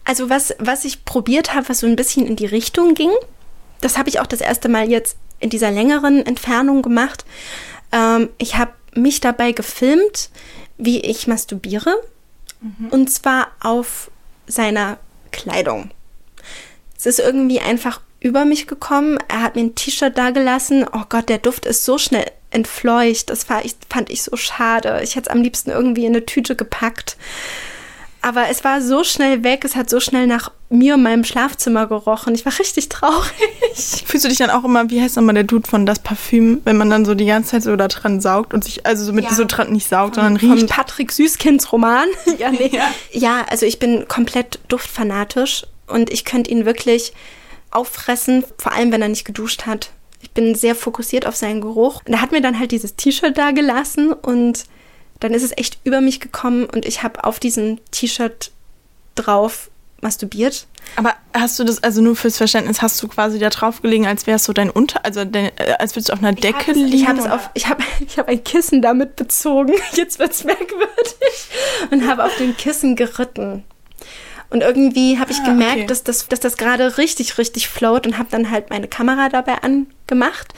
Also 0.06 0.30
was, 0.30 0.54
was 0.58 0.84
ich 0.84 1.04
probiert 1.04 1.54
habe, 1.54 1.68
was 1.68 1.80
so 1.80 1.86
ein 1.86 1.96
bisschen 1.96 2.26
in 2.26 2.36
die 2.36 2.46
Richtung 2.46 2.94
ging, 2.94 3.10
das 3.80 3.98
habe 3.98 4.08
ich 4.08 4.20
auch 4.20 4.26
das 4.26 4.40
erste 4.40 4.68
Mal 4.68 4.88
jetzt 4.88 5.18
in 5.40 5.50
dieser 5.50 5.70
längeren 5.70 6.24
Entfernung 6.24 6.80
gemacht. 6.80 7.26
Ähm, 7.92 8.30
ich 8.38 8.56
habe 8.56 8.72
mich 8.94 9.20
dabei 9.20 9.52
gefilmt, 9.52 10.30
wie 10.78 11.00
ich 11.00 11.26
masturbiere. 11.26 11.94
Und 12.90 13.10
zwar 13.10 13.48
auf 13.60 14.10
seiner 14.46 14.98
Kleidung. 15.30 15.90
Es 16.96 17.06
ist 17.06 17.18
irgendwie 17.18 17.60
einfach 17.60 18.00
über 18.20 18.44
mich 18.44 18.66
gekommen. 18.66 19.18
Er 19.28 19.42
hat 19.42 19.56
mir 19.56 19.62
ein 19.62 19.74
T-Shirt 19.74 20.16
dagelassen. 20.16 20.86
Oh 20.90 21.02
Gott, 21.08 21.28
der 21.28 21.38
Duft 21.38 21.66
ist 21.66 21.84
so 21.84 21.98
schnell 21.98 22.30
entfleucht. 22.50 23.30
Das 23.30 23.48
war, 23.50 23.64
ich, 23.64 23.76
fand 23.90 24.10
ich 24.10 24.22
so 24.22 24.36
schade. 24.36 25.00
Ich 25.02 25.16
hätte 25.16 25.28
es 25.28 25.34
am 25.34 25.42
liebsten 25.42 25.70
irgendwie 25.70 26.06
in 26.06 26.14
eine 26.14 26.24
Tüte 26.24 26.56
gepackt. 26.56 27.16
Aber 28.26 28.48
es 28.50 28.64
war 28.64 28.82
so 28.82 29.04
schnell 29.04 29.44
weg. 29.44 29.64
Es 29.64 29.76
hat 29.76 29.88
so 29.88 30.00
schnell 30.00 30.26
nach 30.26 30.50
mir 30.68 30.94
und 30.94 31.04
meinem 31.04 31.22
Schlafzimmer 31.22 31.86
gerochen. 31.86 32.34
Ich 32.34 32.44
war 32.44 32.58
richtig 32.58 32.88
traurig. 32.88 34.02
Fühlst 34.04 34.24
du 34.24 34.28
dich 34.28 34.38
dann 34.38 34.50
auch 34.50 34.64
immer, 34.64 34.90
wie 34.90 35.00
heißt 35.00 35.14
nochmal 35.14 35.34
der 35.36 35.44
Dude 35.44 35.68
von 35.68 35.86
das 35.86 36.00
Parfüm, 36.00 36.60
wenn 36.64 36.76
man 36.76 36.90
dann 36.90 37.04
so 37.04 37.14
die 37.14 37.26
ganze 37.26 37.52
Zeit 37.52 37.62
so 37.62 37.76
da 37.76 37.86
dran 37.86 38.20
saugt 38.20 38.52
und 38.52 38.64
sich, 38.64 38.84
also 38.84 39.04
so 39.04 39.12
mit 39.12 39.26
Ja. 39.26 39.32
so 39.32 39.44
dran 39.46 39.70
nicht 39.72 39.88
saugt, 39.88 40.16
sondern 40.16 40.40
Von 40.40 40.52
riecht? 40.52 40.66
Patrick 40.68 41.12
Süßkinds 41.12 41.70
Roman. 41.72 42.08
ja, 42.38 42.50
nee. 42.50 42.68
Ja. 42.72 42.90
ja, 43.12 43.44
also 43.48 43.64
ich 43.64 43.78
bin 43.78 44.08
komplett 44.08 44.58
duftfanatisch 44.66 45.64
und 45.86 46.10
ich 46.10 46.24
könnte 46.24 46.50
ihn 46.50 46.64
wirklich 46.64 47.12
auffressen, 47.70 48.42
vor 48.58 48.72
allem 48.72 48.90
wenn 48.90 49.02
er 49.02 49.08
nicht 49.08 49.24
geduscht 49.24 49.66
hat. 49.66 49.90
Ich 50.20 50.32
bin 50.32 50.56
sehr 50.56 50.74
fokussiert 50.74 51.26
auf 51.26 51.36
seinen 51.36 51.60
Geruch. 51.60 52.02
Und 52.04 52.14
er 52.14 52.20
hat 52.22 52.32
mir 52.32 52.40
dann 52.40 52.58
halt 52.58 52.72
dieses 52.72 52.96
T-Shirt 52.96 53.38
da 53.38 53.52
gelassen 53.52 54.12
und 54.12 54.64
dann 55.20 55.32
ist 55.34 55.42
es 55.42 55.52
echt 55.56 55.78
über 55.84 56.00
mich 56.00 56.20
gekommen 56.20 56.64
und 56.66 56.84
ich 56.84 57.02
habe 57.02 57.24
auf 57.24 57.38
diesem 57.40 57.78
T-Shirt 57.90 58.50
drauf 59.14 59.70
masturbiert. 60.00 60.66
Aber 60.94 61.14
hast 61.34 61.58
du 61.58 61.64
das, 61.64 61.82
also 61.82 62.00
nur 62.00 62.14
fürs 62.16 62.36
Verständnis, 62.36 62.80
hast 62.82 63.02
du 63.02 63.08
quasi 63.08 63.38
da 63.38 63.48
drauf 63.50 63.82
gelegen, 63.82 64.06
als 64.06 64.26
wärst 64.26 64.46
du 64.46 64.52
dein 64.52 64.70
Unter, 64.70 65.04
also 65.04 65.24
dein, 65.24 65.46
äh, 65.58 65.74
als 65.78 65.94
würdest 65.94 66.10
du 66.10 66.12
auf 66.12 66.20
einer 66.20 66.32
Decke 66.32 66.72
liegen? 66.72 66.92
Ich 66.92 67.08
habe 67.08 67.18
es 67.18 67.26
auf, 67.26 67.50
ich 67.54 67.66
habe, 67.68 67.82
ich 68.06 68.18
habe 68.18 68.28
ein 68.28 68.44
Kissen 68.44 68.82
damit 68.82 69.16
bezogen. 69.16 69.74
Jetzt 69.94 70.18
wird's 70.18 70.44
merkwürdig 70.44 71.48
und 71.90 72.06
habe 72.06 72.24
auf 72.24 72.36
dem 72.36 72.56
Kissen 72.56 72.94
geritten. 72.94 73.64
Und 74.48 74.60
irgendwie 74.60 75.18
habe 75.18 75.32
ich 75.32 75.38
Ah, 75.40 75.46
gemerkt, 75.46 75.76
okay. 75.78 75.86
dass 75.86 76.04
das, 76.04 76.28
dass 76.28 76.38
das 76.38 76.56
gerade 76.56 76.98
richtig, 76.98 77.36
richtig 77.36 77.68
float 77.68 78.06
und 78.06 78.16
habe 78.16 78.28
dann 78.30 78.50
halt 78.50 78.70
meine 78.70 78.86
Kamera 78.86 79.28
dabei 79.28 79.54
angemacht 79.62 80.54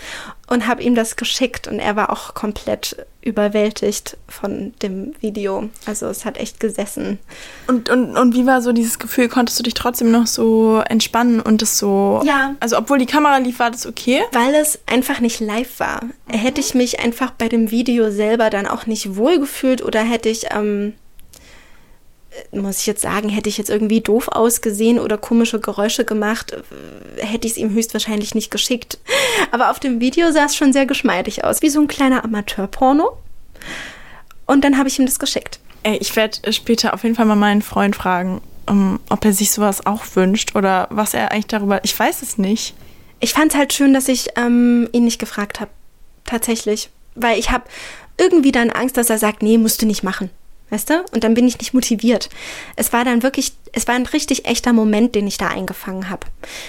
und 0.47 0.67
habe 0.67 0.83
ihm 0.83 0.95
das 0.95 1.17
geschickt 1.17 1.69
und 1.69 1.79
er 1.79 1.97
war 1.97 2.11
auch 2.13 2.35
komplett 2.35 3.07
überwältigt 3.29 4.17
von 4.27 4.73
dem 4.83 5.13
Video. 5.21 5.69
Also 5.87 6.07
es 6.07 6.25
hat 6.25 6.39
echt 6.39 6.59
gesessen. 6.59 7.19
Und, 7.67 7.91
und, 7.91 8.17
und 8.17 8.35
wie 8.35 8.47
war 8.47 8.63
so 8.63 8.73
dieses 8.73 8.99
Gefühl? 8.99 9.29
Konntest 9.29 9.59
du 9.59 9.63
dich 9.63 9.75
trotzdem 9.75 10.11
noch 10.11 10.27
so 10.27 10.83
entspannen 10.89 11.41
und 11.41 11.63
das 11.63 11.79
so. 11.79 12.23
Ja. 12.25 12.55
Also, 12.61 12.79
obwohl 12.79 12.99
die 12.99 13.07
Kamera 13.07 13.37
lief, 13.39 13.59
war 13.59 13.71
das 13.71 13.87
okay? 13.87 14.23
Weil 14.33 14.55
es 14.55 14.81
einfach 14.87 15.21
nicht 15.21 15.41
live 15.41 15.79
war. 15.79 16.01
Hätte 16.29 16.61
ich 16.61 16.75
mich 16.75 17.01
einfach 17.01 17.31
bei 17.31 17.49
dem 17.49 17.71
Video 17.71 18.11
selber 18.11 18.51
dann 18.51 18.67
auch 18.67 18.87
nicht 18.87 19.17
wohlgefühlt 19.17 19.83
oder 19.83 20.01
hätte 20.01 20.29
ich, 20.31 20.47
ähm, 20.51 20.95
äh, 22.53 22.59
muss 22.59 22.81
ich 22.81 22.87
jetzt 22.87 23.03
sagen, 23.03 23.29
hätte 23.29 23.49
ich 23.49 23.59
jetzt 23.59 23.71
irgendwie 23.71 24.01
doof 24.01 24.29
ausgesehen 24.29 24.99
oder 24.99 25.19
komische 25.19 25.61
Geräusche 25.61 26.05
gemacht, 26.05 26.53
äh, 26.53 27.25
hätte 27.25 27.47
ich 27.47 27.53
es 27.53 27.59
ihm 27.59 27.71
höchstwahrscheinlich 27.71 28.35
nicht 28.35 28.51
geschickt. 28.51 28.99
Aber 29.51 29.71
auf 29.71 29.81
dem 29.81 30.01
Video 30.01 30.33
sah 30.33 30.47
es 30.47 30.57
schon 30.57 30.73
sehr 30.73 30.87
geschmeidig 30.87 31.45
aus, 31.45 31.63
wie 31.63 31.69
so 31.71 31.81
ein 31.81 31.89
kleiner 31.89 32.25
Amateurporno. 32.25 33.17
Und 34.47 34.65
dann 34.65 34.79
habe 34.79 34.89
ich 34.89 34.99
ihm 34.99 35.07
das 35.07 35.19
geschickt. 35.19 35.61
Ey, 35.83 35.97
ich 35.99 36.17
werde 36.17 36.53
später 36.53 36.95
auf 36.95 37.03
jeden 37.03 37.15
Fall 37.15 37.27
mal 37.27 37.37
meinen 37.37 37.63
Freund 37.63 37.95
fragen, 37.95 38.41
um, 38.67 39.01
ob 39.09 39.25
er 39.25 39.33
sich 39.33 39.51
sowas 39.51 39.87
auch 39.87 40.05
wünscht 40.15 40.57
oder 40.57 40.89
was 40.91 41.15
er 41.15 41.33
eigentlich 41.33 41.47
darüber. 41.47 41.85
Ich 41.85 41.99
weiß 41.99 42.23
es 42.23 42.39
nicht. 42.39 42.75
Ich 43.21 43.33
fand 43.33 43.53
es 43.53 43.59
halt 43.59 43.73
schön, 43.73 43.95
dass 43.95 44.09
ich 44.09 44.29
ähm, 44.37 44.89
ihn 44.93 45.05
nicht 45.05 45.19
gefragt 45.19 45.61
habe. 45.61 45.71
Tatsächlich. 46.25 46.91
Weil 47.15 47.39
ich 47.39 47.51
habe 47.51 47.65
irgendwie 48.19 48.53
dann 48.53 48.71
Angst, 48.71 48.97
dass 48.97 49.11
er 49.11 49.19
sagt, 49.19 49.43
nee, 49.43 49.59
musst 49.59 49.83
du 49.83 49.87
nicht 49.87 50.03
machen. 50.03 50.31
Weißt 50.71 50.91
du? 50.91 51.05
Und 51.13 51.25
dann 51.25 51.35
bin 51.35 51.49
ich 51.49 51.59
nicht 51.59 51.73
motiviert. 51.73 52.29
Es 52.77 52.93
war 52.93 53.05
dann 53.05 53.23
wirklich, 53.23 53.53
es 53.73 53.89
war 53.89 53.95
ein 53.95 54.07
richtig 54.07 54.45
echter 54.47 54.73
Moment, 54.73 55.15
den 55.15 55.27
ich 55.27 55.39
da 55.39 55.49
eingefangen 55.49 56.11
habe. 56.11 56.27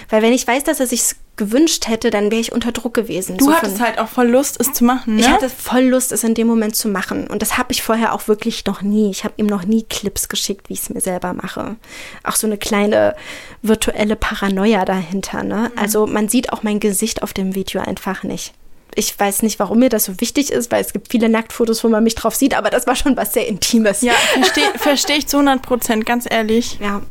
Weil 0.10 0.22
wenn 0.22 0.34
ich 0.34 0.48
weiß, 0.48 0.64
dass 0.64 0.80
er 0.80 0.88
sich 0.88 1.16
gewünscht 1.36 1.88
hätte, 1.88 2.10
dann 2.10 2.32
wäre 2.32 2.42
ich 2.42 2.52
unter 2.52 2.74
Druck 2.74 2.94
gewesen. 2.94 3.38
Du 3.38 3.46
So 3.46 3.54
hattest 3.54 3.80
halt 3.80 3.98
auch 3.98 4.10
voll 4.10 4.28
Lust, 4.28 4.60
es 4.60 4.74
zu 4.74 4.84
machen, 4.84 5.16
ne? 5.16 5.22
ich 5.22 5.30
hatte 5.30 5.50
voll 5.50 5.84
Lust, 5.84 6.12
es 6.12 6.24
in 6.26 6.34
dem 6.34 6.48
Moment 6.48 6.76
zu 6.76 6.90
machen. 6.90 7.28
Und 7.28 7.42
das 7.42 7.58
habe 7.58 7.72
ich 7.72 7.82
vorher 7.82 8.14
auch 8.14 8.28
wirklich 8.28 8.66
noch 8.66 8.82
nie. 8.82 9.10
Ich 9.10 9.24
habe 9.24 9.36
ihm 9.38 9.46
noch 9.48 9.64
nie 9.64 9.84
Clips 9.84 10.28
geschickt, 10.28 10.70
wie 10.70 10.74
ich 10.74 10.82
es 10.82 10.90
mir 10.90 11.00
selber 11.00 11.34
mache. 11.34 11.78
Auch 12.24 12.36
so 12.36 12.46
eine 12.46 12.58
kleine 12.58 13.16
virtuelle 13.62 14.18
Paranoia 14.18 14.84
dahinter. 14.84 15.44
Ne? 15.44 15.72
Also 15.78 16.06
man 16.08 16.28
sieht 16.28 16.52
auch 16.52 16.62
mein 16.62 16.82
Gesicht 16.82 17.24
auf 17.24 17.32
dem 17.34 17.56
Video 17.56 17.82
einfach 17.82 18.24
nicht. 18.24 18.54
Ich 18.96 19.18
weiß 19.18 19.44
nicht, 19.44 19.60
warum 19.60 19.80
mir 19.80 19.90
das 19.90 20.06
so 20.06 20.20
wichtig 20.20 20.52
ist, 20.52 20.72
weil 20.72 20.82
es 20.82 20.94
gibt 20.94 21.12
viele 21.12 21.30
Nacktfotos, 21.30 21.84
wo 21.84 21.90
man 21.90 22.04
mich 22.04 22.16
drauf 22.16 22.36
sieht, 22.36 22.56
aber 22.56 22.70
das 22.70 22.88
war 22.88 22.96
schon 22.96 23.16
was 23.18 23.34
sehr 23.34 23.48
Intimes. 23.48 24.02
ja, 24.02 24.14
verstehe 24.34 24.72
versteh 24.76 25.14
ich 25.14 25.28
zu 25.28 25.38
100 25.38 25.62
Prozent, 25.62 26.06
ganz 26.06 26.26
ehrlich. 26.30 26.78
Ja. 26.82 27.02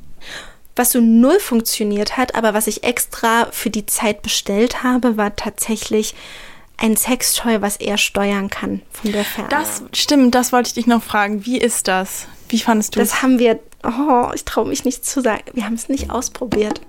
Was 0.77 0.93
so 0.93 1.01
null 1.01 1.41
funktioniert 1.41 2.17
hat, 2.17 2.35
aber 2.35 2.55
was 2.55 2.67
ich 2.67 2.85
extra 2.85 3.49
für 3.51 3.71
die 3.71 3.87
Zeit 3.87 4.23
bestellt 4.23 4.83
habe, 4.83 5.17
war 5.17 5.35
tatsächlich 5.35 6.15
ein 6.77 6.97
Sextoy, 6.97 7.61
was 7.61 7.77
er 7.77 7.99
steuern 7.99 8.49
kann 8.49 8.83
von 8.91 9.13
der 9.13 9.25
Ferne. 9.25 9.49
Das 9.51 9.83
stimmt, 9.93 10.35
das 10.35 10.53
wollte 10.53 10.69
ich 10.69 10.75
dich 10.75 10.87
noch 10.87 11.03
fragen. 11.03 11.45
Wie 11.45 11.59
ist 11.59 11.89
das? 11.89 12.29
Wie 12.49 12.61
fandest 12.61 12.95
du? 12.95 13.01
Das 13.01 13.23
haben 13.23 13.39
wir, 13.39 13.59
oh, 13.85 14.31
ich 14.35 14.45
traue 14.45 14.69
mich 14.69 14.85
nicht 14.85 15.05
zu 15.05 15.21
sagen. 15.21 15.43
Wir 15.53 15.65
haben 15.65 15.75
es 15.75 15.89
nicht 15.89 16.11
ausprobiert. 16.11 16.81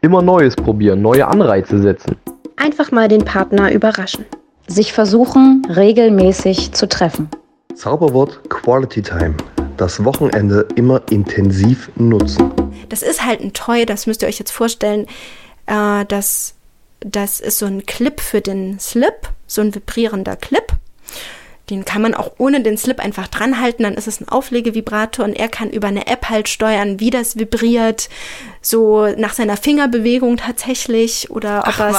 Immer 0.00 0.22
Neues 0.22 0.56
probieren, 0.56 1.02
neue 1.02 1.28
Anreize 1.28 1.80
setzen. 1.80 2.16
Einfach 2.62 2.92
mal 2.92 3.08
den 3.08 3.24
Partner 3.24 3.72
überraschen. 3.72 4.26
Sich 4.66 4.92
versuchen, 4.92 5.66
regelmäßig 5.66 6.72
zu 6.72 6.86
treffen. 6.86 7.30
Zauberwort 7.74 8.38
Quality 8.50 9.00
Time. 9.00 9.34
Das 9.78 10.04
Wochenende 10.04 10.68
immer 10.76 11.00
intensiv 11.08 11.90
nutzen. 11.96 12.52
Das 12.90 13.00
ist 13.00 13.24
halt 13.24 13.40
ein 13.40 13.54
Toy, 13.54 13.86
das 13.86 14.06
müsst 14.06 14.20
ihr 14.20 14.28
euch 14.28 14.38
jetzt 14.38 14.50
vorstellen. 14.50 15.06
Äh, 15.64 16.04
das, 16.04 16.52
das 17.00 17.40
ist 17.40 17.60
so 17.60 17.64
ein 17.64 17.86
Clip 17.86 18.20
für 18.20 18.42
den 18.42 18.78
Slip, 18.78 19.30
so 19.46 19.62
ein 19.62 19.74
vibrierender 19.74 20.36
Clip. 20.36 20.66
Den 21.70 21.84
kann 21.84 22.02
man 22.02 22.14
auch 22.14 22.32
ohne 22.38 22.62
den 22.62 22.76
Slip 22.76 22.98
einfach 22.98 23.28
dran 23.28 23.60
halten, 23.60 23.84
dann 23.84 23.94
ist 23.94 24.08
es 24.08 24.20
ein 24.20 24.28
Auflegevibrator 24.28 25.24
und 25.24 25.34
er 25.34 25.48
kann 25.48 25.70
über 25.70 25.88
eine 25.88 26.06
App 26.08 26.28
halt 26.28 26.48
steuern, 26.48 27.00
wie 27.00 27.10
das 27.10 27.38
vibriert, 27.38 28.08
so 28.60 29.06
nach 29.16 29.32
seiner 29.32 29.56
Fingerbewegung 29.56 30.36
tatsächlich 30.36 31.30
oder 31.30 31.64
ob 31.66 31.78
er 31.78 31.90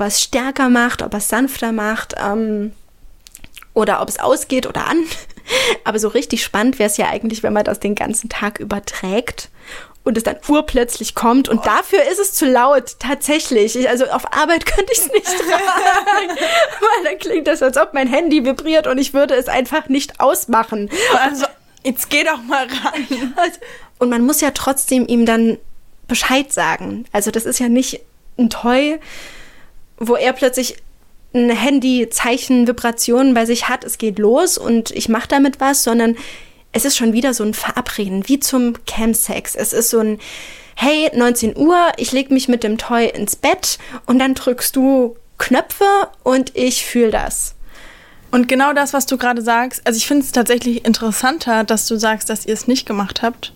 er 0.00 0.06
es 0.06 0.22
stärker 0.22 0.68
macht, 0.68 1.02
ob 1.02 1.14
er 1.14 1.18
es 1.18 1.28
sanfter 1.28 1.72
macht. 1.72 2.14
Ähm, 2.20 2.72
oder 3.74 4.00
ob 4.00 4.08
es 4.08 4.20
ausgeht 4.20 4.66
oder 4.66 4.86
an. 4.86 4.98
Aber 5.84 5.98
so 5.98 6.08
richtig 6.08 6.42
spannend 6.42 6.78
wäre 6.78 6.88
es 6.88 6.96
ja 6.96 7.08
eigentlich, 7.08 7.42
wenn 7.42 7.52
man 7.52 7.64
das 7.64 7.80
den 7.80 7.94
ganzen 7.94 8.28
Tag 8.28 8.60
überträgt 8.60 9.50
und 10.04 10.18
es 10.18 10.22
dann 10.22 10.36
urplötzlich 10.48 11.14
kommt. 11.14 11.48
Und 11.48 11.66
dafür 11.66 12.02
ist 12.10 12.20
es 12.20 12.34
zu 12.34 12.46
laut, 12.46 12.96
tatsächlich. 12.98 13.74
Ich, 13.74 13.88
also 13.88 14.04
auf 14.06 14.32
Arbeit 14.32 14.66
könnte 14.74 14.92
ich 14.92 14.98
es 14.98 15.12
nicht 15.12 15.26
tragen, 15.26 16.28
weil 16.28 17.04
dann 17.04 17.18
klingt 17.18 17.46
das, 17.46 17.62
als 17.62 17.76
ob 17.76 17.94
mein 17.94 18.06
Handy 18.06 18.44
vibriert 18.44 18.86
und 18.86 18.98
ich 18.98 19.14
würde 19.14 19.34
es 19.34 19.48
einfach 19.48 19.88
nicht 19.88 20.20
ausmachen. 20.20 20.90
Also, 21.18 21.46
jetzt 21.82 22.10
geh 22.10 22.22
doch 22.22 22.42
mal 22.42 22.66
ran. 22.66 23.34
Und 23.98 24.10
man 24.10 24.22
muss 24.22 24.40
ja 24.40 24.50
trotzdem 24.50 25.06
ihm 25.06 25.24
dann 25.24 25.58
Bescheid 26.06 26.52
sagen. 26.52 27.06
Also 27.12 27.30
das 27.30 27.46
ist 27.46 27.58
ja 27.58 27.68
nicht 27.68 28.00
ein 28.38 28.50
Toy, 28.50 28.98
wo 29.96 30.16
er 30.16 30.32
plötzlich 30.32 30.76
ein 31.32 31.50
Handy-Zeichen, 31.50 32.66
Vibrationen 32.66 33.34
bei 33.34 33.44
sich 33.46 33.68
hat, 33.68 33.84
es 33.84 33.98
geht 33.98 34.18
los 34.18 34.56
und 34.56 34.90
ich 34.92 35.08
mache 35.08 35.28
damit 35.28 35.60
was, 35.60 35.82
sondern 35.82 36.16
es 36.74 36.84
ist 36.84 36.96
schon 36.96 37.12
wieder 37.12 37.32
so 37.32 37.44
ein 37.44 37.54
Verabreden, 37.54 38.28
wie 38.28 38.40
zum 38.40 38.74
Camsex. 38.84 39.54
Es 39.54 39.72
ist 39.72 39.90
so 39.90 40.00
ein, 40.00 40.18
hey, 40.74 41.10
19 41.14 41.56
Uhr, 41.56 41.78
ich 41.96 42.12
leg 42.12 42.30
mich 42.30 42.48
mit 42.48 42.64
dem 42.64 42.78
Toy 42.78 43.06
ins 43.06 43.36
Bett 43.36 43.78
und 44.06 44.18
dann 44.18 44.34
drückst 44.34 44.74
du 44.74 45.16
Knöpfe 45.38 45.84
und 46.24 46.54
ich 46.56 46.84
fühle 46.84 47.12
das. 47.12 47.54
Und 48.32 48.48
genau 48.48 48.72
das, 48.72 48.92
was 48.92 49.06
du 49.06 49.16
gerade 49.16 49.40
sagst, 49.40 49.86
also 49.86 49.96
ich 49.96 50.06
finde 50.06 50.24
es 50.24 50.32
tatsächlich 50.32 50.84
interessanter, 50.84 51.62
dass 51.62 51.86
du 51.86 51.96
sagst, 51.96 52.28
dass 52.28 52.44
ihr 52.44 52.54
es 52.54 52.66
nicht 52.66 52.86
gemacht 52.86 53.22
habt, 53.22 53.52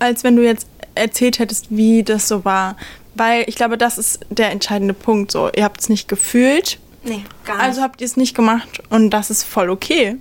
als 0.00 0.24
wenn 0.24 0.34
du 0.34 0.44
jetzt 0.44 0.66
erzählt 0.96 1.38
hättest, 1.38 1.66
wie 1.70 2.02
das 2.02 2.26
so 2.26 2.44
war. 2.44 2.76
Weil 3.14 3.44
ich 3.46 3.54
glaube, 3.54 3.78
das 3.78 3.96
ist 3.96 4.20
der 4.28 4.50
entscheidende 4.50 4.92
Punkt. 4.94 5.30
So, 5.30 5.50
ihr 5.54 5.62
habt 5.62 5.80
es 5.80 5.88
nicht 5.88 6.08
gefühlt, 6.08 6.78
Nee, 7.06 7.22
gar 7.44 7.60
also 7.60 7.82
habt 7.82 8.00
ihr 8.00 8.04
es 8.04 8.16
nicht 8.16 8.34
gemacht 8.34 8.82
und 8.90 9.10
das 9.10 9.30
ist 9.30 9.44
voll 9.44 9.70
okay. 9.70 10.16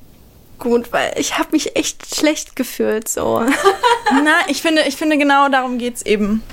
Gut, 0.59 0.91
weil 0.91 1.13
ich 1.17 1.37
habe 1.37 1.49
mich 1.51 1.75
echt 1.75 2.15
schlecht 2.15 2.55
gefühlt 2.55 3.07
so. 3.07 3.43
Na, 4.11 4.33
ich 4.47 4.61
finde, 4.61 4.83
ich 4.87 4.95
finde 4.95 5.17
genau 5.17 5.49
darum 5.49 5.77
geht's 5.77 6.01
eben. 6.01 6.43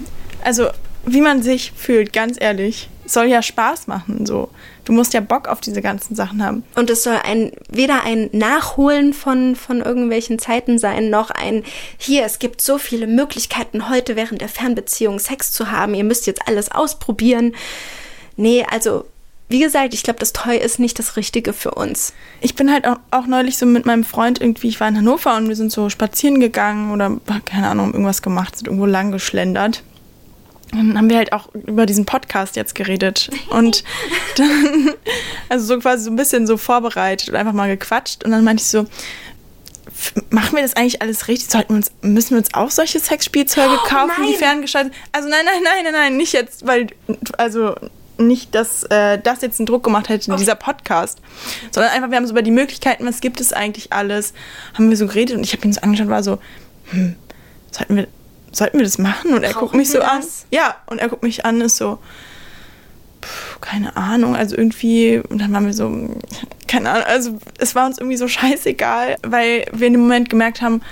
Also, 0.44 0.68
wie 1.04 1.20
man 1.20 1.42
sich 1.42 1.72
fühlt, 1.76 2.12
ganz 2.12 2.36
ehrlich. 2.40 2.88
Soll 3.04 3.26
ja 3.26 3.42
Spaß 3.42 3.88
machen, 3.88 4.26
so. 4.26 4.50
Du 4.84 4.92
musst 4.92 5.12
ja 5.12 5.20
Bock 5.20 5.48
auf 5.48 5.60
diese 5.60 5.82
ganzen 5.82 6.14
Sachen 6.14 6.44
haben. 6.44 6.64
Und 6.74 6.90
es 6.90 7.02
soll 7.02 7.18
ein, 7.24 7.52
weder 7.68 8.04
ein 8.04 8.30
Nachholen 8.32 9.12
von, 9.12 9.54
von 9.54 9.80
irgendwelchen 9.80 10.38
Zeiten 10.38 10.78
sein, 10.78 11.10
noch 11.10 11.30
ein, 11.30 11.64
hier, 11.98 12.24
es 12.24 12.38
gibt 12.38 12.60
so 12.60 12.78
viele 12.78 13.06
Möglichkeiten, 13.06 13.88
heute 13.88 14.16
während 14.16 14.40
der 14.40 14.48
Fernbeziehung 14.48 15.18
Sex 15.18 15.52
zu 15.52 15.70
haben, 15.70 15.94
ihr 15.94 16.04
müsst 16.04 16.26
jetzt 16.26 16.46
alles 16.46 16.70
ausprobieren. 16.70 17.54
Nee, 18.36 18.64
also, 18.70 19.04
wie 19.48 19.60
gesagt, 19.60 19.92
ich 19.92 20.02
glaube, 20.02 20.18
das 20.18 20.32
Toy 20.32 20.56
ist 20.56 20.78
nicht 20.78 20.98
das 20.98 21.16
Richtige 21.16 21.52
für 21.52 21.72
uns. 21.72 22.14
Ich 22.40 22.54
bin 22.54 22.72
halt 22.72 22.86
auch, 22.86 22.98
auch 23.10 23.26
neulich 23.26 23.58
so 23.58 23.66
mit 23.66 23.84
meinem 23.84 24.04
Freund 24.04 24.40
irgendwie, 24.40 24.68
ich 24.68 24.80
war 24.80 24.88
in 24.88 24.96
Hannover 24.96 25.36
und 25.36 25.48
wir 25.48 25.56
sind 25.56 25.70
so 25.70 25.90
spazieren 25.90 26.40
gegangen 26.40 26.90
oder, 26.92 27.18
keine 27.44 27.68
Ahnung, 27.68 27.92
irgendwas 27.92 28.22
gemacht, 28.22 28.56
sind 28.56 28.66
irgendwo 28.68 28.86
lang 28.86 29.12
geschlendert. 29.12 29.82
Und 30.72 30.88
dann 30.88 30.98
haben 30.98 31.10
wir 31.10 31.18
halt 31.18 31.34
auch 31.34 31.54
über 31.54 31.84
diesen 31.84 32.06
Podcast 32.06 32.56
jetzt 32.56 32.74
geredet. 32.74 33.28
Und 33.50 33.84
dann, 34.36 34.94
also 35.50 35.66
so 35.66 35.78
quasi 35.78 36.04
so 36.04 36.10
ein 36.10 36.16
bisschen 36.16 36.46
so 36.46 36.56
vorbereitet 36.56 37.28
und 37.28 37.36
einfach 37.36 37.52
mal 37.52 37.68
gequatscht. 37.68 38.24
Und 38.24 38.30
dann 38.30 38.42
meinte 38.42 38.62
ich 38.62 38.68
so, 38.68 38.86
machen 40.30 40.56
wir 40.56 40.62
das 40.62 40.74
eigentlich 40.74 41.02
alles 41.02 41.28
richtig? 41.28 41.50
Sollten 41.50 41.70
wir 41.70 41.76
uns, 41.76 41.92
müssen 42.00 42.30
wir 42.30 42.38
uns 42.38 42.54
auch 42.54 42.70
solche 42.70 43.00
Sexspielzeuge 43.00 43.76
kaufen, 43.86 44.22
die 44.22 44.30
nein. 44.30 44.38
ferngeschaltet 44.38 44.94
Also 45.12 45.28
nein, 45.28 45.44
nein, 45.44 45.62
nein, 45.62 45.84
nein, 45.84 45.92
nein, 45.92 46.16
nicht 46.16 46.32
jetzt, 46.32 46.66
weil, 46.66 46.86
also 47.36 47.74
nicht, 48.26 48.54
dass 48.54 48.84
äh, 48.84 49.18
das 49.18 49.42
jetzt 49.42 49.60
einen 49.60 49.66
Druck 49.66 49.84
gemacht 49.84 50.08
hätte, 50.08 50.34
dieser 50.36 50.54
Podcast. 50.54 51.20
Sondern 51.70 51.92
einfach, 51.92 52.10
wir 52.10 52.16
haben 52.16 52.26
so 52.26 52.32
über 52.32 52.42
die 52.42 52.50
Möglichkeiten, 52.50 53.06
was 53.06 53.20
gibt 53.20 53.40
es 53.40 53.52
eigentlich 53.52 53.92
alles, 53.92 54.34
haben 54.74 54.90
wir 54.90 54.96
so 54.96 55.06
geredet 55.06 55.36
und 55.36 55.44
ich 55.44 55.52
habe 55.52 55.64
ihn 55.66 55.72
so 55.72 55.80
angeschaut 55.80 56.06
und 56.06 56.12
war 56.12 56.22
so, 56.22 56.38
hm, 56.90 57.16
sollten 57.70 57.96
wir, 57.96 58.08
sollten 58.52 58.78
wir 58.78 58.84
das 58.84 58.98
machen? 58.98 59.34
Und 59.34 59.42
er 59.42 59.52
guckt 59.52 59.66
Brauchen 59.66 59.78
mich 59.78 59.90
so 59.90 59.98
wir 59.98 60.10
an. 60.10 60.20
das? 60.20 60.46
Ja, 60.50 60.76
und 60.86 60.98
er 60.98 61.08
guckt 61.08 61.22
mich 61.22 61.44
an, 61.44 61.60
ist 61.60 61.76
so, 61.76 61.98
pff, 63.22 63.60
keine 63.60 63.96
Ahnung, 63.96 64.36
also 64.36 64.56
irgendwie, 64.56 65.22
und 65.28 65.40
dann 65.40 65.52
waren 65.52 65.66
wir 65.66 65.74
so, 65.74 65.90
keine 66.68 66.90
Ahnung, 66.90 67.04
also 67.06 67.38
es 67.58 67.74
war 67.74 67.86
uns 67.86 67.98
irgendwie 67.98 68.16
so 68.16 68.28
scheißegal, 68.28 69.16
weil 69.22 69.66
wir 69.72 69.86
in 69.86 69.94
dem 69.94 70.02
Moment 70.02 70.30
gemerkt 70.30 70.62
haben, 70.62 70.82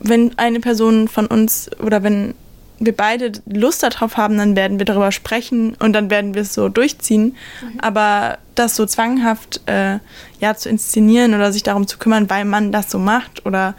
wenn 0.00 0.36
eine 0.38 0.60
Person 0.60 1.08
von 1.08 1.26
uns 1.26 1.70
oder 1.78 2.02
wenn 2.02 2.34
wir 2.80 2.96
beide 2.96 3.32
Lust 3.46 3.82
darauf 3.82 4.16
haben, 4.16 4.38
dann 4.38 4.56
werden 4.56 4.78
wir 4.78 4.86
darüber 4.86 5.12
sprechen 5.12 5.76
und 5.78 5.92
dann 5.92 6.10
werden 6.10 6.34
wir 6.34 6.42
es 6.42 6.54
so 6.54 6.68
durchziehen. 6.68 7.36
Aber 7.78 8.38
das 8.54 8.74
so 8.74 8.86
zwanghaft 8.86 9.60
äh, 9.66 9.98
ja, 10.40 10.54
zu 10.56 10.68
inszenieren 10.68 11.34
oder 11.34 11.52
sich 11.52 11.62
darum 11.62 11.86
zu 11.86 11.98
kümmern, 11.98 12.30
weil 12.30 12.46
man 12.46 12.72
das 12.72 12.90
so 12.90 12.98
macht 12.98 13.46
oder 13.46 13.74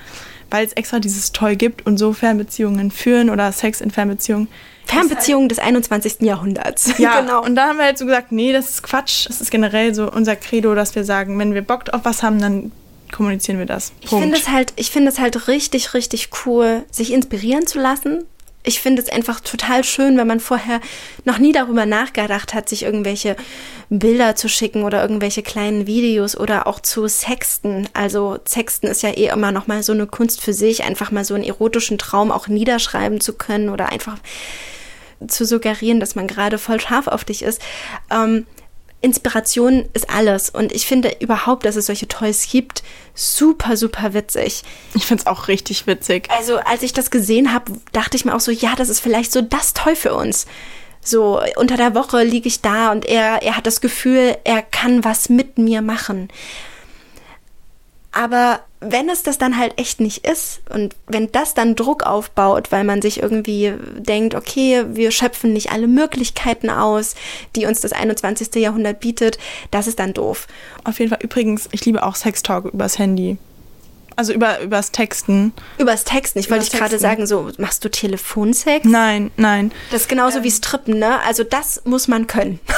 weil 0.51 0.65
es 0.65 0.73
extra 0.73 0.99
dieses 0.99 1.31
Toy 1.31 1.55
gibt 1.55 1.85
und 1.85 1.97
so 1.97 2.13
Fernbeziehungen 2.13 2.91
führen 2.91 3.29
oder 3.29 3.51
Sex 3.51 3.81
in 3.81 3.89
Fernbeziehungen. 3.89 4.47
Fernbeziehung 4.85 5.47
des 5.47 5.59
21. 5.59 6.21
Jahrhunderts. 6.21 6.97
Ja, 6.97 7.21
genau. 7.21 7.43
Und 7.43 7.55
da 7.55 7.69
haben 7.69 7.77
wir 7.77 7.85
halt 7.85 7.97
so 7.97 8.05
gesagt, 8.05 8.31
nee, 8.31 8.51
das 8.51 8.69
ist 8.69 8.83
Quatsch. 8.83 9.27
Das 9.27 9.41
ist 9.41 9.49
generell 9.49 9.95
so 9.95 10.11
unser 10.11 10.35
Credo, 10.35 10.75
dass 10.75 10.95
wir 10.95 11.05
sagen, 11.05 11.39
wenn 11.39 11.53
wir 11.53 11.61
Bock 11.61 11.85
auf 11.93 12.01
was 12.03 12.23
haben, 12.23 12.39
dann 12.39 12.71
kommunizieren 13.11 13.57
wir 13.57 13.65
das. 13.65 13.93
Ich 14.01 14.09
finde 14.09 14.37
es 14.37 14.49
halt, 14.49 14.73
ich 14.75 14.91
finde 14.91 15.09
es 15.09 15.19
halt 15.19 15.47
richtig, 15.47 15.93
richtig 15.93 16.29
cool, 16.45 16.83
sich 16.91 17.13
inspirieren 17.13 17.67
zu 17.67 17.79
lassen. 17.79 18.25
Ich 18.63 18.79
finde 18.79 19.01
es 19.01 19.09
einfach 19.09 19.39
total 19.39 19.83
schön, 19.83 20.17
wenn 20.17 20.27
man 20.27 20.39
vorher 20.39 20.79
noch 21.25 21.39
nie 21.39 21.51
darüber 21.51 21.85
nachgedacht 21.85 22.53
hat, 22.53 22.69
sich 22.69 22.83
irgendwelche 22.83 23.35
Bilder 23.89 24.35
zu 24.35 24.49
schicken 24.49 24.83
oder 24.83 25.01
irgendwelche 25.01 25.41
kleinen 25.41 25.87
Videos 25.87 26.37
oder 26.37 26.67
auch 26.67 26.79
zu 26.79 27.07
sexten. 27.07 27.89
Also 27.93 28.37
sexten 28.45 28.87
ist 28.87 29.01
ja 29.01 29.09
eh 29.09 29.27
immer 29.27 29.51
noch 29.51 29.67
mal 29.67 29.81
so 29.81 29.93
eine 29.93 30.05
Kunst 30.05 30.41
für 30.41 30.53
sich, 30.53 30.83
einfach 30.83 31.11
mal 31.11 31.25
so 31.25 31.33
einen 31.33 31.43
erotischen 31.43 31.97
Traum 31.97 32.31
auch 32.31 32.47
niederschreiben 32.47 33.19
zu 33.19 33.33
können 33.33 33.69
oder 33.69 33.89
einfach 33.89 34.17
zu 35.27 35.45
suggerieren, 35.45 35.99
dass 35.99 36.15
man 36.15 36.27
gerade 36.27 36.57
voll 36.57 36.79
scharf 36.79 37.07
auf 37.07 37.23
dich 37.23 37.43
ist. 37.43 37.61
Ähm, 38.11 38.45
Inspiration 39.01 39.89
ist 39.93 40.09
alles 40.09 40.49
und 40.49 40.71
ich 40.71 40.85
finde 40.85 41.15
überhaupt, 41.19 41.65
dass 41.65 41.75
es 41.75 41.87
solche 41.87 42.07
Toys 42.07 42.47
gibt, 42.49 42.83
super, 43.15 43.75
super 43.75 44.13
witzig. 44.13 44.63
Ich 44.93 45.05
finde 45.05 45.21
es 45.21 45.27
auch 45.27 45.47
richtig 45.47 45.87
witzig. 45.87 46.29
Also 46.29 46.57
als 46.57 46.83
ich 46.83 46.93
das 46.93 47.09
gesehen 47.09 47.53
habe, 47.53 47.73
dachte 47.91 48.15
ich 48.15 48.25
mir 48.25 48.35
auch 48.35 48.39
so, 48.39 48.51
ja, 48.51 48.75
das 48.75 48.89
ist 48.89 48.99
vielleicht 48.99 49.31
so 49.31 49.41
das 49.41 49.73
Toy 49.73 49.95
für 49.95 50.13
uns. 50.13 50.45
So 51.03 51.41
unter 51.55 51.77
der 51.77 51.95
Woche 51.95 52.23
liege 52.23 52.47
ich 52.47 52.61
da 52.61 52.91
und 52.91 53.05
er, 53.05 53.41
er 53.41 53.57
hat 53.57 53.65
das 53.65 53.81
Gefühl, 53.81 54.37
er 54.43 54.61
kann 54.61 55.03
was 55.03 55.29
mit 55.29 55.57
mir 55.57 55.81
machen. 55.81 56.29
Aber 58.11 58.61
wenn 58.81 59.09
es 59.09 59.23
das 59.23 59.37
dann 59.37 59.57
halt 59.57 59.77
echt 59.77 60.01
nicht 60.01 60.27
ist 60.27 60.61
und 60.69 60.95
wenn 61.07 61.31
das 61.31 61.53
dann 61.53 61.75
Druck 61.75 62.03
aufbaut, 62.03 62.71
weil 62.71 62.83
man 62.83 63.01
sich 63.01 63.21
irgendwie 63.21 63.73
denkt, 63.95 64.35
okay, 64.35 64.83
wir 64.89 65.11
schöpfen 65.11 65.53
nicht 65.53 65.71
alle 65.71 65.87
Möglichkeiten 65.87 66.69
aus, 66.69 67.15
die 67.55 67.67
uns 67.67 67.79
das 67.79 67.93
21. 67.93 68.55
Jahrhundert 68.55 68.99
bietet, 68.99 69.37
das 69.69 69.87
ist 69.87 69.99
dann 69.99 70.13
doof. 70.13 70.47
Auf 70.83 70.99
jeden 70.99 71.09
Fall, 71.09 71.19
übrigens, 71.21 71.69
ich 71.71 71.85
liebe 71.85 72.03
auch 72.03 72.15
Sextalk 72.15 72.65
übers 72.65 72.97
Handy. 72.97 73.37
Also 74.15 74.33
über, 74.33 74.59
übers 74.59 74.91
Texten. 74.91 75.53
Übers 75.77 76.03
Texten. 76.03 76.39
Ich 76.39 76.49
wollte 76.49 76.63
Übers 76.63 76.71
dich 76.71 76.79
gerade 76.79 76.99
sagen, 76.99 77.27
so, 77.27 77.49
machst 77.57 77.85
du 77.85 77.89
Telefonsex? 77.89 78.85
Nein, 78.85 79.31
nein. 79.37 79.71
Das 79.89 80.01
ist 80.01 80.09
genauso 80.09 80.43
wie 80.43 80.51
Strippen, 80.51 80.99
ne? 80.99 81.21
Also 81.21 81.43
das 81.43 81.83
muss 81.85 82.07
man 82.07 82.27
können. 82.27 82.59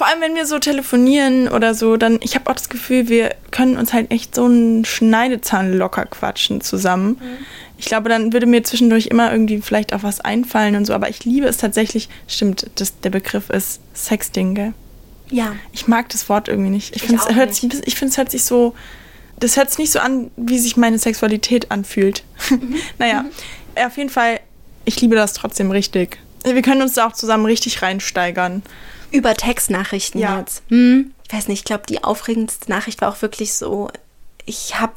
Vor 0.00 0.06
allem, 0.06 0.22
wenn 0.22 0.34
wir 0.34 0.46
so 0.46 0.58
telefonieren 0.58 1.46
oder 1.46 1.74
so, 1.74 1.98
dann, 1.98 2.20
ich 2.22 2.34
habe 2.34 2.48
auch 2.48 2.54
das 2.54 2.70
Gefühl, 2.70 3.10
wir 3.10 3.34
können 3.50 3.76
uns 3.76 3.92
halt 3.92 4.10
echt 4.10 4.34
so 4.34 4.46
einen 4.46 4.86
Schneidezahn 4.86 5.74
locker 5.74 6.06
quatschen 6.06 6.62
zusammen. 6.62 7.20
Ich 7.76 7.84
glaube, 7.84 8.08
dann 8.08 8.32
würde 8.32 8.46
mir 8.46 8.64
zwischendurch 8.64 9.08
immer 9.08 9.30
irgendwie 9.30 9.60
vielleicht 9.60 9.92
auch 9.92 10.02
was 10.02 10.22
einfallen 10.22 10.74
und 10.76 10.86
so, 10.86 10.94
aber 10.94 11.10
ich 11.10 11.26
liebe 11.26 11.46
es 11.46 11.58
tatsächlich, 11.58 12.08
stimmt, 12.28 12.70
das, 12.76 12.98
der 13.00 13.10
Begriff 13.10 13.50
ist 13.50 13.82
Sexting, 13.92 14.54
gell? 14.54 14.72
Ja. 15.28 15.54
Ich 15.72 15.86
mag 15.86 16.08
das 16.08 16.30
Wort 16.30 16.48
irgendwie 16.48 16.70
nicht. 16.70 16.96
Ich 16.96 17.02
Ich 17.02 17.08
finde, 17.08 17.22
es 17.28 17.34
hört 17.34 17.54
sich, 17.54 17.64
ich 17.84 17.96
finde, 17.96 18.12
es 18.12 18.16
hört 18.16 18.30
sich 18.30 18.44
so, 18.44 18.74
das 19.38 19.58
hört 19.58 19.68
sich 19.68 19.80
nicht 19.80 19.92
so 19.92 19.98
an, 19.98 20.30
wie 20.38 20.58
sich 20.58 20.78
meine 20.78 20.98
Sexualität 20.98 21.70
anfühlt. 21.70 22.24
Mhm. 22.48 22.76
naja, 22.98 23.26
auf 23.84 23.98
jeden 23.98 24.08
Fall, 24.08 24.40
ich 24.86 24.98
liebe 25.02 25.14
das 25.14 25.34
trotzdem 25.34 25.70
richtig. 25.70 26.16
Wir 26.42 26.62
können 26.62 26.80
uns 26.80 26.94
da 26.94 27.06
auch 27.06 27.12
zusammen 27.12 27.44
richtig 27.44 27.82
reinsteigern. 27.82 28.62
Über 29.10 29.34
Textnachrichten 29.34 30.20
Ja. 30.20 30.38
jetzt. 30.38 30.62
Hm, 30.68 31.12
ich 31.26 31.32
weiß 31.32 31.48
nicht, 31.48 31.60
ich 31.60 31.64
glaube, 31.64 31.84
die 31.88 32.02
aufregendste 32.04 32.70
Nachricht 32.70 33.00
war 33.00 33.10
auch 33.10 33.22
wirklich 33.22 33.54
so, 33.54 33.90
ich 34.46 34.80
habe 34.80 34.94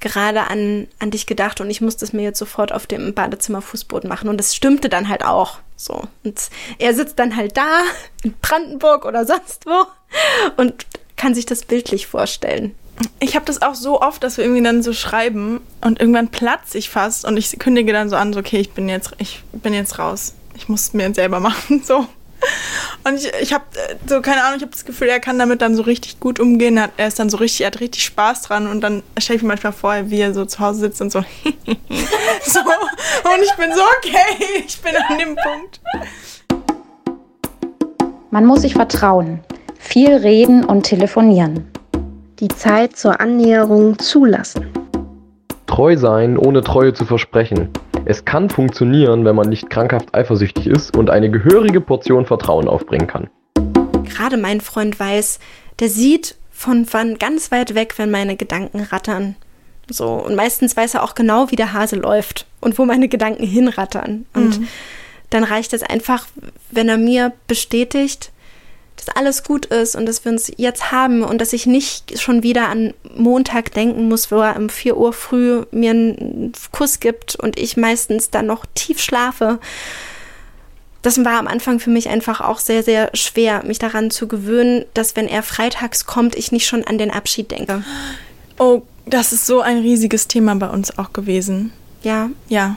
gerade 0.00 0.48
an, 0.48 0.88
an 0.98 1.10
dich 1.10 1.26
gedacht 1.26 1.60
und 1.60 1.68
ich 1.70 1.80
musste 1.80 2.04
es 2.04 2.12
mir 2.12 2.22
jetzt 2.22 2.38
sofort 2.38 2.72
auf 2.72 2.86
dem 2.86 3.12
Badezimmerfußboden 3.14 4.08
machen. 4.08 4.28
Und 4.28 4.38
das 4.38 4.54
stimmte 4.54 4.88
dann 4.88 5.08
halt 5.08 5.24
auch 5.24 5.58
so. 5.76 6.04
Und 6.24 6.40
er 6.78 6.94
sitzt 6.94 7.18
dann 7.18 7.36
halt 7.36 7.56
da 7.56 7.82
in 8.22 8.34
Brandenburg 8.40 9.04
oder 9.04 9.26
sonst 9.26 9.66
wo 9.66 9.86
und 10.56 10.86
kann 11.16 11.34
sich 11.34 11.44
das 11.46 11.64
bildlich 11.64 12.06
vorstellen. 12.06 12.74
Ich 13.18 13.34
habe 13.34 13.46
das 13.46 13.62
auch 13.62 13.74
so 13.74 14.00
oft, 14.00 14.22
dass 14.22 14.36
wir 14.36 14.44
irgendwie 14.44 14.62
dann 14.62 14.82
so 14.82 14.92
schreiben 14.92 15.60
und 15.80 16.00
irgendwann 16.00 16.28
platze 16.28 16.76
ich 16.78 16.90
fast 16.90 17.24
und 17.24 17.36
ich 17.36 17.58
kündige 17.58 17.92
dann 17.92 18.10
so 18.10 18.16
an, 18.16 18.32
so 18.32 18.40
okay, 18.40 18.58
ich 18.58 18.72
bin 18.72 18.88
jetzt, 18.88 19.12
ich 19.18 19.42
bin 19.52 19.72
jetzt 19.72 19.98
raus. 19.98 20.34
Ich 20.54 20.68
muss 20.68 20.82
es 20.82 20.92
mir 20.94 21.04
jetzt 21.04 21.16
selber 21.16 21.40
machen, 21.40 21.82
so. 21.84 22.06
Und 23.04 23.16
ich, 23.16 23.32
ich 23.40 23.52
habe 23.52 23.64
so, 24.06 24.20
keine 24.20 24.42
Ahnung, 24.42 24.56
ich 24.56 24.62
habe 24.62 24.72
das 24.72 24.84
Gefühl, 24.84 25.08
er 25.08 25.20
kann 25.20 25.38
damit 25.38 25.62
dann 25.62 25.74
so 25.74 25.82
richtig 25.82 26.20
gut 26.20 26.40
umgehen. 26.40 26.76
Er, 26.76 26.84
hat, 26.84 26.92
er 26.96 27.08
ist 27.08 27.18
dann 27.18 27.30
so 27.30 27.38
richtig, 27.38 27.62
er 27.62 27.68
hat 27.68 27.80
richtig 27.80 28.04
Spaß 28.04 28.42
dran 28.42 28.66
und 28.66 28.80
dann 28.80 29.02
stelle 29.18 29.38
ich 29.38 29.42
mir 29.42 29.48
manchmal 29.48 29.72
vor, 29.72 29.94
wie 30.10 30.20
er 30.20 30.34
so 30.34 30.44
zu 30.44 30.58
Hause 30.58 30.80
sitzt 30.80 31.00
und 31.00 31.10
so. 31.10 31.20
so. 32.44 32.60
Und 32.60 33.42
ich 33.42 33.52
bin 33.54 33.72
so, 33.74 33.82
okay, 33.98 34.62
ich 34.66 34.80
bin 34.80 34.94
an 34.96 35.18
dem 35.18 35.36
Punkt. 35.36 35.80
Man 38.30 38.46
muss 38.46 38.62
sich 38.62 38.74
vertrauen, 38.74 39.40
viel 39.78 40.14
reden 40.14 40.64
und 40.64 40.84
telefonieren. 40.84 41.70
Die 42.38 42.48
Zeit 42.48 42.96
zur 42.96 43.20
Annäherung 43.20 43.98
zulassen. 43.98 44.79
Treu 45.70 45.96
sein, 45.96 46.36
ohne 46.36 46.62
Treue 46.62 46.94
zu 46.94 47.04
versprechen. 47.04 47.68
Es 48.04 48.24
kann 48.24 48.50
funktionieren, 48.50 49.24
wenn 49.24 49.36
man 49.36 49.48
nicht 49.48 49.70
krankhaft 49.70 50.12
eifersüchtig 50.12 50.66
ist 50.66 50.96
und 50.96 51.10
eine 51.10 51.30
gehörige 51.30 51.80
Portion 51.80 52.26
Vertrauen 52.26 52.66
aufbringen 52.66 53.06
kann. 53.06 53.30
Gerade 54.04 54.36
mein 54.36 54.60
Freund 54.60 54.98
weiß, 54.98 55.38
der 55.78 55.88
sieht 55.88 56.34
von 56.50 56.88
wann 56.90 57.18
ganz 57.18 57.52
weit 57.52 57.76
weg, 57.76 57.94
wenn 57.98 58.10
meine 58.10 58.34
Gedanken 58.34 58.80
rattern. 58.80 59.36
So, 59.88 60.08
und 60.08 60.34
meistens 60.34 60.76
weiß 60.76 60.94
er 60.94 61.04
auch 61.04 61.14
genau, 61.14 61.52
wie 61.52 61.56
der 61.56 61.72
Hase 61.72 61.94
läuft 61.94 62.46
und 62.60 62.76
wo 62.76 62.84
meine 62.84 63.08
Gedanken 63.08 63.46
hinrattern. 63.46 64.26
Und 64.34 64.60
dann 65.30 65.44
reicht 65.44 65.72
es 65.72 65.84
einfach, 65.84 66.26
wenn 66.72 66.88
er 66.88 66.98
mir 66.98 67.32
bestätigt, 67.46 68.32
dass 69.00 69.16
alles 69.16 69.44
gut 69.44 69.66
ist 69.66 69.96
und 69.96 70.06
dass 70.06 70.24
wir 70.24 70.32
uns 70.32 70.52
jetzt 70.56 70.92
haben 70.92 71.22
und 71.22 71.40
dass 71.40 71.52
ich 71.52 71.66
nicht 71.66 72.20
schon 72.20 72.42
wieder 72.42 72.68
an 72.68 72.94
Montag 73.16 73.72
denken 73.72 74.08
muss, 74.08 74.30
wo 74.30 74.40
er 74.40 74.56
um 74.56 74.68
4 74.68 74.96
Uhr 74.96 75.12
früh 75.12 75.64
mir 75.70 75.90
einen 75.90 76.52
Kuss 76.72 77.00
gibt 77.00 77.36
und 77.36 77.58
ich 77.58 77.76
meistens 77.76 78.30
dann 78.30 78.46
noch 78.46 78.66
tief 78.74 79.00
schlafe. 79.00 79.58
Das 81.02 81.24
war 81.24 81.38
am 81.38 81.46
Anfang 81.46 81.80
für 81.80 81.90
mich 81.90 82.08
einfach 82.10 82.42
auch 82.42 82.58
sehr, 82.58 82.82
sehr 82.82 83.10
schwer, 83.14 83.64
mich 83.64 83.78
daran 83.78 84.10
zu 84.10 84.28
gewöhnen, 84.28 84.84
dass 84.92 85.16
wenn 85.16 85.28
er 85.28 85.42
freitags 85.42 86.04
kommt, 86.04 86.36
ich 86.36 86.52
nicht 86.52 86.66
schon 86.66 86.84
an 86.84 86.98
den 86.98 87.10
Abschied 87.10 87.50
denke. 87.50 87.82
Oh, 88.58 88.82
das 89.06 89.32
ist 89.32 89.46
so 89.46 89.60
ein 89.60 89.78
riesiges 89.78 90.28
Thema 90.28 90.54
bei 90.56 90.68
uns 90.68 90.98
auch 90.98 91.12
gewesen. 91.12 91.72
Ja, 92.02 92.30
Ja. 92.48 92.76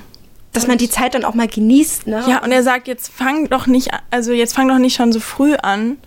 Dass 0.53 0.67
man 0.67 0.77
die 0.77 0.89
Zeit 0.89 1.15
dann 1.15 1.25
auch 1.25 1.33
mal 1.33 1.47
genießt, 1.47 2.07
ne? 2.07 2.23
Ja, 2.27 2.43
und 2.43 2.51
er 2.51 2.63
sagt, 2.63 2.87
jetzt 2.87 3.11
fang 3.11 3.49
doch 3.49 3.67
nicht, 3.67 3.89
also 4.11 4.31
jetzt 4.31 4.53
fang 4.55 4.67
doch 4.67 4.77
nicht 4.77 4.95
schon 4.95 5.11
so 5.11 5.19
früh 5.19 5.55
an. 5.55 5.97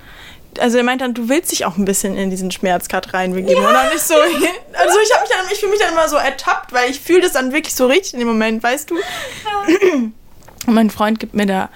Also 0.58 0.78
er 0.78 0.84
meint 0.84 1.02
dann, 1.02 1.12
du 1.12 1.28
willst 1.28 1.52
dich 1.52 1.66
auch 1.66 1.76
ein 1.76 1.84
bisschen 1.84 2.16
in 2.16 2.30
diesen 2.30 2.50
Schmerz 2.50 2.88
gerade 2.88 3.12
reinbegeben. 3.12 3.62
Oder 3.62 3.84
nicht 3.92 4.00
so. 4.00 4.14
Also 4.78 4.98
ich 5.02 5.12
habe 5.14 5.22
mich 5.22 5.30
dann, 5.30 5.46
ich 5.52 5.58
fühle 5.58 5.72
mich 5.72 5.80
dann 5.80 5.92
immer 5.92 6.08
so 6.08 6.16
ertappt, 6.16 6.72
weil 6.72 6.90
ich 6.90 7.00
fühle 7.00 7.22
das 7.22 7.32
dann 7.32 7.52
wirklich 7.52 7.74
so 7.74 7.86
richtig 7.86 8.12
in 8.14 8.18
dem 8.20 8.28
Moment, 8.28 8.62
weißt 8.62 8.90
du? 8.90 8.96
Und 10.66 10.74
mein 10.74 10.90
Freund 10.90 11.18
gibt 11.18 11.34
mir 11.34 11.46
da 11.46 11.70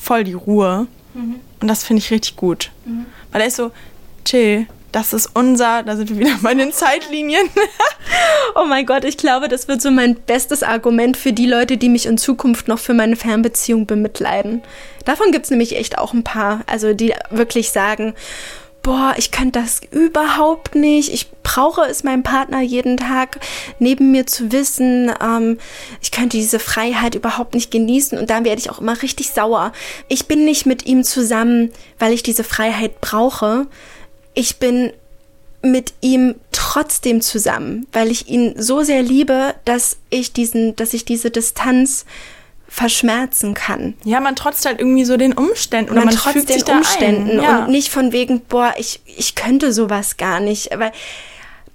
voll 0.00 0.24
die 0.24 0.32
Ruhe. 0.34 0.86
Und 1.14 1.68
das 1.68 1.84
finde 1.84 2.02
ich 2.02 2.10
richtig 2.10 2.36
gut. 2.36 2.70
Weil 3.32 3.40
er 3.40 3.46
ist 3.46 3.56
so, 3.56 3.70
chill, 4.24 4.66
das 4.94 5.12
ist 5.12 5.30
unser, 5.34 5.82
da 5.82 5.96
sind 5.96 6.08
wir 6.10 6.18
wieder 6.18 6.38
bei 6.42 6.54
den 6.54 6.72
Zeitlinien. 6.72 7.48
Oh 8.56 8.66
mein 8.66 8.86
Gott, 8.86 9.02
ich 9.04 9.16
glaube, 9.16 9.48
das 9.48 9.66
wird 9.66 9.82
so 9.82 9.90
mein 9.90 10.14
bestes 10.14 10.62
Argument 10.62 11.16
für 11.16 11.32
die 11.32 11.46
Leute, 11.46 11.76
die 11.76 11.88
mich 11.88 12.06
in 12.06 12.18
Zukunft 12.18 12.68
noch 12.68 12.78
für 12.78 12.94
meine 12.94 13.16
Fernbeziehung 13.16 13.86
bemitleiden. 13.86 14.62
Davon 15.04 15.32
gibt 15.32 15.46
es 15.46 15.50
nämlich 15.50 15.76
echt 15.76 15.98
auch 15.98 16.12
ein 16.12 16.22
paar, 16.22 16.60
also 16.66 16.92
die 16.92 17.14
wirklich 17.30 17.70
sagen, 17.70 18.14
boah, 18.84 19.14
ich 19.16 19.32
könnte 19.32 19.58
das 19.60 19.80
überhaupt 19.90 20.76
nicht. 20.76 21.12
Ich 21.12 21.32
brauche 21.42 21.80
es 21.82 22.04
meinem 22.04 22.22
Partner 22.22 22.60
jeden 22.60 22.96
Tag 22.96 23.40
neben 23.80 24.12
mir 24.12 24.26
zu 24.26 24.52
wissen. 24.52 25.10
Ähm, 25.20 25.58
ich 26.00 26.12
könnte 26.12 26.36
diese 26.36 26.60
Freiheit 26.60 27.16
überhaupt 27.16 27.54
nicht 27.54 27.72
genießen 27.72 28.16
und 28.16 28.30
dann 28.30 28.44
werde 28.44 28.60
ich 28.60 28.70
auch 28.70 28.80
immer 28.80 29.02
richtig 29.02 29.30
sauer. 29.30 29.72
Ich 30.06 30.28
bin 30.28 30.44
nicht 30.44 30.66
mit 30.66 30.86
ihm 30.86 31.02
zusammen, 31.02 31.72
weil 31.98 32.12
ich 32.12 32.22
diese 32.22 32.44
Freiheit 32.44 33.00
brauche. 33.00 33.66
Ich 34.34 34.58
bin 34.58 34.92
mit 35.62 35.94
ihm 36.00 36.34
trotzdem 36.52 37.22
zusammen, 37.22 37.86
weil 37.92 38.10
ich 38.10 38.28
ihn 38.28 38.54
so 38.60 38.82
sehr 38.82 39.02
liebe, 39.02 39.54
dass 39.64 39.96
ich 40.10 40.32
diesen, 40.32 40.76
dass 40.76 40.92
ich 40.92 41.04
diese 41.04 41.30
Distanz 41.30 42.04
verschmerzen 42.68 43.54
kann. 43.54 43.94
Ja, 44.04 44.20
man 44.20 44.34
trotzt 44.36 44.66
halt 44.66 44.80
irgendwie 44.80 45.04
so 45.04 45.16
den 45.16 45.32
Umständen. 45.32 45.92
Oder 45.92 46.00
man, 46.00 46.06
man, 46.06 46.16
trotz 46.16 46.32
fügt 46.32 46.48
den 46.48 46.54
sich 46.54 46.64
da 46.64 46.76
Umständen 46.78 47.38
ein. 47.38 47.42
Ja. 47.42 47.64
und 47.64 47.70
nicht 47.70 47.90
von 47.90 48.12
wegen, 48.12 48.40
boah, 48.40 48.74
ich, 48.76 49.00
ich 49.06 49.36
könnte 49.36 49.72
sowas 49.72 50.16
gar 50.16 50.40
nicht. 50.40 50.70
Weil 50.76 50.92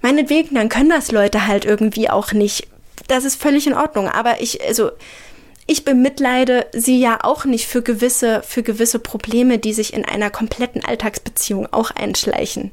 meinetwegen, 0.02 0.54
dann 0.54 0.68
können 0.68 0.90
das 0.90 1.10
Leute 1.10 1.46
halt 1.46 1.64
irgendwie 1.64 2.10
auch 2.10 2.32
nicht. 2.32 2.68
Das 3.08 3.24
ist 3.24 3.40
völlig 3.40 3.66
in 3.66 3.74
Ordnung. 3.74 4.08
Aber 4.08 4.40
ich, 4.42 4.62
also, 4.62 4.90
ich 5.70 5.84
bemitleide 5.84 6.66
sie 6.72 6.98
ja 6.98 7.20
auch 7.22 7.44
nicht 7.44 7.68
für 7.68 7.80
gewisse, 7.80 8.42
für 8.42 8.64
gewisse 8.64 8.98
Probleme, 8.98 9.60
die 9.60 9.72
sich 9.72 9.92
in 9.92 10.04
einer 10.04 10.28
kompletten 10.28 10.84
Alltagsbeziehung 10.84 11.72
auch 11.72 11.92
einschleichen. 11.92 12.72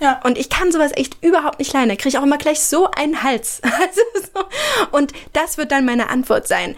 Ja. 0.00 0.18
Und 0.24 0.38
ich 0.38 0.48
kann 0.48 0.72
sowas 0.72 0.92
echt 0.94 1.22
überhaupt 1.22 1.58
nicht 1.58 1.74
leiden. 1.74 1.90
Da 1.90 1.96
kriege 1.96 2.08
ich 2.08 2.18
auch 2.18 2.22
immer 2.22 2.38
gleich 2.38 2.60
so 2.60 2.90
einen 2.90 3.22
Hals. 3.22 3.60
Also 3.78 4.00
so. 4.14 4.96
Und 4.96 5.12
das 5.34 5.58
wird 5.58 5.72
dann 5.72 5.84
meine 5.84 6.08
Antwort 6.08 6.48
sein. 6.48 6.74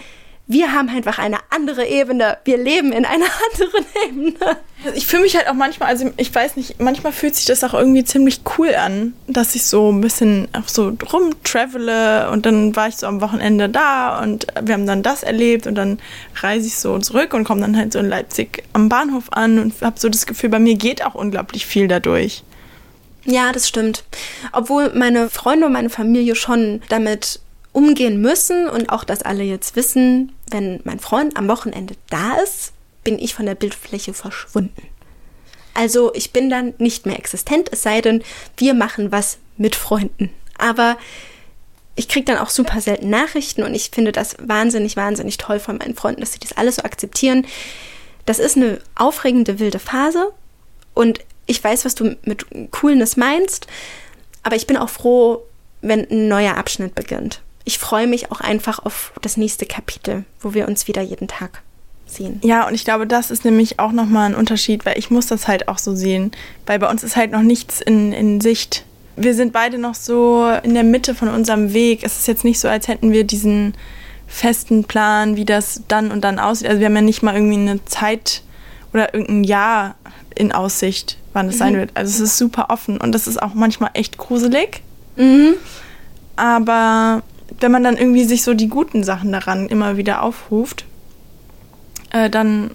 Wir 0.50 0.72
haben 0.72 0.88
einfach 0.88 1.20
eine 1.20 1.38
andere 1.50 1.86
Ebene. 1.86 2.36
Wir 2.42 2.56
leben 2.56 2.90
in 2.90 3.04
einer 3.04 3.26
anderen 3.52 3.86
Ebene. 4.04 4.56
Ich 4.96 5.06
fühle 5.06 5.22
mich 5.22 5.36
halt 5.36 5.46
auch 5.46 5.54
manchmal, 5.54 5.90
also 5.90 6.10
ich 6.16 6.34
weiß 6.34 6.56
nicht, 6.56 6.80
manchmal 6.80 7.12
fühlt 7.12 7.36
sich 7.36 7.44
das 7.44 7.62
auch 7.62 7.72
irgendwie 7.72 8.02
ziemlich 8.02 8.40
cool 8.58 8.74
an, 8.74 9.14
dass 9.28 9.54
ich 9.54 9.64
so 9.64 9.92
ein 9.92 10.00
bisschen 10.00 10.48
auch 10.52 10.66
so 10.66 10.92
rumtravele 11.12 12.30
und 12.32 12.46
dann 12.46 12.74
war 12.74 12.88
ich 12.88 12.96
so 12.96 13.06
am 13.06 13.20
Wochenende 13.20 13.68
da 13.68 14.20
und 14.20 14.48
wir 14.60 14.74
haben 14.74 14.88
dann 14.88 15.04
das 15.04 15.22
erlebt 15.22 15.68
und 15.68 15.76
dann 15.76 16.00
reise 16.40 16.66
ich 16.66 16.78
so 16.78 16.98
zurück 16.98 17.32
und 17.32 17.44
komme 17.44 17.60
dann 17.60 17.76
halt 17.76 17.92
so 17.92 18.00
in 18.00 18.08
Leipzig 18.08 18.64
am 18.72 18.88
Bahnhof 18.88 19.26
an 19.30 19.60
und 19.60 19.80
habe 19.82 20.00
so 20.00 20.08
das 20.08 20.26
Gefühl, 20.26 20.50
bei 20.50 20.58
mir 20.58 20.74
geht 20.74 21.06
auch 21.06 21.14
unglaublich 21.14 21.64
viel 21.64 21.86
dadurch. 21.86 22.42
Ja, 23.24 23.52
das 23.52 23.68
stimmt. 23.68 24.02
Obwohl 24.50 24.90
meine 24.94 25.30
Freunde 25.30 25.66
und 25.66 25.74
meine 25.74 25.90
Familie 25.90 26.34
schon 26.34 26.82
damit 26.88 27.38
umgehen 27.72 28.20
müssen 28.20 28.68
und 28.68 28.90
auch, 28.90 29.04
dass 29.04 29.22
alle 29.22 29.44
jetzt 29.44 29.76
wissen, 29.76 30.32
wenn 30.50 30.80
mein 30.84 31.00
Freund 31.00 31.36
am 31.36 31.48
Wochenende 31.48 31.94
da 32.08 32.34
ist, 32.36 32.72
bin 33.04 33.18
ich 33.18 33.34
von 33.34 33.46
der 33.46 33.54
Bildfläche 33.54 34.12
verschwunden. 34.12 34.82
Also 35.74 36.12
ich 36.14 36.32
bin 36.32 36.50
dann 36.50 36.74
nicht 36.78 37.06
mehr 37.06 37.18
existent, 37.18 37.68
es 37.72 37.82
sei 37.82 38.00
denn, 38.00 38.22
wir 38.56 38.74
machen 38.74 39.12
was 39.12 39.38
mit 39.56 39.76
Freunden. 39.76 40.30
Aber 40.58 40.98
ich 41.94 42.08
kriege 42.08 42.24
dann 42.24 42.38
auch 42.38 42.50
super 42.50 42.80
selten 42.80 43.10
Nachrichten 43.10 43.62
und 43.62 43.74
ich 43.74 43.90
finde 43.90 44.12
das 44.12 44.36
wahnsinnig, 44.40 44.96
wahnsinnig 44.96 45.38
toll 45.38 45.60
von 45.60 45.78
meinen 45.78 45.94
Freunden, 45.94 46.20
dass 46.20 46.32
sie 46.32 46.38
das 46.38 46.52
alles 46.52 46.76
so 46.76 46.82
akzeptieren. 46.82 47.46
Das 48.26 48.38
ist 48.38 48.56
eine 48.56 48.80
aufregende, 48.94 49.58
wilde 49.58 49.78
Phase 49.78 50.32
und 50.94 51.20
ich 51.46 51.62
weiß, 51.62 51.84
was 51.84 51.94
du 51.94 52.16
mit 52.24 52.46
Coolness 52.70 53.16
meinst, 53.16 53.66
aber 54.42 54.56
ich 54.56 54.66
bin 54.66 54.76
auch 54.76 54.88
froh, 54.88 55.42
wenn 55.82 56.08
ein 56.10 56.28
neuer 56.28 56.56
Abschnitt 56.56 56.94
beginnt. 56.94 57.40
Ich 57.70 57.78
freue 57.78 58.08
mich 58.08 58.32
auch 58.32 58.40
einfach 58.40 58.80
auf 58.84 59.12
das 59.22 59.36
nächste 59.36 59.64
Kapitel, 59.64 60.24
wo 60.40 60.54
wir 60.54 60.66
uns 60.66 60.88
wieder 60.88 61.02
jeden 61.02 61.28
Tag 61.28 61.62
sehen. 62.04 62.40
Ja, 62.42 62.66
und 62.66 62.74
ich 62.74 62.84
glaube, 62.84 63.06
das 63.06 63.30
ist 63.30 63.44
nämlich 63.44 63.78
auch 63.78 63.92
nochmal 63.92 64.28
ein 64.28 64.34
Unterschied, 64.34 64.84
weil 64.84 64.98
ich 64.98 65.12
muss 65.12 65.28
das 65.28 65.46
halt 65.46 65.68
auch 65.68 65.78
so 65.78 65.94
sehen, 65.94 66.32
weil 66.66 66.80
bei 66.80 66.90
uns 66.90 67.04
ist 67.04 67.14
halt 67.14 67.30
noch 67.30 67.42
nichts 67.42 67.80
in, 67.80 68.12
in 68.12 68.40
Sicht. 68.40 68.84
Wir 69.14 69.36
sind 69.36 69.52
beide 69.52 69.78
noch 69.78 69.94
so 69.94 70.50
in 70.64 70.74
der 70.74 70.82
Mitte 70.82 71.14
von 71.14 71.28
unserem 71.28 71.72
Weg. 71.72 72.00
Es 72.02 72.18
ist 72.18 72.26
jetzt 72.26 72.42
nicht 72.42 72.58
so, 72.58 72.66
als 72.66 72.88
hätten 72.88 73.12
wir 73.12 73.22
diesen 73.22 73.74
festen 74.26 74.82
Plan, 74.82 75.36
wie 75.36 75.44
das 75.44 75.82
dann 75.86 76.10
und 76.10 76.22
dann 76.22 76.40
aussieht. 76.40 76.66
Also 76.66 76.80
wir 76.80 76.86
haben 76.86 76.96
ja 76.96 77.02
nicht 77.02 77.22
mal 77.22 77.36
irgendwie 77.36 77.54
eine 77.54 77.84
Zeit 77.84 78.42
oder 78.92 79.14
irgendein 79.14 79.44
Jahr 79.44 79.94
in 80.34 80.50
Aussicht, 80.50 81.18
wann 81.34 81.46
es 81.48 81.54
mhm. 81.54 81.58
sein 81.60 81.76
wird. 81.76 81.90
Also 81.94 82.10
es 82.10 82.30
ist 82.30 82.36
super 82.36 82.66
offen 82.70 83.00
und 83.00 83.12
das 83.12 83.28
ist 83.28 83.40
auch 83.40 83.54
manchmal 83.54 83.90
echt 83.94 84.18
gruselig. 84.18 84.82
Mhm. 85.14 85.54
Aber 86.34 87.22
wenn 87.58 87.72
man 87.72 87.84
dann 87.84 87.96
irgendwie 87.96 88.24
sich 88.24 88.42
so 88.42 88.54
die 88.54 88.68
guten 88.68 89.02
Sachen 89.02 89.32
daran 89.32 89.68
immer 89.68 89.96
wieder 89.96 90.22
aufruft, 90.22 90.84
äh, 92.12 92.30
dann 92.30 92.70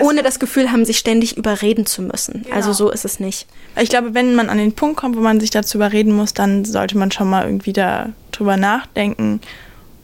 ohne 0.00 0.22
das 0.22 0.38
Gefühl 0.38 0.72
haben, 0.72 0.84
sich 0.84 0.98
ständig 0.98 1.36
überreden 1.36 1.84
zu 1.84 2.02
müssen. 2.02 2.42
Genau. 2.44 2.56
Also 2.56 2.72
so 2.72 2.90
ist 2.90 3.04
es 3.04 3.20
nicht. 3.20 3.46
Ich 3.78 3.90
glaube, 3.90 4.14
wenn 4.14 4.34
man 4.34 4.48
an 4.48 4.58
den 4.58 4.72
Punkt 4.72 4.96
kommt, 4.96 5.16
wo 5.16 5.20
man 5.20 5.40
sich 5.40 5.50
dazu 5.50 5.76
überreden 5.78 6.12
muss, 6.12 6.32
dann 6.32 6.64
sollte 6.64 6.96
man 6.96 7.10
schon 7.10 7.28
mal 7.28 7.44
irgendwie 7.44 7.74
darüber 7.74 8.56
nachdenken. 8.56 9.40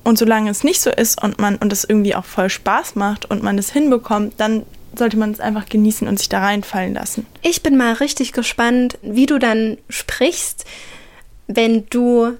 Und 0.05 0.19
solange 0.19 0.51
es 0.51 0.65
nicht 0.65 0.81
so 0.81 0.91
ist 0.91 1.23
und 1.23 1.39
man 1.39 1.57
und 1.57 1.73
es 1.73 1.85
irgendwie 1.85 2.15
auch 2.15 2.25
voll 2.25 2.51
Spaß 2.51 2.95
macht 2.95 3.31
und 3.31 3.43
man 3.43 3.59
es 3.59 3.73
hinbekommt, 3.73 4.35
dann 4.37 4.65
sollte 4.97 5.17
man 5.17 5.31
es 5.31 5.41
einfach 5.41 5.67
genießen 5.69 6.09
und 6.09 6.19
sich 6.19 6.29
da 6.29 6.41
reinfallen 6.41 6.95
lassen. 6.95 7.27
Ich 7.43 7.63
bin 7.63 7.77
mal 7.77 7.95
richtig 7.95 8.33
gespannt, 8.33 8.99
wie 9.03 9.27
du 9.27 9.39
dann 9.39 9.79
sprichst, 9.89 10.65
wenn 11.47 11.87
du 11.89 12.37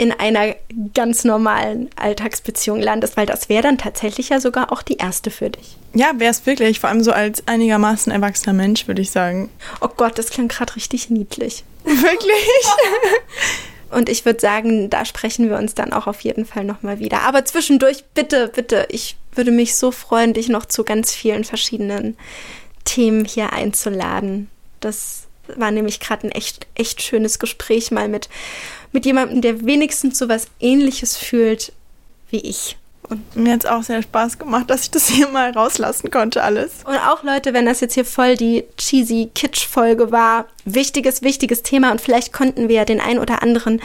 in 0.00 0.12
einer 0.12 0.54
ganz 0.94 1.24
normalen 1.24 1.90
Alltagsbeziehung 1.94 2.80
landest, 2.80 3.18
weil 3.18 3.26
das 3.26 3.50
wäre 3.50 3.62
dann 3.62 3.76
tatsächlich 3.76 4.30
ja 4.30 4.40
sogar 4.40 4.72
auch 4.72 4.80
die 4.80 4.96
erste 4.96 5.30
für 5.30 5.50
dich. 5.50 5.76
Ja, 5.92 6.12
wäre 6.16 6.30
es 6.30 6.46
wirklich, 6.46 6.80
vor 6.80 6.88
allem 6.88 7.02
so 7.02 7.12
als 7.12 7.46
einigermaßen 7.46 8.10
erwachsener 8.10 8.54
Mensch, 8.54 8.88
würde 8.88 9.02
ich 9.02 9.10
sagen. 9.10 9.50
Oh 9.82 9.90
Gott, 9.94 10.16
das 10.16 10.30
klingt 10.30 10.52
gerade 10.52 10.74
richtig 10.74 11.10
niedlich. 11.10 11.64
Wirklich? 11.84 12.66
Und 13.90 14.08
ich 14.08 14.24
würde 14.24 14.40
sagen, 14.40 14.88
da 14.88 15.04
sprechen 15.04 15.50
wir 15.50 15.58
uns 15.58 15.74
dann 15.74 15.92
auch 15.92 16.06
auf 16.06 16.22
jeden 16.22 16.46
Fall 16.46 16.64
nochmal 16.64 16.98
wieder. 16.98 17.20
Aber 17.20 17.44
zwischendurch, 17.44 18.04
bitte, 18.14 18.48
bitte, 18.48 18.86
ich 18.88 19.18
würde 19.34 19.50
mich 19.50 19.76
so 19.76 19.90
freuen, 19.90 20.32
dich 20.32 20.48
noch 20.48 20.64
zu 20.64 20.82
ganz 20.82 21.12
vielen 21.12 21.44
verschiedenen 21.44 22.16
Themen 22.86 23.26
hier 23.26 23.52
einzuladen. 23.52 24.48
Das 24.80 25.24
war 25.56 25.70
nämlich 25.70 26.00
gerade 26.00 26.26
ein 26.26 26.32
echt, 26.32 26.66
echt 26.74 27.02
schönes 27.02 27.38
Gespräch 27.38 27.90
mal 27.90 28.08
mit 28.08 28.28
mit 28.92 29.06
jemandem, 29.06 29.40
der 29.40 29.64
wenigstens 29.64 30.18
so 30.18 30.28
was 30.28 30.48
ähnliches 30.58 31.16
fühlt 31.16 31.72
wie 32.30 32.40
ich. 32.40 32.76
Und 33.08 33.34
mir 33.34 33.54
hat 33.54 33.64
es 33.64 33.70
auch 33.70 33.82
sehr 33.82 34.02
Spaß 34.02 34.38
gemacht, 34.38 34.70
dass 34.70 34.84
ich 34.84 34.90
das 34.90 35.08
hier 35.08 35.28
mal 35.28 35.50
rauslassen 35.50 36.10
konnte, 36.10 36.44
alles. 36.44 36.84
Und 36.84 36.96
auch 36.96 37.24
Leute, 37.24 37.52
wenn 37.52 37.66
das 37.66 37.80
jetzt 37.80 37.94
hier 37.94 38.04
voll 38.04 38.36
die 38.36 38.64
cheesy 38.76 39.30
Kitsch-Folge 39.34 40.12
war, 40.12 40.46
wichtiges, 40.64 41.22
wichtiges 41.22 41.62
Thema 41.62 41.90
und 41.90 42.00
vielleicht 42.00 42.32
konnten 42.32 42.68
wir 42.68 42.76
ja 42.76 42.84
den 42.84 43.00
einen 43.00 43.18
oder 43.18 43.42
anderen, 43.42 43.82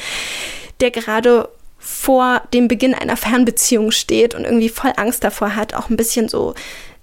der 0.79 0.91
gerade 0.91 1.49
vor 1.79 2.43
dem 2.53 2.67
Beginn 2.67 2.93
einer 2.93 3.17
Fernbeziehung 3.17 3.91
steht 3.91 4.35
und 4.35 4.43
irgendwie 4.43 4.69
voll 4.69 4.93
Angst 4.95 5.23
davor 5.23 5.55
hat, 5.55 5.73
auch 5.73 5.89
ein 5.89 5.97
bisschen 5.97 6.29
so 6.29 6.53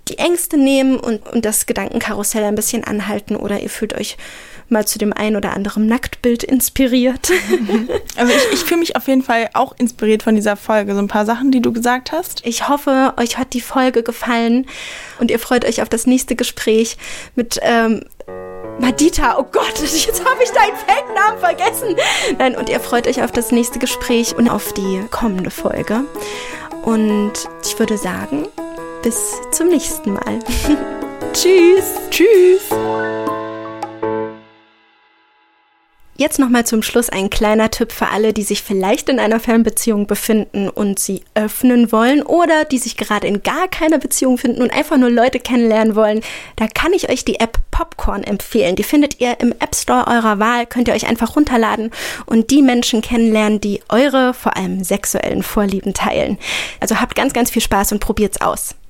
die 0.08 0.18
Ängste 0.18 0.56
nehmen 0.56 0.98
und, 0.98 1.26
und 1.28 1.44
das 1.44 1.66
Gedankenkarussell 1.66 2.44
ein 2.44 2.54
bisschen 2.54 2.84
anhalten 2.84 3.36
oder 3.36 3.60
ihr 3.60 3.70
fühlt 3.70 3.94
euch 3.94 4.16
mal 4.68 4.86
zu 4.86 4.98
dem 4.98 5.12
einen 5.12 5.36
oder 5.36 5.52
anderen 5.52 5.86
Nacktbild 5.86 6.42
inspiriert. 6.42 7.30
Also 8.16 8.32
ich, 8.32 8.52
ich 8.52 8.64
fühle 8.64 8.80
mich 8.80 8.94
auf 8.94 9.08
jeden 9.08 9.22
Fall 9.22 9.48
auch 9.54 9.74
inspiriert 9.78 10.22
von 10.22 10.34
dieser 10.34 10.56
Folge. 10.56 10.92
So 10.92 10.98
ein 10.98 11.08
paar 11.08 11.24
Sachen, 11.24 11.50
die 11.50 11.62
du 11.62 11.72
gesagt 11.72 12.12
hast. 12.12 12.44
Ich 12.44 12.68
hoffe, 12.68 13.14
euch 13.16 13.38
hat 13.38 13.54
die 13.54 13.60
Folge 13.60 14.02
gefallen 14.02 14.66
und 15.18 15.30
ihr 15.30 15.38
freut 15.38 15.64
euch 15.64 15.82
auf 15.82 15.88
das 15.88 16.06
nächste 16.06 16.36
Gespräch 16.36 16.96
mit 17.34 17.58
ähm, 17.62 18.04
Madita, 18.78 19.38
oh 19.38 19.46
Gott, 19.50 19.78
jetzt 19.80 20.24
habe 20.24 20.42
ich 20.42 20.50
deinen 20.50 20.76
Feldnamen 20.76 21.38
vergessen. 21.40 21.96
Nein, 22.38 22.56
und 22.56 22.68
ihr 22.68 22.80
freut 22.80 23.06
euch 23.06 23.22
auf 23.22 23.32
das 23.32 23.50
nächste 23.50 23.78
Gespräch 23.78 24.36
und 24.36 24.48
auf 24.48 24.72
die 24.72 25.02
kommende 25.10 25.50
Folge. 25.50 26.04
Und 26.84 27.32
ich 27.64 27.78
würde 27.78 27.96
sagen, 27.96 28.46
bis 29.02 29.40
zum 29.50 29.68
nächsten 29.68 30.12
Mal. 30.12 30.38
Tschüss. 31.32 31.94
Tschüss. 32.10 32.62
Jetzt 36.22 36.38
nochmal 36.38 36.64
zum 36.64 36.84
Schluss 36.84 37.08
ein 37.08 37.30
kleiner 37.30 37.70
Tipp 37.70 37.90
für 37.90 38.08
alle, 38.10 38.32
die 38.32 38.44
sich 38.44 38.62
vielleicht 38.62 39.08
in 39.08 39.18
einer 39.18 39.40
Fernbeziehung 39.40 40.06
befinden 40.06 40.68
und 40.68 41.00
sie 41.00 41.22
öffnen 41.34 41.90
wollen 41.90 42.22
oder 42.22 42.64
die 42.64 42.78
sich 42.78 42.96
gerade 42.96 43.26
in 43.26 43.42
gar 43.42 43.66
keiner 43.66 43.98
Beziehung 43.98 44.38
finden 44.38 44.62
und 44.62 44.72
einfach 44.72 44.98
nur 44.98 45.10
Leute 45.10 45.40
kennenlernen 45.40 45.96
wollen. 45.96 46.20
Da 46.54 46.68
kann 46.68 46.92
ich 46.92 47.10
euch 47.10 47.24
die 47.24 47.40
App 47.40 47.58
Popcorn 47.72 48.22
empfehlen. 48.22 48.76
Die 48.76 48.84
findet 48.84 49.20
ihr 49.20 49.40
im 49.40 49.50
App 49.58 49.74
Store 49.74 50.06
eurer 50.06 50.38
Wahl, 50.38 50.66
könnt 50.66 50.86
ihr 50.86 50.94
euch 50.94 51.08
einfach 51.08 51.34
runterladen 51.34 51.90
und 52.26 52.52
die 52.52 52.62
Menschen 52.62 53.00
kennenlernen, 53.00 53.60
die 53.60 53.82
eure 53.88 54.32
vor 54.32 54.56
allem 54.56 54.84
sexuellen 54.84 55.42
Vorlieben 55.42 55.92
teilen. 55.92 56.38
Also 56.78 57.00
habt 57.00 57.16
ganz, 57.16 57.32
ganz 57.32 57.50
viel 57.50 57.62
Spaß 57.62 57.90
und 57.90 57.98
probiert's 57.98 58.40
aus. 58.40 58.76